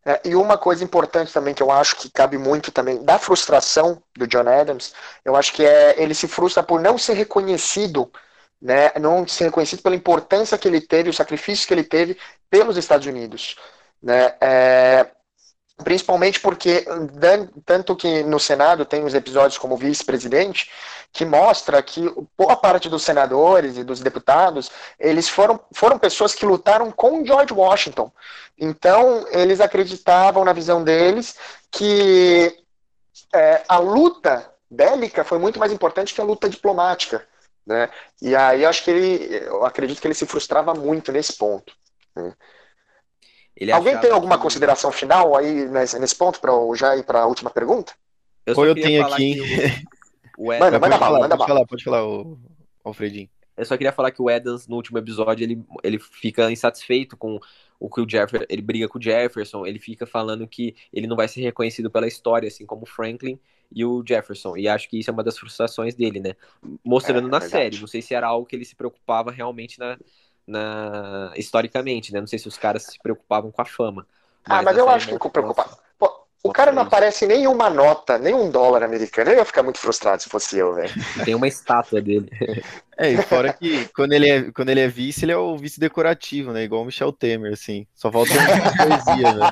É, 0.06 0.22
e 0.26 0.36
uma 0.36 0.58
coisa 0.58 0.84
importante 0.84 1.32
também 1.32 1.54
que 1.54 1.62
eu 1.62 1.70
acho 1.70 1.98
que 1.98 2.10
cabe 2.10 2.38
muito 2.38 2.72
também 2.72 3.04
da 3.04 3.20
frustração 3.20 4.02
do 4.18 4.26
John 4.26 4.48
Adams, 4.48 4.94
eu 5.26 5.36
acho 5.36 5.54
que 5.54 5.66
é 5.66 6.02
ele 6.02 6.14
se 6.14 6.28
frustra 6.28 6.64
por 6.64 6.82
não 6.82 6.98
ser 6.98 7.14
reconhecido, 7.14 8.12
né, 8.62 8.92
não 9.00 9.28
ser 9.28 9.46
reconhecido 9.46 9.82
pela 9.82 9.96
importância 9.96 10.58
que 10.58 10.68
ele 10.68 10.82
teve, 10.82 11.10
os 11.10 11.18
sacrifícios 11.18 11.66
que 11.66 11.74
ele 11.74 11.84
teve 11.84 12.18
pelos 12.50 12.78
Estados 12.78 13.08
Unidos, 13.08 13.58
né, 14.02 14.36
é, 14.42 15.12
principalmente 15.84 16.40
porque 16.40 16.86
tanto 17.66 17.96
que 17.96 18.24
no 18.24 18.40
Senado 18.40 18.86
tem 18.86 19.04
os 19.04 19.14
episódios 19.14 19.58
como 19.58 19.78
vice-presidente 19.78 20.70
que 21.12 21.26
mostra 21.26 21.82
que 21.82 22.14
boa 22.38 22.56
parte 22.56 22.90
dos 22.90 23.04
senadores 23.04 23.78
e 23.78 23.84
dos 23.84 24.00
deputados 24.00 24.70
eles 25.00 25.28
foram, 25.28 25.60
foram 25.74 25.98
pessoas 25.98 26.36
que 26.36 26.46
lutaram 26.46 26.92
com 26.92 27.26
George 27.26 27.54
Washington 27.54 28.12
então 28.58 29.26
eles 29.32 29.62
acreditavam 29.62 30.44
na 30.44 30.54
visão 30.54 30.84
deles 30.84 31.36
que 31.72 32.56
é, 33.34 33.64
a 33.68 33.78
luta 33.80 34.52
bélica 34.70 35.24
foi 35.24 35.40
muito 35.40 35.60
mais 35.60 35.72
importante 35.72 36.14
que 36.14 36.22
a 36.22 36.26
luta 36.26 36.50
diplomática 36.50 37.26
né 37.66 37.90
e 38.22 38.36
aí 38.36 38.64
eu 38.64 38.70
acho 38.70 38.84
que 38.84 38.92
ele 38.92 39.36
eu 39.46 39.66
acredito 39.66 40.02
que 40.02 40.08
ele 40.08 40.14
se 40.14 40.26
frustrava 40.26 40.74
muito 40.74 41.12
nesse 41.12 41.34
ponto 41.38 41.74
né? 42.16 42.34
Ele 43.60 43.72
Alguém 43.72 43.98
tem 44.00 44.12
alguma 44.12 44.38
que... 44.38 44.44
consideração 44.44 44.92
final 44.92 45.36
aí 45.36 45.66
nesse, 45.66 46.00
nesse 46.00 46.16
ponto 46.16 46.40
para 46.40 46.52
já 46.76 46.96
ir 46.96 47.04
para 47.04 47.22
a 47.22 47.26
última 47.28 47.50
pergunta? 47.50 47.94
Eu, 48.46 48.66
eu 48.66 48.74
tenho 48.74 49.06
aqui. 49.06 49.42
O, 50.38 50.46
o 50.46 50.48
manda, 50.48 50.80
manda 50.80 50.98
bala, 50.98 51.20
manda 51.20 51.38
pode 51.38 51.48
falar, 51.50 51.66
pode 51.66 51.84
falar, 51.84 52.08
o 52.08 52.38
Alfredinho. 52.84 53.30
Eu 53.58 53.66
só 53.66 53.76
queria 53.76 53.92
falar 53.92 54.12
que 54.12 54.22
o 54.22 54.30
Edans, 54.30 54.68
no 54.68 54.78
último 54.78 54.98
episódio, 54.98 55.44
ele, 55.44 55.62
ele 55.84 56.00
fica 56.00 56.50
insatisfeito 56.50 57.18
com 57.18 57.38
o 57.78 57.90
que 57.90 58.00
o 58.00 58.10
Jefferson. 58.10 58.46
Ele 58.50 58.62
briga 58.62 58.88
com 58.88 58.98
o 58.98 59.02
Jefferson, 59.02 59.66
ele 59.66 59.80
fica 59.80 60.06
falando 60.06 60.48
que 60.48 60.76
ele 60.94 61.08
não 61.08 61.18
vai 61.18 61.28
ser 61.28 61.42
reconhecido 61.42 61.92
pela 61.92 62.08
história, 62.08 62.48
assim 62.48 62.66
como 62.66 62.84
o 62.84 62.86
Franklin 62.86 63.38
e 63.70 63.84
o 63.84 64.02
Jefferson. 64.08 64.56
E 64.56 64.68
acho 64.70 64.90
que 64.90 64.98
isso 64.98 65.10
é 65.10 65.14
uma 65.14 65.24
das 65.24 65.38
frustrações 65.38 65.94
dele, 65.94 66.22
né? 66.22 66.36
Mostrando 66.86 67.28
é, 67.28 67.32
na 67.32 67.38
é 67.38 67.42
série. 67.42 67.80
Não 67.80 67.88
sei 67.88 68.02
se 68.02 68.14
era 68.14 68.28
algo 68.28 68.46
que 68.46 68.56
ele 68.56 68.64
se 68.64 68.78
preocupava 68.78 69.30
realmente 69.30 69.78
na, 69.78 69.98
na 70.50 71.32
historicamente, 71.36 72.12
né? 72.12 72.20
Não 72.20 72.28
sei 72.28 72.40
se 72.40 72.48
os 72.48 72.58
caras 72.58 72.84
se 72.84 73.00
preocupavam 73.00 73.52
com 73.52 73.62
a 73.62 73.66
fama. 73.66 74.06
Mas 74.48 74.60
ah, 74.60 74.62
mas 74.62 74.78
eu 74.78 74.90
acho 74.90 75.08
que 75.08 75.30
preocupava. 75.30 75.78
O 76.42 76.54
cara 76.54 76.72
não 76.72 76.84
aparece 76.84 77.28
nem 77.28 77.48
uma 77.48 77.70
nota, 77.70 78.18
nem 78.18 78.34
um 78.34 78.50
dólar 78.50 78.82
americano. 78.82 79.30
Eu 79.30 79.38
ia 79.38 79.46
ficar 79.46 79.62
muito 79.62 79.78
frustrado 79.78 80.24
se 80.24 80.30
fosse 80.30 80.58
eu, 80.58 80.74
velho. 80.74 80.94
Tem 81.26 81.36
uma 81.36 81.50
estátua 81.50 82.02
dele. 82.02 82.30
É, 82.98 83.12
e 83.12 83.22
fora 83.24 83.52
que 83.52 83.90
quando 83.94 84.14
ele 84.14 84.30
é, 84.30 84.52
quando 84.52 84.70
ele 84.70 84.80
é 84.80 84.88
vice, 84.88 85.26
ele 85.26 85.34
é 85.34 85.38
o 85.38 85.58
vice 85.58 85.82
decorativo, 85.82 86.54
né? 86.54 86.64
Igual 86.64 86.84
o 86.84 86.86
Michel 86.86 87.12
Temer, 87.12 87.52
assim. 87.52 87.86
Só 87.94 88.10
falta 88.10 88.32
uma 88.32 88.88
poesia, 88.88 89.34
né? 89.34 89.50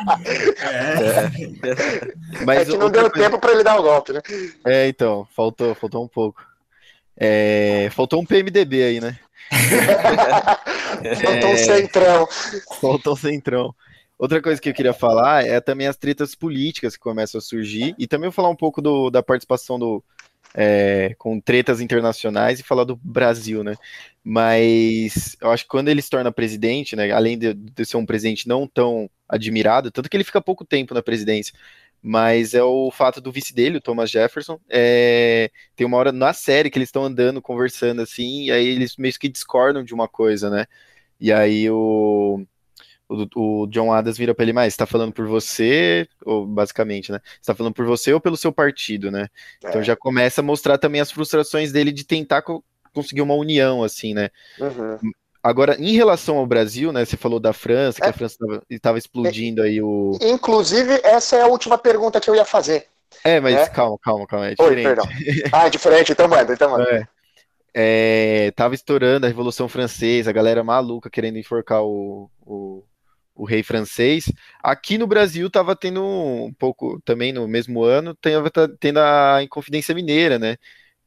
É. 0.61 2.41
é. 2.41 2.45
Mas 2.45 2.61
é 2.61 2.65
que 2.71 2.77
não 2.77 2.89
deu 2.89 3.11
coisa... 3.11 3.29
tempo 3.29 3.37
para 3.37 3.51
ele 3.51 3.63
dar 3.63 3.77
o 3.77 3.83
golpe, 3.83 4.13
né? 4.13 4.21
É, 4.65 4.87
então, 4.87 5.27
faltou, 5.35 5.75
faltou 5.75 6.05
um 6.05 6.07
pouco. 6.07 6.41
É, 7.17 7.89
faltou 7.91 8.21
um 8.21 8.25
PMDB 8.25 8.83
aí, 8.83 9.01
né? 9.01 9.19
Faltou 11.21 11.51
um 11.51 11.57
centrão. 11.57 12.27
Faltou 12.81 13.15
centrão. 13.15 13.75
Outra 14.17 14.41
coisa 14.41 14.59
que 14.59 14.69
eu 14.69 14.73
queria 14.73 14.93
falar 14.93 15.45
é 15.45 15.61
também 15.61 15.87
as 15.87 15.95
tretas 15.95 16.33
políticas 16.33 16.95
que 16.95 17.01
começam 17.01 17.37
a 17.37 17.41
surgir 17.41 17.93
e 17.99 18.07
também 18.07 18.29
vou 18.29 18.33
falar 18.33 18.49
um 18.49 18.55
pouco 18.55 18.81
do, 18.81 19.11
da 19.11 19.21
participação 19.21 19.77
do 19.77 20.03
é, 20.55 21.13
com 21.19 21.39
tretas 21.39 21.81
internacionais 21.81 22.59
e 22.59 22.63
falar 22.63 22.83
do 22.83 22.95
Brasil, 22.95 23.63
né? 23.63 23.75
Mas 24.23 25.37
eu 25.39 25.51
acho 25.51 25.63
que 25.63 25.69
quando 25.69 25.89
ele 25.89 26.01
se 26.01 26.09
torna 26.09 26.31
presidente, 26.31 26.95
né, 26.95 27.11
além 27.11 27.37
de, 27.37 27.53
de 27.53 27.85
ser 27.85 27.97
um 27.97 28.05
presidente 28.05 28.47
não 28.47 28.67
tão 28.67 29.07
admirado, 29.29 29.91
tanto 29.91 30.09
que 30.09 30.17
ele 30.17 30.23
fica 30.23 30.41
pouco 30.41 30.65
tempo 30.65 30.95
na 30.95 31.03
presidência, 31.03 31.53
mas 32.07 32.53
é 32.53 32.63
o 32.63 32.89
fato 32.89 33.19
do 33.19 33.33
vice 33.33 33.53
dele, 33.53 33.77
o 33.77 33.81
Thomas 33.81 34.09
Jefferson, 34.09 34.57
é, 34.69 35.51
tem 35.75 35.85
uma 35.85 35.97
hora 35.97 36.13
na 36.13 36.31
série 36.31 36.69
que 36.69 36.77
eles 36.77 36.87
estão 36.87 37.03
andando, 37.03 37.41
conversando 37.41 38.01
assim, 38.01 38.43
e 38.43 38.51
aí 38.51 38.65
eles 38.65 38.95
meio 38.95 39.13
que 39.19 39.27
discordam 39.27 39.83
de 39.83 39.93
uma 39.93 40.07
coisa, 40.07 40.49
né? 40.49 40.65
E 41.19 41.33
aí 41.33 41.69
o, 41.69 42.45
o, 43.09 43.63
o 43.63 43.67
John 43.67 43.91
Adams 43.91 44.17
vira 44.17 44.33
para 44.33 44.43
ele, 44.43 44.53
mais, 44.53 44.71
está 44.71 44.85
falando 44.85 45.11
por 45.11 45.27
você, 45.27 46.07
ou 46.25 46.47
basicamente, 46.47 47.11
né? 47.11 47.19
Está 47.41 47.53
falando 47.53 47.73
por 47.73 47.85
você 47.85 48.13
ou 48.13 48.21
pelo 48.21 48.37
seu 48.37 48.53
partido, 48.53 49.11
né? 49.11 49.27
Então 49.57 49.67
é. 49.67 49.71
Então 49.71 49.83
já 49.83 49.95
começa 49.97 50.39
a 50.39 50.43
mostrar 50.43 50.77
também 50.77 51.01
as 51.01 51.11
frustrações 51.11 51.73
dele 51.73 51.91
de 51.91 52.05
tentar 52.05 52.41
co 52.41 52.63
conseguir 52.93 53.21
uma 53.21 53.35
união, 53.35 53.83
assim, 53.83 54.13
né? 54.13 54.29
Uhum. 54.57 54.97
Agora, 55.41 55.75
em 55.79 55.93
relação 55.93 56.37
ao 56.37 56.45
Brasil, 56.45 56.91
né? 56.91 57.05
Você 57.05 57.15
falou 57.15 57.39
da 57.39 57.53
França, 57.53 58.01
que 58.01 58.07
é. 58.07 58.09
a 58.09 58.13
França 58.13 58.37
estava 58.69 58.97
explodindo 58.97 59.61
aí 59.61 59.81
o. 59.81 60.17
Inclusive, 60.21 60.99
essa 61.03 61.35
é 61.35 61.41
a 61.41 61.47
última 61.47 61.77
pergunta 61.77 62.19
que 62.19 62.29
eu 62.29 62.35
ia 62.35 62.45
fazer. 62.45 62.87
É, 63.23 63.39
mas 63.39 63.55
é? 63.55 63.67
calma, 63.67 63.97
calma, 64.01 64.27
calma. 64.27 64.47
É 64.47 64.55
diferente. 64.55 64.87
Oi, 64.87 64.95
perdão. 64.95 65.05
Ah, 65.51 65.67
é 65.67 65.69
diferente, 65.69 66.11
então 66.11 66.27
manda, 66.27 66.53
então 66.53 66.71
manda. 66.71 66.89
É. 66.89 67.07
É, 67.79 68.51
tava 68.55 68.73
estourando 68.73 69.25
a 69.25 69.29
Revolução 69.29 69.69
Francesa, 69.69 70.31
a 70.31 70.33
galera 70.33 70.63
maluca 70.63 71.11
querendo 71.11 71.37
enforcar 71.37 71.83
o, 71.83 72.27
o, 72.43 72.83
o, 73.35 73.45
rei 73.45 73.61
francês. 73.61 74.31
Aqui 74.63 74.97
no 74.97 75.05
Brasil 75.05 75.47
tava 75.47 75.75
tendo 75.75 76.03
um 76.03 76.51
pouco, 76.57 76.99
também 77.05 77.31
no 77.31 77.47
mesmo 77.47 77.83
ano, 77.83 78.15
tava 78.15 78.49
tendo 78.79 78.99
a 78.99 79.43
Inconfidência 79.43 79.93
Mineira, 79.93 80.39
né? 80.39 80.57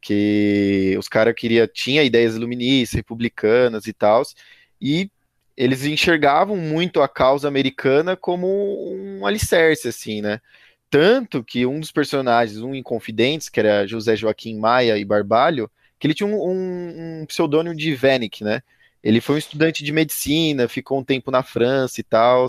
Que 0.00 0.96
os 0.98 1.08
caras 1.08 1.34
queria 1.34 1.66
tinha 1.66 2.02
ideias 2.02 2.36
iluministas, 2.36 2.96
republicanas 2.96 3.86
e 3.86 3.92
tal, 3.92 4.22
e 4.80 5.10
eles 5.56 5.84
enxergavam 5.84 6.56
muito 6.56 7.02
a 7.02 7.08
causa 7.08 7.46
americana 7.46 8.16
como 8.16 8.46
um 8.92 9.26
alicerce, 9.26 9.88
assim, 9.88 10.22
né? 10.22 10.40
Tanto 10.88 11.44
que 11.44 11.66
um 11.66 11.78
dos 11.78 11.92
personagens, 11.92 12.60
um 12.60 12.74
em 12.74 12.82
Confidentes, 12.82 13.48
que 13.48 13.60
era 13.60 13.86
José 13.86 14.16
Joaquim 14.16 14.58
Maia 14.58 14.98
e 14.98 15.04
Barbalho, 15.04 15.70
que 15.98 16.06
ele 16.06 16.14
tinha 16.14 16.26
um, 16.26 16.34
um, 16.34 17.20
um 17.22 17.26
pseudônimo 17.26 17.76
de 17.76 17.94
Venick, 17.94 18.42
né? 18.42 18.62
Ele 19.02 19.20
foi 19.20 19.36
um 19.36 19.38
estudante 19.38 19.84
de 19.84 19.92
medicina, 19.92 20.68
ficou 20.68 20.98
um 20.98 21.04
tempo 21.04 21.30
na 21.30 21.42
França 21.42 22.00
e 22.00 22.04
tal, 22.04 22.46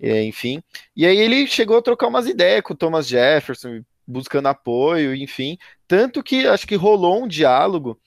é, 0.00 0.22
enfim. 0.24 0.62
E 0.94 1.06
aí 1.06 1.18
ele 1.18 1.46
chegou 1.46 1.78
a 1.78 1.82
trocar 1.82 2.08
umas 2.08 2.26
ideias 2.26 2.62
com 2.62 2.74
o 2.74 2.76
Thomas 2.76 3.06
Jefferson, 3.06 3.82
buscando 4.10 4.48
apoio, 4.48 5.14
enfim. 5.14 5.56
Tanto 5.86 6.22
que 6.22 6.46
acho 6.46 6.66
que 6.66 6.76
rolou 6.76 7.24
um 7.24 7.28
diálogo 7.28 7.98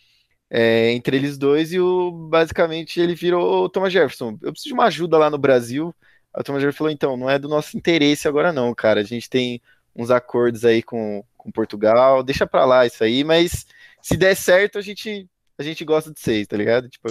é, 0.49 0.91
entre 0.91 1.18
eles 1.18 1.38
dois 1.38 1.74
e 1.74 1.80
o, 1.80 2.12
basicamente 2.30 2.99
ele 2.99 3.16
virou 3.16 3.66
o 3.66 3.70
Thomas 3.70 3.91
Jefferson. 3.91 4.38
Eu 4.41 4.51
preciso 4.51 4.70
de 4.70 4.74
uma 4.74 4.86
ajuda 4.86 5.18
lá 5.18 5.30
no 5.30 5.38
Brasil. 5.38 5.95
O 6.38 6.43
Thomas 6.43 6.62
Jefferson 6.62 6.78
falou, 6.78 6.91
então, 6.91 7.18
não 7.18 7.30
é 7.30 7.39
do 7.39 7.47
nosso 7.47 7.78
interesse 7.78 8.28
agora 8.28 8.54
não, 8.54 8.74
cara. 8.74 8.99
A 8.99 9.04
gente 9.04 9.30
tem 9.30 9.62
uns 9.95 10.12
acordos 10.12 10.66
aí 10.66 10.84
com, 10.84 11.24
com 11.38 11.51
Portugal, 11.51 12.24
deixa 12.24 12.45
pra 12.45 12.66
lá 12.66 12.86
isso 12.86 13.04
aí, 13.04 13.24
mas 13.24 13.66
se 14.01 14.18
der 14.18 14.36
certo, 14.36 14.78
a 14.78 14.82
gente, 14.82 15.28
a 15.58 15.64
gente 15.64 15.86
gosta 15.86 16.12
de 16.12 16.20
vocês, 16.20 16.47
tá 16.47 16.58
ligado? 16.58 16.89
Tipo, 16.89 17.10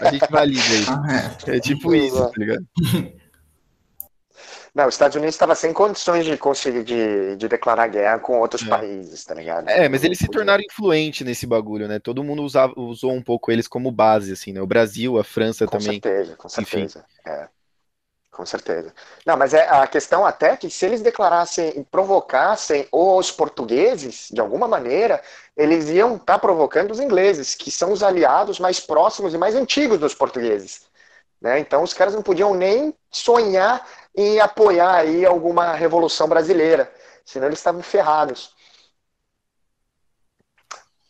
a 0.00 0.10
gente 0.10 0.30
valida 0.30 0.62
aí. 0.62 0.84
Ah, 1.46 1.52
é. 1.52 1.56
é 1.56 1.60
tipo 1.60 1.94
isso, 1.94 2.30
tá 2.30 2.32
ligado? 2.36 2.66
Não, 4.74 4.88
os 4.88 4.94
Estados 4.94 5.16
Unidos 5.16 5.34
estava 5.34 5.54
sem 5.54 5.72
condições 5.72 6.24
de 6.24 6.36
conseguir 6.36 6.82
de, 6.84 7.36
de 7.36 7.48
declarar 7.48 7.86
guerra 7.86 8.18
com 8.18 8.38
outros 8.40 8.62
é. 8.62 8.66
países, 8.66 9.24
tá 9.24 9.34
ligado? 9.34 9.68
É, 9.68 9.88
mas 9.88 10.02
eles 10.04 10.18
se 10.18 10.28
tornaram 10.28 10.62
influentes 10.62 11.26
nesse 11.26 11.46
bagulho, 11.46 11.86
né? 11.86 11.98
Todo 11.98 12.24
mundo 12.24 12.42
usava, 12.42 12.72
usou 12.76 13.12
um 13.12 13.22
pouco 13.22 13.52
eles 13.52 13.68
como 13.68 13.90
base, 13.90 14.32
assim, 14.32 14.52
né? 14.52 14.60
O 14.60 14.66
Brasil, 14.66 15.18
a 15.18 15.24
França 15.24 15.66
com 15.66 15.78
também. 15.78 16.00
Com 16.00 16.08
certeza, 16.08 16.36
com 16.36 16.48
certeza. 16.48 17.04
É. 17.26 17.48
Com 18.34 18.44
certeza. 18.44 18.92
Não, 19.24 19.36
mas 19.36 19.54
é 19.54 19.68
a 19.68 19.86
questão 19.86 20.26
até 20.26 20.56
que 20.56 20.68
se 20.68 20.84
eles 20.84 21.00
declarassem, 21.00 21.86
provocassem 21.88 22.88
os 22.90 23.30
portugueses, 23.30 24.28
de 24.28 24.40
alguma 24.40 24.66
maneira, 24.66 25.22
eles 25.56 25.88
iam 25.88 26.16
estar 26.16 26.32
tá 26.34 26.38
provocando 26.40 26.90
os 26.90 26.98
ingleses, 26.98 27.54
que 27.54 27.70
são 27.70 27.92
os 27.92 28.02
aliados 28.02 28.58
mais 28.58 28.80
próximos 28.80 29.34
e 29.34 29.38
mais 29.38 29.54
antigos 29.54 30.00
dos 30.00 30.16
portugueses. 30.16 30.82
Né? 31.40 31.60
Então 31.60 31.84
os 31.84 31.94
caras 31.94 32.12
não 32.12 32.22
podiam 32.22 32.54
nem 32.54 32.92
sonhar 33.08 33.86
em 34.14 34.40
apoiar 34.40 34.94
aí 34.96 35.26
alguma 35.26 35.72
revolução 35.72 36.28
brasileira, 36.28 36.92
senão 37.24 37.46
eles 37.46 37.58
estavam 37.58 37.82
ferrados. 37.82 38.54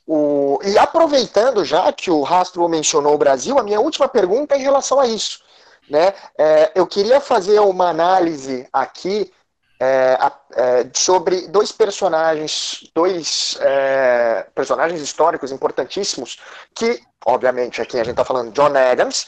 O... 0.06 0.58
E 0.62 0.78
aproveitando 0.78 1.64
já 1.64 1.92
que 1.92 2.10
o 2.10 2.22
Rastro 2.22 2.68
mencionou 2.68 3.14
o 3.14 3.18
Brasil, 3.18 3.58
a 3.58 3.62
minha 3.62 3.80
última 3.80 4.08
pergunta 4.08 4.54
é 4.54 4.58
em 4.58 4.62
relação 4.62 5.00
a 5.00 5.06
isso. 5.06 5.42
Né? 5.88 6.14
É, 6.38 6.72
eu 6.74 6.86
queria 6.86 7.20
fazer 7.20 7.58
uma 7.60 7.88
análise 7.88 8.66
aqui 8.72 9.32
é, 9.80 10.16
é, 10.52 10.90
sobre 10.94 11.48
dois 11.48 11.72
personagens, 11.72 12.90
dois 12.94 13.58
é, 13.60 14.46
personagens 14.54 15.00
históricos 15.00 15.52
importantíssimos, 15.52 16.38
que, 16.74 17.02
obviamente, 17.26 17.82
aqui 17.82 17.96
a 17.96 18.04
gente 18.04 18.12
está 18.12 18.24
falando 18.24 18.52
John 18.52 18.72
Adams, 18.76 19.26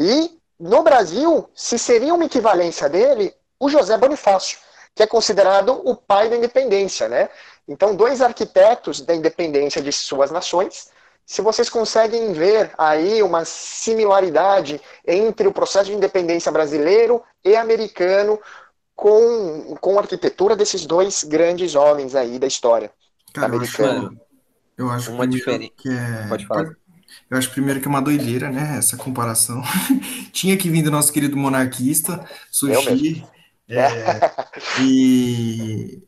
e 0.00 0.36
no 0.58 0.82
Brasil, 0.82 1.48
se 1.54 1.78
seria 1.78 2.14
uma 2.14 2.24
equivalência 2.24 2.88
dele, 2.88 3.34
o 3.58 3.68
José 3.68 3.96
Bonifácio, 3.96 4.58
que 4.94 5.02
é 5.02 5.06
considerado 5.06 5.80
o 5.84 5.96
pai 5.96 6.28
da 6.28 6.36
independência, 6.36 7.08
né? 7.08 7.28
Então, 7.66 7.94
dois 7.96 8.20
arquitetos 8.20 9.00
da 9.00 9.14
independência 9.14 9.82
de 9.82 9.90
suas 9.90 10.30
nações. 10.30 10.90
Se 11.26 11.40
vocês 11.40 11.70
conseguem 11.70 12.32
ver 12.32 12.70
aí 12.76 13.22
uma 13.22 13.44
similaridade 13.44 14.80
entre 15.06 15.48
o 15.48 15.52
processo 15.52 15.86
de 15.86 15.94
independência 15.94 16.52
brasileiro 16.52 17.22
e 17.42 17.56
americano 17.56 18.38
com, 18.94 19.74
com 19.80 19.98
a 19.98 20.02
arquitetura 20.02 20.54
desses 20.54 20.86
dois 20.86 21.24
grandes 21.24 21.74
homens 21.74 22.14
aí 22.14 22.38
da 22.38 22.46
história 22.46 22.92
Cara, 23.32 23.48
americana. 23.48 23.92
Eu 23.98 24.06
acho, 24.06 24.16
eu 24.78 24.90
acho 24.90 25.12
uma 25.12 25.26
diferença. 25.26 25.72
É... 25.86 26.28
Pode 26.28 26.46
falar. 26.46 26.76
Eu 27.34 27.38
acho 27.38 27.50
primeiro 27.50 27.80
que 27.80 27.88
é 27.88 27.90
uma 27.90 28.00
doideira, 28.00 28.48
né? 28.48 28.76
Essa 28.78 28.96
comparação. 28.96 29.60
Tinha 30.30 30.56
que 30.56 30.70
vir 30.70 30.84
do 30.84 30.90
nosso 30.90 31.12
querido 31.12 31.36
monarquista, 31.36 32.24
Sushi. 32.48 33.24
É, 33.68 33.88
e, 34.80 36.00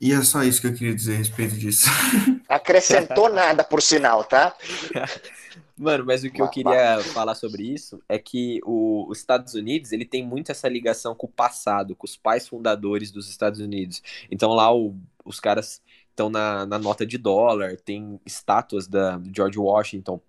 e 0.00 0.12
é 0.12 0.22
só 0.22 0.44
isso 0.44 0.60
que 0.60 0.68
eu 0.68 0.72
queria 0.72 0.94
dizer 0.94 1.14
a 1.14 1.18
respeito 1.18 1.56
disso. 1.56 1.90
Acrescentou 2.48 3.28
nada, 3.28 3.64
por 3.64 3.82
sinal, 3.82 4.22
tá? 4.22 4.54
Mano, 5.76 6.04
mas 6.06 6.22
o 6.22 6.30
que 6.30 6.40
eu 6.40 6.48
queria 6.48 7.00
falar 7.12 7.34
sobre 7.34 7.64
isso 7.64 8.00
é 8.08 8.16
que 8.16 8.60
o, 8.64 9.10
os 9.10 9.18
Estados 9.18 9.54
Unidos 9.54 9.90
ele 9.90 10.04
tem 10.04 10.24
muito 10.24 10.52
essa 10.52 10.68
ligação 10.68 11.12
com 11.12 11.26
o 11.26 11.30
passado, 11.30 11.96
com 11.96 12.06
os 12.06 12.16
pais 12.16 12.46
fundadores 12.46 13.10
dos 13.10 13.28
Estados 13.28 13.58
Unidos. 13.58 14.00
Então 14.30 14.52
lá 14.52 14.72
o, 14.72 14.94
os 15.24 15.40
caras 15.40 15.82
estão 16.20 16.28
na, 16.28 16.66
na 16.66 16.78
nota 16.78 17.06
de 17.06 17.16
dólar, 17.16 17.76
tem 17.78 18.20
estátuas 18.26 18.86
da 18.86 19.20
George 19.34 19.58
Washington, 19.58 20.20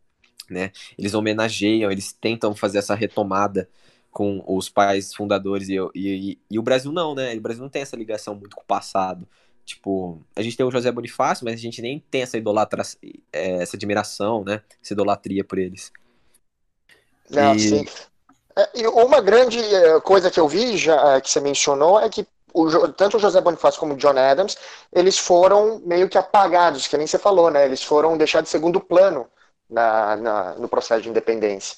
né? 0.49 0.71
Eles 0.97 1.13
homenageiam, 1.13 1.91
eles 1.91 2.13
tentam 2.13 2.55
fazer 2.55 2.77
essa 2.77 2.95
retomada 2.95 3.69
com 4.09 4.43
os 4.45 4.69
pais 4.69 5.13
fundadores 5.13 5.69
e, 5.69 5.77
e, 5.95 6.37
e, 6.49 6.59
o 6.59 6.61
Brasil 6.61 6.91
não, 6.91 7.13
né? 7.13 7.35
O 7.35 7.41
Brasil 7.41 7.61
não 7.61 7.69
tem 7.69 7.81
essa 7.81 7.95
ligação 7.95 8.35
muito 8.35 8.55
com 8.55 8.61
o 8.61 8.65
passado. 8.65 9.27
Tipo, 9.65 10.19
a 10.35 10.41
gente 10.41 10.57
tem 10.57 10.65
o 10.65 10.71
José 10.71 10.91
Bonifácio, 10.91 11.45
mas 11.45 11.53
a 11.53 11.57
gente 11.57 11.81
nem 11.81 12.03
tem 12.09 12.21
essa 12.23 12.37
idolatra, 12.37 12.81
é, 13.31 13.61
essa 13.61 13.75
admiração, 13.75 14.43
né? 14.43 14.61
Essa 14.83 14.93
idolatria 14.93 15.43
por 15.43 15.59
eles. 15.59 15.91
Não, 17.29 17.55
e... 17.55 17.59
sim. 17.59 17.85
É, 18.55 18.87
uma 18.89 19.21
grande 19.21 19.59
é, 19.59 19.99
coisa 20.01 20.29
que 20.29 20.39
eu 20.39 20.47
vi, 20.47 20.75
já, 20.77 21.15
é, 21.15 21.21
que 21.21 21.29
você 21.29 21.39
mencionou, 21.39 21.99
é 21.99 22.09
que 22.09 22.27
o, 22.53 22.87
tanto 22.89 23.17
o 23.17 23.19
José 23.19 23.41
Bonifácio 23.41 23.79
como 23.79 23.93
o 23.93 23.97
John 23.97 24.17
Adams, 24.17 24.57
eles 24.91 25.17
foram 25.17 25.81
meio 25.85 26.09
que 26.09 26.17
apagados, 26.17 26.87
que 26.87 26.97
nem 26.97 27.07
você 27.07 27.17
falou, 27.17 27.49
né? 27.49 27.65
Eles 27.65 27.83
foram 27.83 28.17
deixados 28.17 28.47
de 28.47 28.51
segundo 28.51 28.79
plano 28.79 29.27
na, 29.69 30.15
na 30.15 30.55
no 30.55 30.67
processo 30.67 31.01
de 31.01 31.09
independência, 31.09 31.77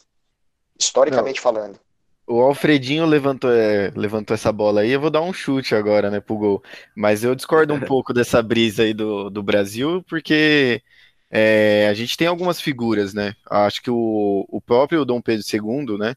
historicamente 0.80 1.38
Não. 1.38 1.43
falando. 1.43 1.80
O 2.26 2.39
Alfredinho 2.39 3.05
levantou, 3.05 3.51
é, 3.51 3.91
levantou 3.95 4.34
essa 4.34 4.51
bola 4.51 4.82
aí, 4.82 4.91
eu 4.91 5.01
vou 5.01 5.09
dar 5.09 5.21
um 5.21 5.34
chute 5.34 5.76
agora, 5.76 6.09
né, 6.09 6.21
pro 6.21 6.38
gol. 6.38 6.63
Mas 6.95 7.24
eu 7.24 7.36
discordo 7.36 7.74
um 7.74 7.80
pouco 7.82 8.13
dessa 8.13 8.41
brisa 8.41 8.84
aí 8.84 8.93
do, 8.93 9.30
do 9.30 9.43
Brasil, 9.43 10.01
porque 10.07 10.82
é, 11.30 11.88
a 11.89 11.93
gente 11.93 12.15
tem 12.15 12.28
algumas 12.28 12.61
figuras, 12.61 13.13
né? 13.13 13.36
Acho 13.49 13.82
que 13.82 13.91
o, 13.91 14.45
o 14.47 14.61
próprio 14.61 15.03
Dom 15.03 15.21
Pedro 15.21 15.43
II, 15.51 15.97
né? 15.97 16.15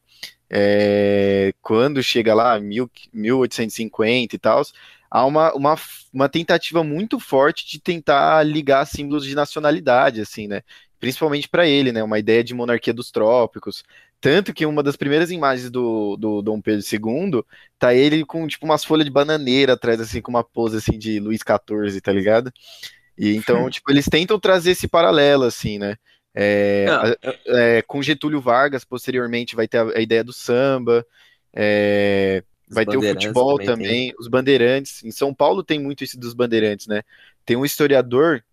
É, 0.51 1.53
quando 1.61 2.03
chega 2.03 2.35
lá, 2.35 2.59
mil, 2.61 2.91
1850 3.13 4.37
e 4.37 4.39
tal, 4.39 4.63
há 5.11 5.25
uma, 5.25 5.53
uma, 5.55 5.77
uma 6.13 6.29
tentativa 6.29 6.85
muito 6.85 7.19
forte 7.19 7.67
de 7.67 7.81
tentar 7.81 8.43
ligar 8.45 8.87
símbolos 8.87 9.25
de 9.25 9.35
nacionalidade, 9.35 10.21
assim, 10.21 10.47
né? 10.47 10.63
Principalmente 10.99 11.49
para 11.49 11.67
ele, 11.67 11.93
né? 11.93 12.03
Uma 12.03 12.19
ideia 12.19 12.43
de 12.43 12.55
monarquia 12.55 12.95
dos 12.95 13.11
trópicos. 13.11 13.85
Tanto 14.21 14.55
que 14.55 14.65
uma 14.65 14.83
das 14.83 14.97
primeiras 14.97 15.31
imagens 15.31 15.71
do, 15.71 16.17
do 16.17 16.43
Dom 16.43 16.61
Pedro 16.61 16.85
II 16.85 17.45
tá 17.79 17.95
ele 17.95 18.25
com 18.25 18.47
tipo 18.47 18.65
umas 18.65 18.85
folhas 18.85 19.05
de 19.05 19.11
bananeira 19.11 19.75
atrás, 19.75 20.01
assim, 20.01 20.23
com 20.23 20.31
uma 20.31 20.43
pose 20.45 20.79
assim 20.79 20.99
de 20.99 21.21
Luís 21.21 21.41
XIV, 21.41 22.01
tá 22.01 22.13
ligado? 22.13 22.53
E 23.19 23.35
então, 23.37 23.69
tipo, 23.71 23.91
eles 23.91 24.07
tentam 24.07 24.39
trazer 24.41 24.73
esse 24.73 24.89
paralelo, 24.89 25.45
assim, 25.45 25.79
né? 25.79 25.97
É, 26.39 26.87
é, 27.47 27.83
com 27.83 28.03
Getúlio 28.03 28.43
Vargas, 28.43 28.85
posteriormente, 28.85 29.57
vai 29.57 29.67
ter 29.67 29.79
a, 29.79 29.97
a 29.97 30.01
ideia 30.01 30.23
do 30.23 30.35
samba, 30.35 31.07
é, 31.51 32.45
vai 32.69 32.85
ter 32.85 32.99
o 32.99 33.03
futebol 33.03 33.57
também, 33.57 33.67
também 33.67 34.15
os 34.19 34.29
bandeirantes. 34.29 35.03
Em 35.03 35.11
São 35.11 35.33
Paulo 35.33 35.65
tem 35.65 35.81
muito 35.81 36.05
isso 36.05 36.21
dos 36.21 36.35
bandeirantes, 36.35 36.87
né? 36.87 37.03
Tem 37.47 37.57
um 37.57 37.65
historiador, 37.65 38.45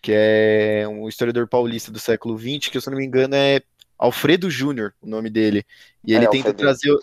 que 0.00 0.10
é 0.14 0.88
um 0.88 1.06
historiador 1.06 1.46
paulista 1.46 1.92
do 1.92 2.00
século 2.00 2.38
XX, 2.38 2.70
que, 2.70 2.80
se 2.80 2.88
eu 2.88 2.92
não 2.92 2.98
me 2.98 3.04
engano, 3.04 3.34
é 3.34 3.60
Alfredo 3.98 4.50
Júnior, 4.50 4.94
o 5.02 5.06
nome 5.06 5.28
dele. 5.28 5.66
E 6.02 6.14
ele 6.14 6.24
é, 6.24 6.28
tenta 6.30 6.48
Alfredinho. 6.48 6.56
trazer. 6.56 6.98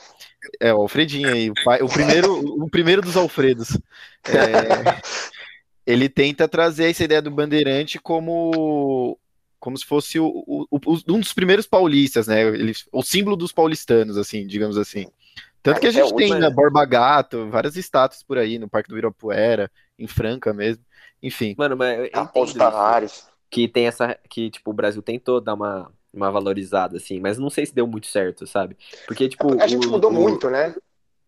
É, 0.59 0.73
o 0.73 0.81
Alfredinho 0.81 1.31
aí, 1.31 1.51
o, 1.51 1.53
pai, 1.63 1.83
o, 1.83 1.87
primeiro, 1.87 2.63
o 2.63 2.67
primeiro 2.67 3.01
dos 3.03 3.15
Alfredos. 3.15 3.77
É, 4.25 4.99
ele 5.85 6.09
tenta 6.09 6.47
trazer 6.47 6.89
essa 6.89 7.03
ideia 7.03 7.21
do 7.21 7.29
bandeirante 7.29 7.99
como 7.99 9.17
como 9.59 9.77
se 9.77 9.85
fosse 9.85 10.19
o, 10.19 10.27
o, 10.27 10.65
o, 10.71 10.99
um 11.09 11.19
dos 11.19 11.33
primeiros 11.33 11.67
paulistas, 11.67 12.27
né? 12.27 12.41
Ele, 12.41 12.73
o 12.91 13.03
símbolo 13.03 13.35
dos 13.35 13.51
paulistanos, 13.51 14.17
assim, 14.17 14.47
digamos 14.47 14.77
assim. 14.77 15.07
Tanto 15.61 15.81
que 15.81 15.87
a 15.87 15.91
gente 15.91 16.13
é 16.13 16.15
tem 16.15 16.29
na 16.29 16.39
né, 16.39 16.49
Borba 16.49 16.85
Gato, 16.85 17.49
várias 17.49 17.75
estátuas 17.75 18.23
por 18.23 18.37
aí, 18.37 18.57
no 18.57 18.69
Parque 18.69 18.89
do 18.89 18.95
Ibirapuera, 18.95 19.69
em 19.97 20.07
Franca 20.07 20.53
mesmo. 20.53 20.83
Enfim. 21.21 21.53
Mano, 21.57 21.75
mas 21.75 21.99
eu 21.99 22.05
entendo 22.05 23.11
que 23.49 23.67
tem 23.67 23.87
essa. 23.87 24.17
Que, 24.29 24.49
tipo, 24.49 24.71
o 24.71 24.73
Brasil 24.73 25.01
tentou 25.01 25.41
dar 25.41 25.55
uma, 25.55 25.91
uma 26.13 26.31
valorizada, 26.31 26.97
assim, 26.97 27.19
mas 27.19 27.37
não 27.37 27.49
sei 27.49 27.65
se 27.65 27.75
deu 27.75 27.85
muito 27.85 28.07
certo, 28.07 28.47
sabe? 28.47 28.77
Porque, 29.05 29.27
tipo. 29.27 29.61
A 29.61 29.67
gente 29.67 29.87
mudou 29.87 30.11
muito, 30.11 30.49
né? 30.49 30.73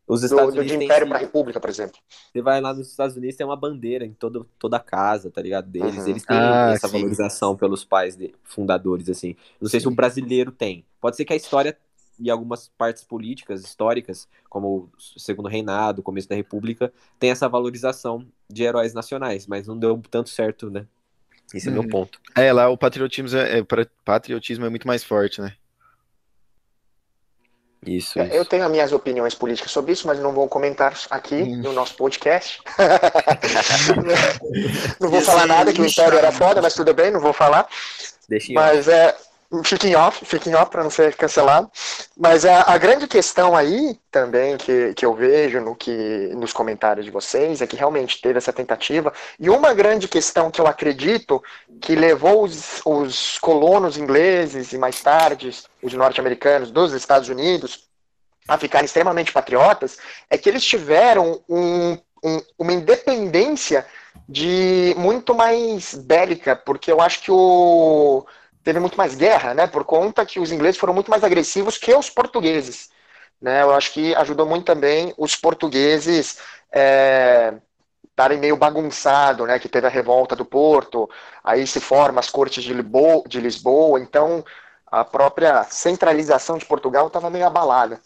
Os 0.07 0.23
Estados 0.23 0.53
do, 0.53 0.59
Unidos. 0.59 0.77
Do 0.77 0.83
Império 0.83 1.07
para 1.07 1.17
a 1.17 1.19
República, 1.19 1.59
por 1.59 1.69
exemplo. 1.69 1.97
Você 2.31 2.41
vai 2.41 2.59
lá 2.59 2.73
nos 2.73 2.89
Estados 2.89 3.15
Unidos, 3.15 3.35
tem 3.35 3.45
uma 3.45 3.55
bandeira 3.55 4.05
em 4.05 4.13
todo, 4.13 4.47
toda 4.59 4.77
a 4.77 4.79
casa, 4.79 5.31
tá 5.31 5.41
ligado? 5.41 5.69
Deles. 5.69 5.97
Uhum. 5.97 6.07
Eles 6.07 6.25
têm 6.25 6.37
ah, 6.37 6.71
essa 6.73 6.87
sim. 6.87 6.93
valorização 6.97 7.55
pelos 7.55 7.85
pais 7.85 8.15
de, 8.15 8.33
fundadores, 8.43 9.09
assim. 9.09 9.35
Não 9.59 9.69
sei 9.69 9.79
sim. 9.79 9.85
se 9.85 9.87
o 9.87 9.95
brasileiro 9.95 10.51
tem. 10.51 10.85
Pode 10.99 11.15
ser 11.15 11.25
que 11.25 11.33
a 11.33 11.35
história 11.35 11.77
e 12.19 12.29
algumas 12.29 12.69
partes 12.77 13.03
políticas, 13.03 13.63
históricas, 13.63 14.27
como 14.47 14.89
o 14.95 15.19
Segundo 15.19 15.47
Reinado, 15.47 16.01
o 16.01 16.03
começo 16.03 16.29
da 16.29 16.35
República, 16.35 16.93
tem 17.19 17.31
essa 17.31 17.49
valorização 17.49 18.25
de 18.47 18.63
heróis 18.63 18.93
nacionais, 18.93 19.47
mas 19.47 19.65
não 19.65 19.77
deu 19.77 19.99
tanto 20.09 20.29
certo, 20.29 20.69
né? 20.69 20.85
Esse 21.53 21.67
é 21.67 21.71
o 21.71 21.73
meu 21.73 21.83
uhum. 21.83 21.89
ponto. 21.89 22.19
É, 22.35 22.53
lá 22.53 22.69
o 22.69 22.77
patriotismo 22.77 23.37
é, 23.37 23.59
é, 23.59 23.65
patriotismo 24.05 24.65
é 24.65 24.69
muito 24.69 24.87
mais 24.87 25.03
forte, 25.03 25.41
né? 25.41 25.55
Isso, 27.85 28.19
é, 28.19 28.27
isso, 28.27 28.35
Eu 28.35 28.45
tenho 28.45 28.63
as 28.63 28.71
minhas 28.71 28.91
opiniões 28.91 29.33
políticas 29.33 29.71
sobre 29.71 29.93
isso, 29.93 30.05
mas 30.05 30.19
não 30.19 30.31
vou 30.31 30.47
comentar 30.47 30.93
aqui 31.09 31.35
hum. 31.35 31.57
no 31.57 31.73
nosso 31.73 31.95
podcast. 31.95 32.61
não 34.99 35.09
vou 35.09 35.21
falar 35.21 35.47
nada, 35.47 35.73
que 35.73 35.81
o 35.81 35.85
Império 35.85 36.17
era 36.17 36.31
foda, 36.31 36.61
mas 36.61 36.75
tudo 36.75 36.93
bem, 36.93 37.09
não 37.09 37.19
vou 37.19 37.33
falar. 37.33 37.67
Deixa 38.29 38.53
mas 38.53 38.87
off. 38.87 39.30
Fiquem 39.65 39.95
off, 39.97 40.23
fiquem 40.25 40.55
off 40.55 40.71
para 40.71 40.81
não 40.81 40.89
ser 40.89 41.13
cancelado. 41.15 41.69
Mas 42.17 42.45
a, 42.45 42.71
a, 42.71 42.77
grande 42.77 43.05
questão 43.05 43.53
aí 43.53 43.99
também 44.09 44.55
que, 44.55 44.93
que 44.93 45.05
eu 45.05 45.13
vejo 45.13 45.59
no 45.59 45.75
que, 45.75 45.91
nos 46.35 46.53
comentários 46.53 47.05
de 47.05 47.11
vocês 47.11 47.61
é 47.61 47.67
que 47.67 47.75
realmente 47.75 48.21
teve 48.21 48.37
essa 48.37 48.53
tentativa. 48.53 49.11
E 49.37 49.49
uma 49.49 49.73
grande 49.73 50.07
questão 50.07 50.49
que 50.49 50.61
eu 50.61 50.67
acredito 50.67 51.43
que 51.81 51.95
levou 51.95 52.43
os, 52.43 52.81
os 52.85 53.37
colonos 53.39 53.97
ingleses 53.97 54.71
e 54.71 54.77
mais 54.77 55.01
tarde 55.01 55.53
os 55.83 55.93
norte-americanos 55.93 56.71
dos 56.71 56.93
Estados 56.93 57.27
Unidos 57.27 57.89
a 58.47 58.57
ficarem 58.57 58.85
extremamente 58.85 59.33
patriotas 59.33 59.97
é 60.29 60.37
que 60.37 60.47
eles 60.47 60.63
tiveram 60.63 61.41
um, 61.47 61.97
um, 62.23 62.41
uma 62.57 62.73
independência 62.73 63.85
de 64.27 64.93
muito 64.97 65.35
mais 65.35 65.93
bélica, 65.93 66.55
porque 66.55 66.91
eu 66.91 67.01
acho 67.01 67.21
que 67.21 67.31
o 67.31 68.25
teve 68.63 68.79
muito 68.79 68.97
mais 68.97 69.15
guerra, 69.15 69.53
né? 69.53 69.67
Por 69.67 69.83
conta 69.83 70.25
que 70.25 70.39
os 70.39 70.51
ingleses 70.51 70.79
foram 70.79 70.93
muito 70.93 71.09
mais 71.09 71.23
agressivos 71.23 71.77
que 71.77 71.93
os 71.93 72.09
portugueses. 72.09 72.89
Né? 73.41 73.63
Eu 73.63 73.73
acho 73.73 73.91
que 73.91 74.13
ajudou 74.15 74.45
muito 74.45 74.65
também 74.65 75.13
os 75.17 75.35
portugueses 75.35 76.37
é, 76.71 77.53
estarem 78.09 78.37
meio 78.39 78.55
bagunçado, 78.55 79.45
né? 79.45 79.59
Que 79.59 79.69
teve 79.69 79.87
a 79.87 79.89
revolta 79.89 80.35
do 80.35 80.45
Porto, 80.45 81.09
aí 81.43 81.65
se 81.65 81.79
forma 81.79 82.19
as 82.19 82.29
cortes 82.29 82.63
de 82.63 82.73
de 83.27 83.39
Lisboa 83.39 83.99
então 83.99 84.43
a 84.91 85.05
própria 85.05 85.63
centralização 85.63 86.57
de 86.57 86.65
Portugal 86.65 87.07
estava 87.07 87.29
meio 87.29 87.47
abalada. 87.47 88.01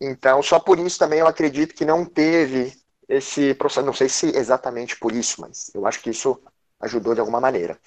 Então, 0.00 0.42
só 0.42 0.60
por 0.60 0.78
isso 0.78 0.98
também 0.98 1.20
eu 1.20 1.26
acredito 1.26 1.74
que 1.74 1.84
não 1.84 2.04
teve 2.04 2.76
esse 3.08 3.54
processo. 3.54 3.86
Não 3.86 3.94
sei 3.94 4.08
se 4.08 4.26
exatamente 4.36 4.96
por 4.96 5.12
isso, 5.12 5.40
mas 5.40 5.70
eu 5.74 5.86
acho 5.86 6.00
que 6.00 6.10
isso 6.10 6.38
ajudou 6.80 7.14
de 7.14 7.20
alguma 7.20 7.40
maneira. 7.40 7.78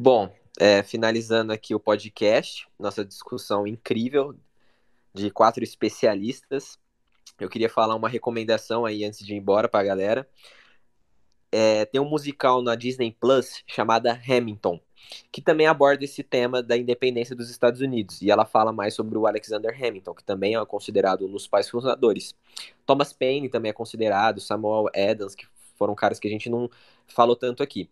Bom, 0.00 0.32
é, 0.60 0.80
finalizando 0.84 1.52
aqui 1.52 1.74
o 1.74 1.80
podcast, 1.80 2.68
nossa 2.78 3.04
discussão 3.04 3.66
incrível 3.66 4.32
de 5.12 5.28
quatro 5.28 5.64
especialistas. 5.64 6.78
Eu 7.36 7.48
queria 7.48 7.68
falar 7.68 7.96
uma 7.96 8.08
recomendação 8.08 8.86
aí 8.86 9.04
antes 9.04 9.26
de 9.26 9.34
ir 9.34 9.36
embora 9.38 9.68
para 9.68 9.80
a 9.80 9.84
galera. 9.84 10.28
É, 11.50 11.84
tem 11.84 12.00
um 12.00 12.08
musical 12.08 12.62
na 12.62 12.76
Disney 12.76 13.10
Plus 13.10 13.64
chamada 13.66 14.12
Hamilton, 14.12 14.80
que 15.32 15.42
também 15.42 15.66
aborda 15.66 16.04
esse 16.04 16.22
tema 16.22 16.62
da 16.62 16.76
independência 16.76 17.34
dos 17.34 17.50
Estados 17.50 17.80
Unidos. 17.80 18.22
E 18.22 18.30
ela 18.30 18.44
fala 18.44 18.72
mais 18.72 18.94
sobre 18.94 19.18
o 19.18 19.26
Alexander 19.26 19.74
Hamilton, 19.74 20.14
que 20.14 20.22
também 20.22 20.54
é 20.54 20.64
considerado 20.64 21.26
um 21.26 21.32
dos 21.32 21.48
pais 21.48 21.68
fundadores. 21.68 22.36
Thomas 22.86 23.12
Paine 23.12 23.48
também 23.48 23.70
é 23.70 23.74
considerado, 23.74 24.40
Samuel 24.40 24.90
Adams, 24.94 25.34
que 25.34 25.44
foram 25.76 25.96
caras 25.96 26.20
que 26.20 26.28
a 26.28 26.30
gente 26.30 26.48
não 26.48 26.70
falou 27.08 27.34
tanto 27.34 27.64
aqui. 27.64 27.90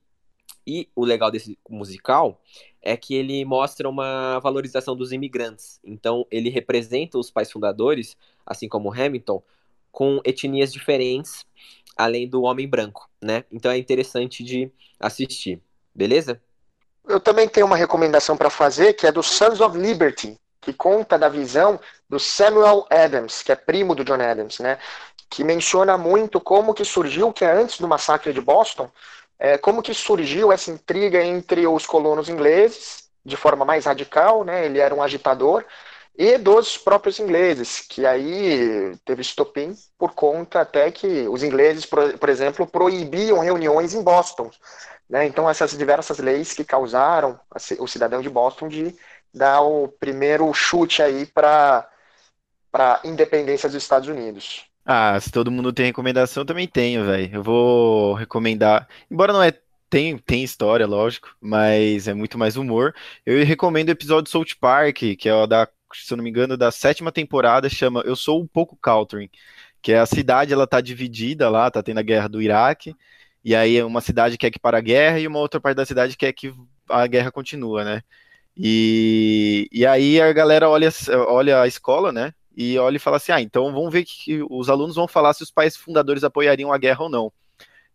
E 0.66 0.88
o 0.94 1.04
legal 1.04 1.30
desse 1.30 1.58
musical 1.68 2.40
é 2.82 2.96
que 2.96 3.14
ele 3.14 3.44
mostra 3.44 3.88
uma 3.88 4.38
valorização 4.40 4.96
dos 4.96 5.12
imigrantes. 5.12 5.80
Então, 5.84 6.26
ele 6.30 6.50
representa 6.50 7.18
os 7.18 7.30
pais 7.30 7.50
fundadores, 7.50 8.16
assim 8.44 8.68
como 8.68 8.92
Hamilton, 8.92 9.42
com 9.92 10.20
etnias 10.24 10.72
diferentes, 10.72 11.46
além 11.96 12.28
do 12.28 12.42
homem 12.42 12.68
branco, 12.68 13.08
né? 13.20 13.44
Então 13.50 13.72
é 13.72 13.78
interessante 13.78 14.44
de 14.44 14.70
assistir. 15.00 15.62
Beleza? 15.94 16.40
Eu 17.08 17.18
também 17.18 17.48
tenho 17.48 17.64
uma 17.64 17.76
recomendação 17.76 18.36
para 18.36 18.50
fazer, 18.50 18.92
que 18.92 19.06
é 19.06 19.12
do 19.12 19.22
Sons 19.22 19.60
of 19.60 19.78
Liberty, 19.78 20.38
que 20.60 20.72
conta 20.72 21.18
da 21.18 21.28
visão 21.28 21.80
do 22.10 22.20
Samuel 22.20 22.84
Adams, 22.90 23.42
que 23.42 23.50
é 23.50 23.56
primo 23.56 23.94
do 23.94 24.04
John 24.04 24.20
Adams, 24.20 24.58
né? 24.58 24.78
Que 25.30 25.42
menciona 25.42 25.96
muito 25.96 26.40
como 26.40 26.74
que 26.74 26.84
surgiu, 26.84 27.32
que 27.32 27.44
é 27.44 27.50
antes 27.50 27.80
do 27.80 27.88
massacre 27.88 28.32
de 28.34 28.40
Boston, 28.40 28.90
é, 29.38 29.58
como 29.58 29.82
que 29.82 29.94
surgiu 29.94 30.52
essa 30.52 30.70
intriga 30.70 31.22
entre 31.22 31.66
os 31.66 31.86
colonos 31.86 32.28
ingleses, 32.28 33.08
de 33.24 33.36
forma 33.36 33.64
mais 33.64 33.84
radical, 33.84 34.44
né, 34.44 34.66
ele 34.66 34.78
era 34.78 34.94
um 34.94 35.02
agitador, 35.02 35.64
e 36.18 36.38
dos 36.38 36.78
próprios 36.78 37.18
ingleses, 37.18 37.80
que 37.80 38.06
aí 38.06 38.96
teve 39.04 39.20
estopim 39.20 39.76
por 39.98 40.14
conta 40.14 40.62
até 40.62 40.90
que 40.90 41.28
os 41.28 41.42
ingleses, 41.42 41.84
por, 41.84 42.18
por 42.18 42.28
exemplo, 42.28 42.66
proibiam 42.66 43.40
reuniões 43.40 43.92
em 43.92 44.02
Boston. 44.02 44.50
Né? 45.08 45.26
Então, 45.26 45.48
essas 45.48 45.76
diversas 45.76 46.18
leis 46.18 46.54
que 46.54 46.64
causaram 46.64 47.38
o 47.78 47.86
cidadão 47.86 48.22
de 48.22 48.30
Boston 48.30 48.68
de 48.68 48.96
dar 49.32 49.60
o 49.60 49.88
primeiro 49.88 50.52
chute 50.54 51.02
aí 51.02 51.26
para 51.26 51.86
a 52.72 53.00
independência 53.04 53.68
dos 53.68 53.82
Estados 53.82 54.08
Unidos. 54.08 54.64
Ah, 54.88 55.18
se 55.20 55.32
todo 55.32 55.50
mundo 55.50 55.72
tem 55.72 55.86
recomendação, 55.86 56.42
eu 56.42 56.46
também 56.46 56.68
tenho, 56.68 57.04
velho. 57.04 57.34
Eu 57.34 57.42
vou 57.42 58.14
recomendar. 58.14 58.88
Embora 59.10 59.32
não 59.32 59.42
é. 59.42 59.52
Tem, 59.88 60.18
tem 60.18 60.42
história, 60.42 60.84
lógico, 60.86 61.36
mas 61.40 62.08
é 62.08 62.14
muito 62.14 62.36
mais 62.36 62.56
humor. 62.56 62.94
Eu 63.24 63.44
recomendo 63.44 63.88
o 63.88 63.92
episódio 63.92 64.30
South 64.30 64.56
Park, 64.60 64.96
que 65.18 65.28
é 65.28 65.34
o 65.34 65.46
da, 65.46 65.68
se 65.94 66.12
eu 66.12 66.16
não 66.16 66.24
me 66.24 66.30
engano, 66.30 66.56
da 66.56 66.72
sétima 66.72 67.12
temporada, 67.12 67.68
chama 67.68 68.02
Eu 68.04 68.16
Sou 68.16 68.42
um 68.42 68.46
Pouco 68.48 68.76
Caltrin, 68.76 69.30
que 69.80 69.92
é 69.92 69.98
a 70.00 70.06
cidade, 70.06 70.52
ela 70.52 70.66
tá 70.66 70.80
dividida 70.80 71.48
lá, 71.48 71.70
tá 71.70 71.82
tendo 71.84 71.98
a 71.98 72.02
guerra 72.02 72.28
do 72.28 72.42
Iraque, 72.42 72.96
e 73.44 73.54
aí 73.54 73.80
uma 73.82 74.00
cidade 74.00 74.36
quer 74.36 74.50
que 74.50 74.58
para 74.58 74.78
a 74.78 74.80
guerra 74.80 75.20
e 75.20 75.26
uma 75.28 75.38
outra 75.38 75.60
parte 75.60 75.76
da 75.76 75.86
cidade 75.86 76.16
quer 76.16 76.32
que 76.32 76.52
a 76.88 77.06
guerra 77.06 77.30
continua, 77.30 77.84
né? 77.84 78.02
E, 78.56 79.68
e 79.72 79.86
aí 79.86 80.20
a 80.20 80.32
galera 80.32 80.68
olha, 80.68 80.88
olha 81.28 81.62
a 81.62 81.66
escola, 81.68 82.12
né? 82.12 82.34
E 82.56 82.78
olha 82.78 82.96
e 82.96 83.00
fala 83.00 83.18
assim: 83.18 83.32
ah, 83.32 83.40
então 83.40 83.72
vamos 83.72 83.92
ver 83.92 84.04
que 84.04 84.42
os 84.50 84.70
alunos 84.70 84.96
vão 84.96 85.06
falar 85.06 85.34
se 85.34 85.42
os 85.42 85.50
pais 85.50 85.76
fundadores 85.76 86.24
apoiariam 86.24 86.72
a 86.72 86.78
guerra 86.78 87.04
ou 87.04 87.10
não. 87.10 87.32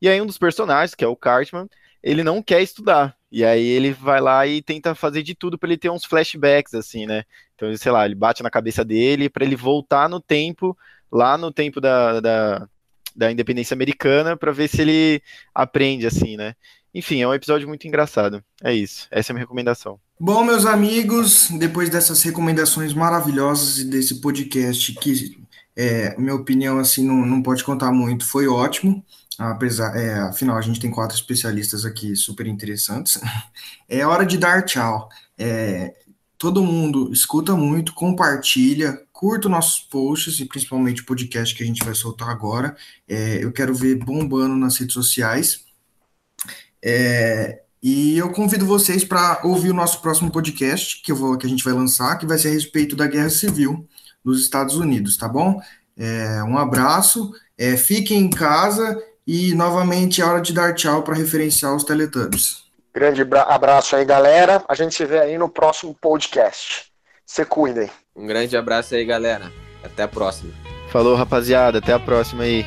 E 0.02 0.08
aí 0.08 0.22
um 0.22 0.26
dos 0.26 0.38
personagens, 0.38 0.96
que 0.96 1.04
é 1.04 1.08
o 1.08 1.16
Cartman, 1.16 1.68
ele 2.04 2.24
não 2.24 2.42
quer 2.42 2.62
estudar. 2.62 3.16
E 3.32 3.46
aí 3.46 3.66
ele 3.66 3.92
vai 3.94 4.20
lá 4.20 4.46
e 4.46 4.62
tenta 4.62 4.94
fazer 4.94 5.24
de 5.24 5.34
tudo 5.34 5.58
para 5.58 5.70
ele 5.70 5.78
ter 5.78 5.90
uns 5.90 6.06
flashbacks, 6.06 6.74
assim, 6.74 7.06
né? 7.06 7.24
Então, 7.56 7.76
sei 7.78 7.92
lá, 7.92 8.06
ele 8.06 8.16
bate 8.16 8.44
na 8.44 8.50
cabeça 8.50 8.84
dele 8.84 9.30
para 9.30 9.46
ele 9.46 9.56
voltar 9.56 10.10
no 10.10 10.20
tempo, 10.20 10.78
lá 11.12 11.38
no 11.38 11.52
tempo 11.52 11.80
da, 11.80 12.20
da, 12.20 12.68
da 13.16 13.32
independência 13.32 13.74
americana, 13.74 14.36
para 14.36 14.52
ver 14.52 14.68
se 14.68 14.82
ele 14.82 15.22
aprende, 15.54 16.06
assim, 16.06 16.36
né? 16.36 16.56
Enfim, 16.94 17.22
é 17.22 17.28
um 17.28 17.34
episódio 17.34 17.68
muito 17.68 17.88
engraçado. 17.88 18.44
É 18.62 18.74
isso. 18.74 19.08
Essa 19.10 19.32
é 19.32 19.34
a 19.34 19.36
minha 19.36 19.44
recomendação. 19.44 20.00
Bom, 20.20 20.44
meus 20.44 20.66
amigos, 20.66 21.50
depois 21.52 21.90
dessas 21.90 22.22
recomendações 22.22 22.94
maravilhosas 22.94 23.80
e 23.80 23.86
desse 23.86 24.20
podcast, 24.22 24.94
que, 24.96 25.42
é, 25.76 26.16
minha 26.20 26.36
opinião, 26.36 26.80
assim, 26.80 27.06
não, 27.06 27.26
não 27.26 27.42
pode 27.42 27.64
contar 27.64 27.92
muito, 27.92 28.26
foi 28.26 28.48
ótimo. 28.48 29.04
Apesar, 29.38 29.96
é, 29.96 30.20
afinal, 30.20 30.58
a 30.58 30.62
gente 30.62 30.80
tem 30.80 30.92
quatro 30.92 31.16
especialistas 31.16 31.86
aqui 31.86 32.16
super 32.16 32.46
interessantes. 32.46 33.20
É 33.88 34.06
hora 34.06 34.26
de 34.26 34.38
dar 34.38 34.64
tchau. 34.64 35.10
É, 35.38 35.94
todo 36.38 36.64
mundo 36.64 37.12
escuta 37.12 37.58
muito, 37.58 37.94
compartilha, 37.94 38.98
curta 39.12 39.50
nossos 39.50 39.82
posts 39.82 40.40
e 40.40 40.46
principalmente 40.46 41.02
o 41.02 41.06
podcast 41.06 41.54
que 41.54 41.62
a 41.62 41.66
gente 41.66 41.84
vai 41.84 41.94
soltar 41.94 42.30
agora. 42.30 42.76
É, 43.06 43.44
eu 43.44 43.52
quero 43.52 43.76
ver 43.76 43.96
bombando 43.96 44.56
nas 44.56 44.78
redes 44.78 44.94
sociais. 44.94 45.66
É, 46.84 47.62
e 47.82 48.18
eu 48.18 48.32
convido 48.32 48.66
vocês 48.66 49.04
para 49.04 49.42
ouvir 49.44 49.72
o 49.72 49.74
nosso 49.74 50.02
próximo 50.02 50.32
podcast 50.32 51.02
que, 51.02 51.12
eu 51.12 51.16
vou, 51.16 51.38
que 51.38 51.46
a 51.46 51.50
gente 51.50 51.64
vai 51.64 51.74
lançar, 51.74 52.18
que 52.18 52.26
vai 52.26 52.38
ser 52.38 52.50
a 52.50 52.52
respeito 52.52 52.96
da 52.96 53.08
Guerra 53.08 53.30
Civil 53.30 53.88
dos 54.24 54.42
Estados 54.42 54.76
Unidos, 54.76 55.18
tá 55.18 55.28
bom? 55.28 55.60
É, 55.98 56.44
um 56.44 56.58
abraço, 56.58 57.32
é, 57.58 57.76
fiquem 57.76 58.20
em 58.20 58.30
casa 58.30 59.02
e 59.26 59.54
novamente 59.56 60.22
é 60.22 60.26
hora 60.26 60.42
de 60.42 60.54
dar 60.54 60.74
tchau 60.74 61.04
para 61.04 61.16
referenciar 61.16 61.76
os 61.76 61.84
Teletubbies. 61.84 62.64
Grande 62.94 63.22
abraço 63.22 63.96
aí, 63.96 64.04
galera. 64.04 64.64
A 64.68 64.76
gente 64.76 64.94
se 64.94 65.06
vê 65.06 65.20
aí 65.20 65.38
no 65.38 65.48
próximo 65.48 65.96
podcast. 66.00 66.92
Se 67.26 67.46
cuidem. 67.46 67.90
Um 68.16 68.28
grande 68.28 68.58
abraço 68.58 68.94
aí, 68.94 69.06
galera. 69.06 69.52
Até 69.84 70.04
a 70.04 70.08
próxima. 70.08 70.54
Falou, 70.90 71.16
rapaziada. 71.16 71.78
Até 71.78 71.94
a 71.94 72.00
próxima 72.00 72.44
aí. 72.44 72.66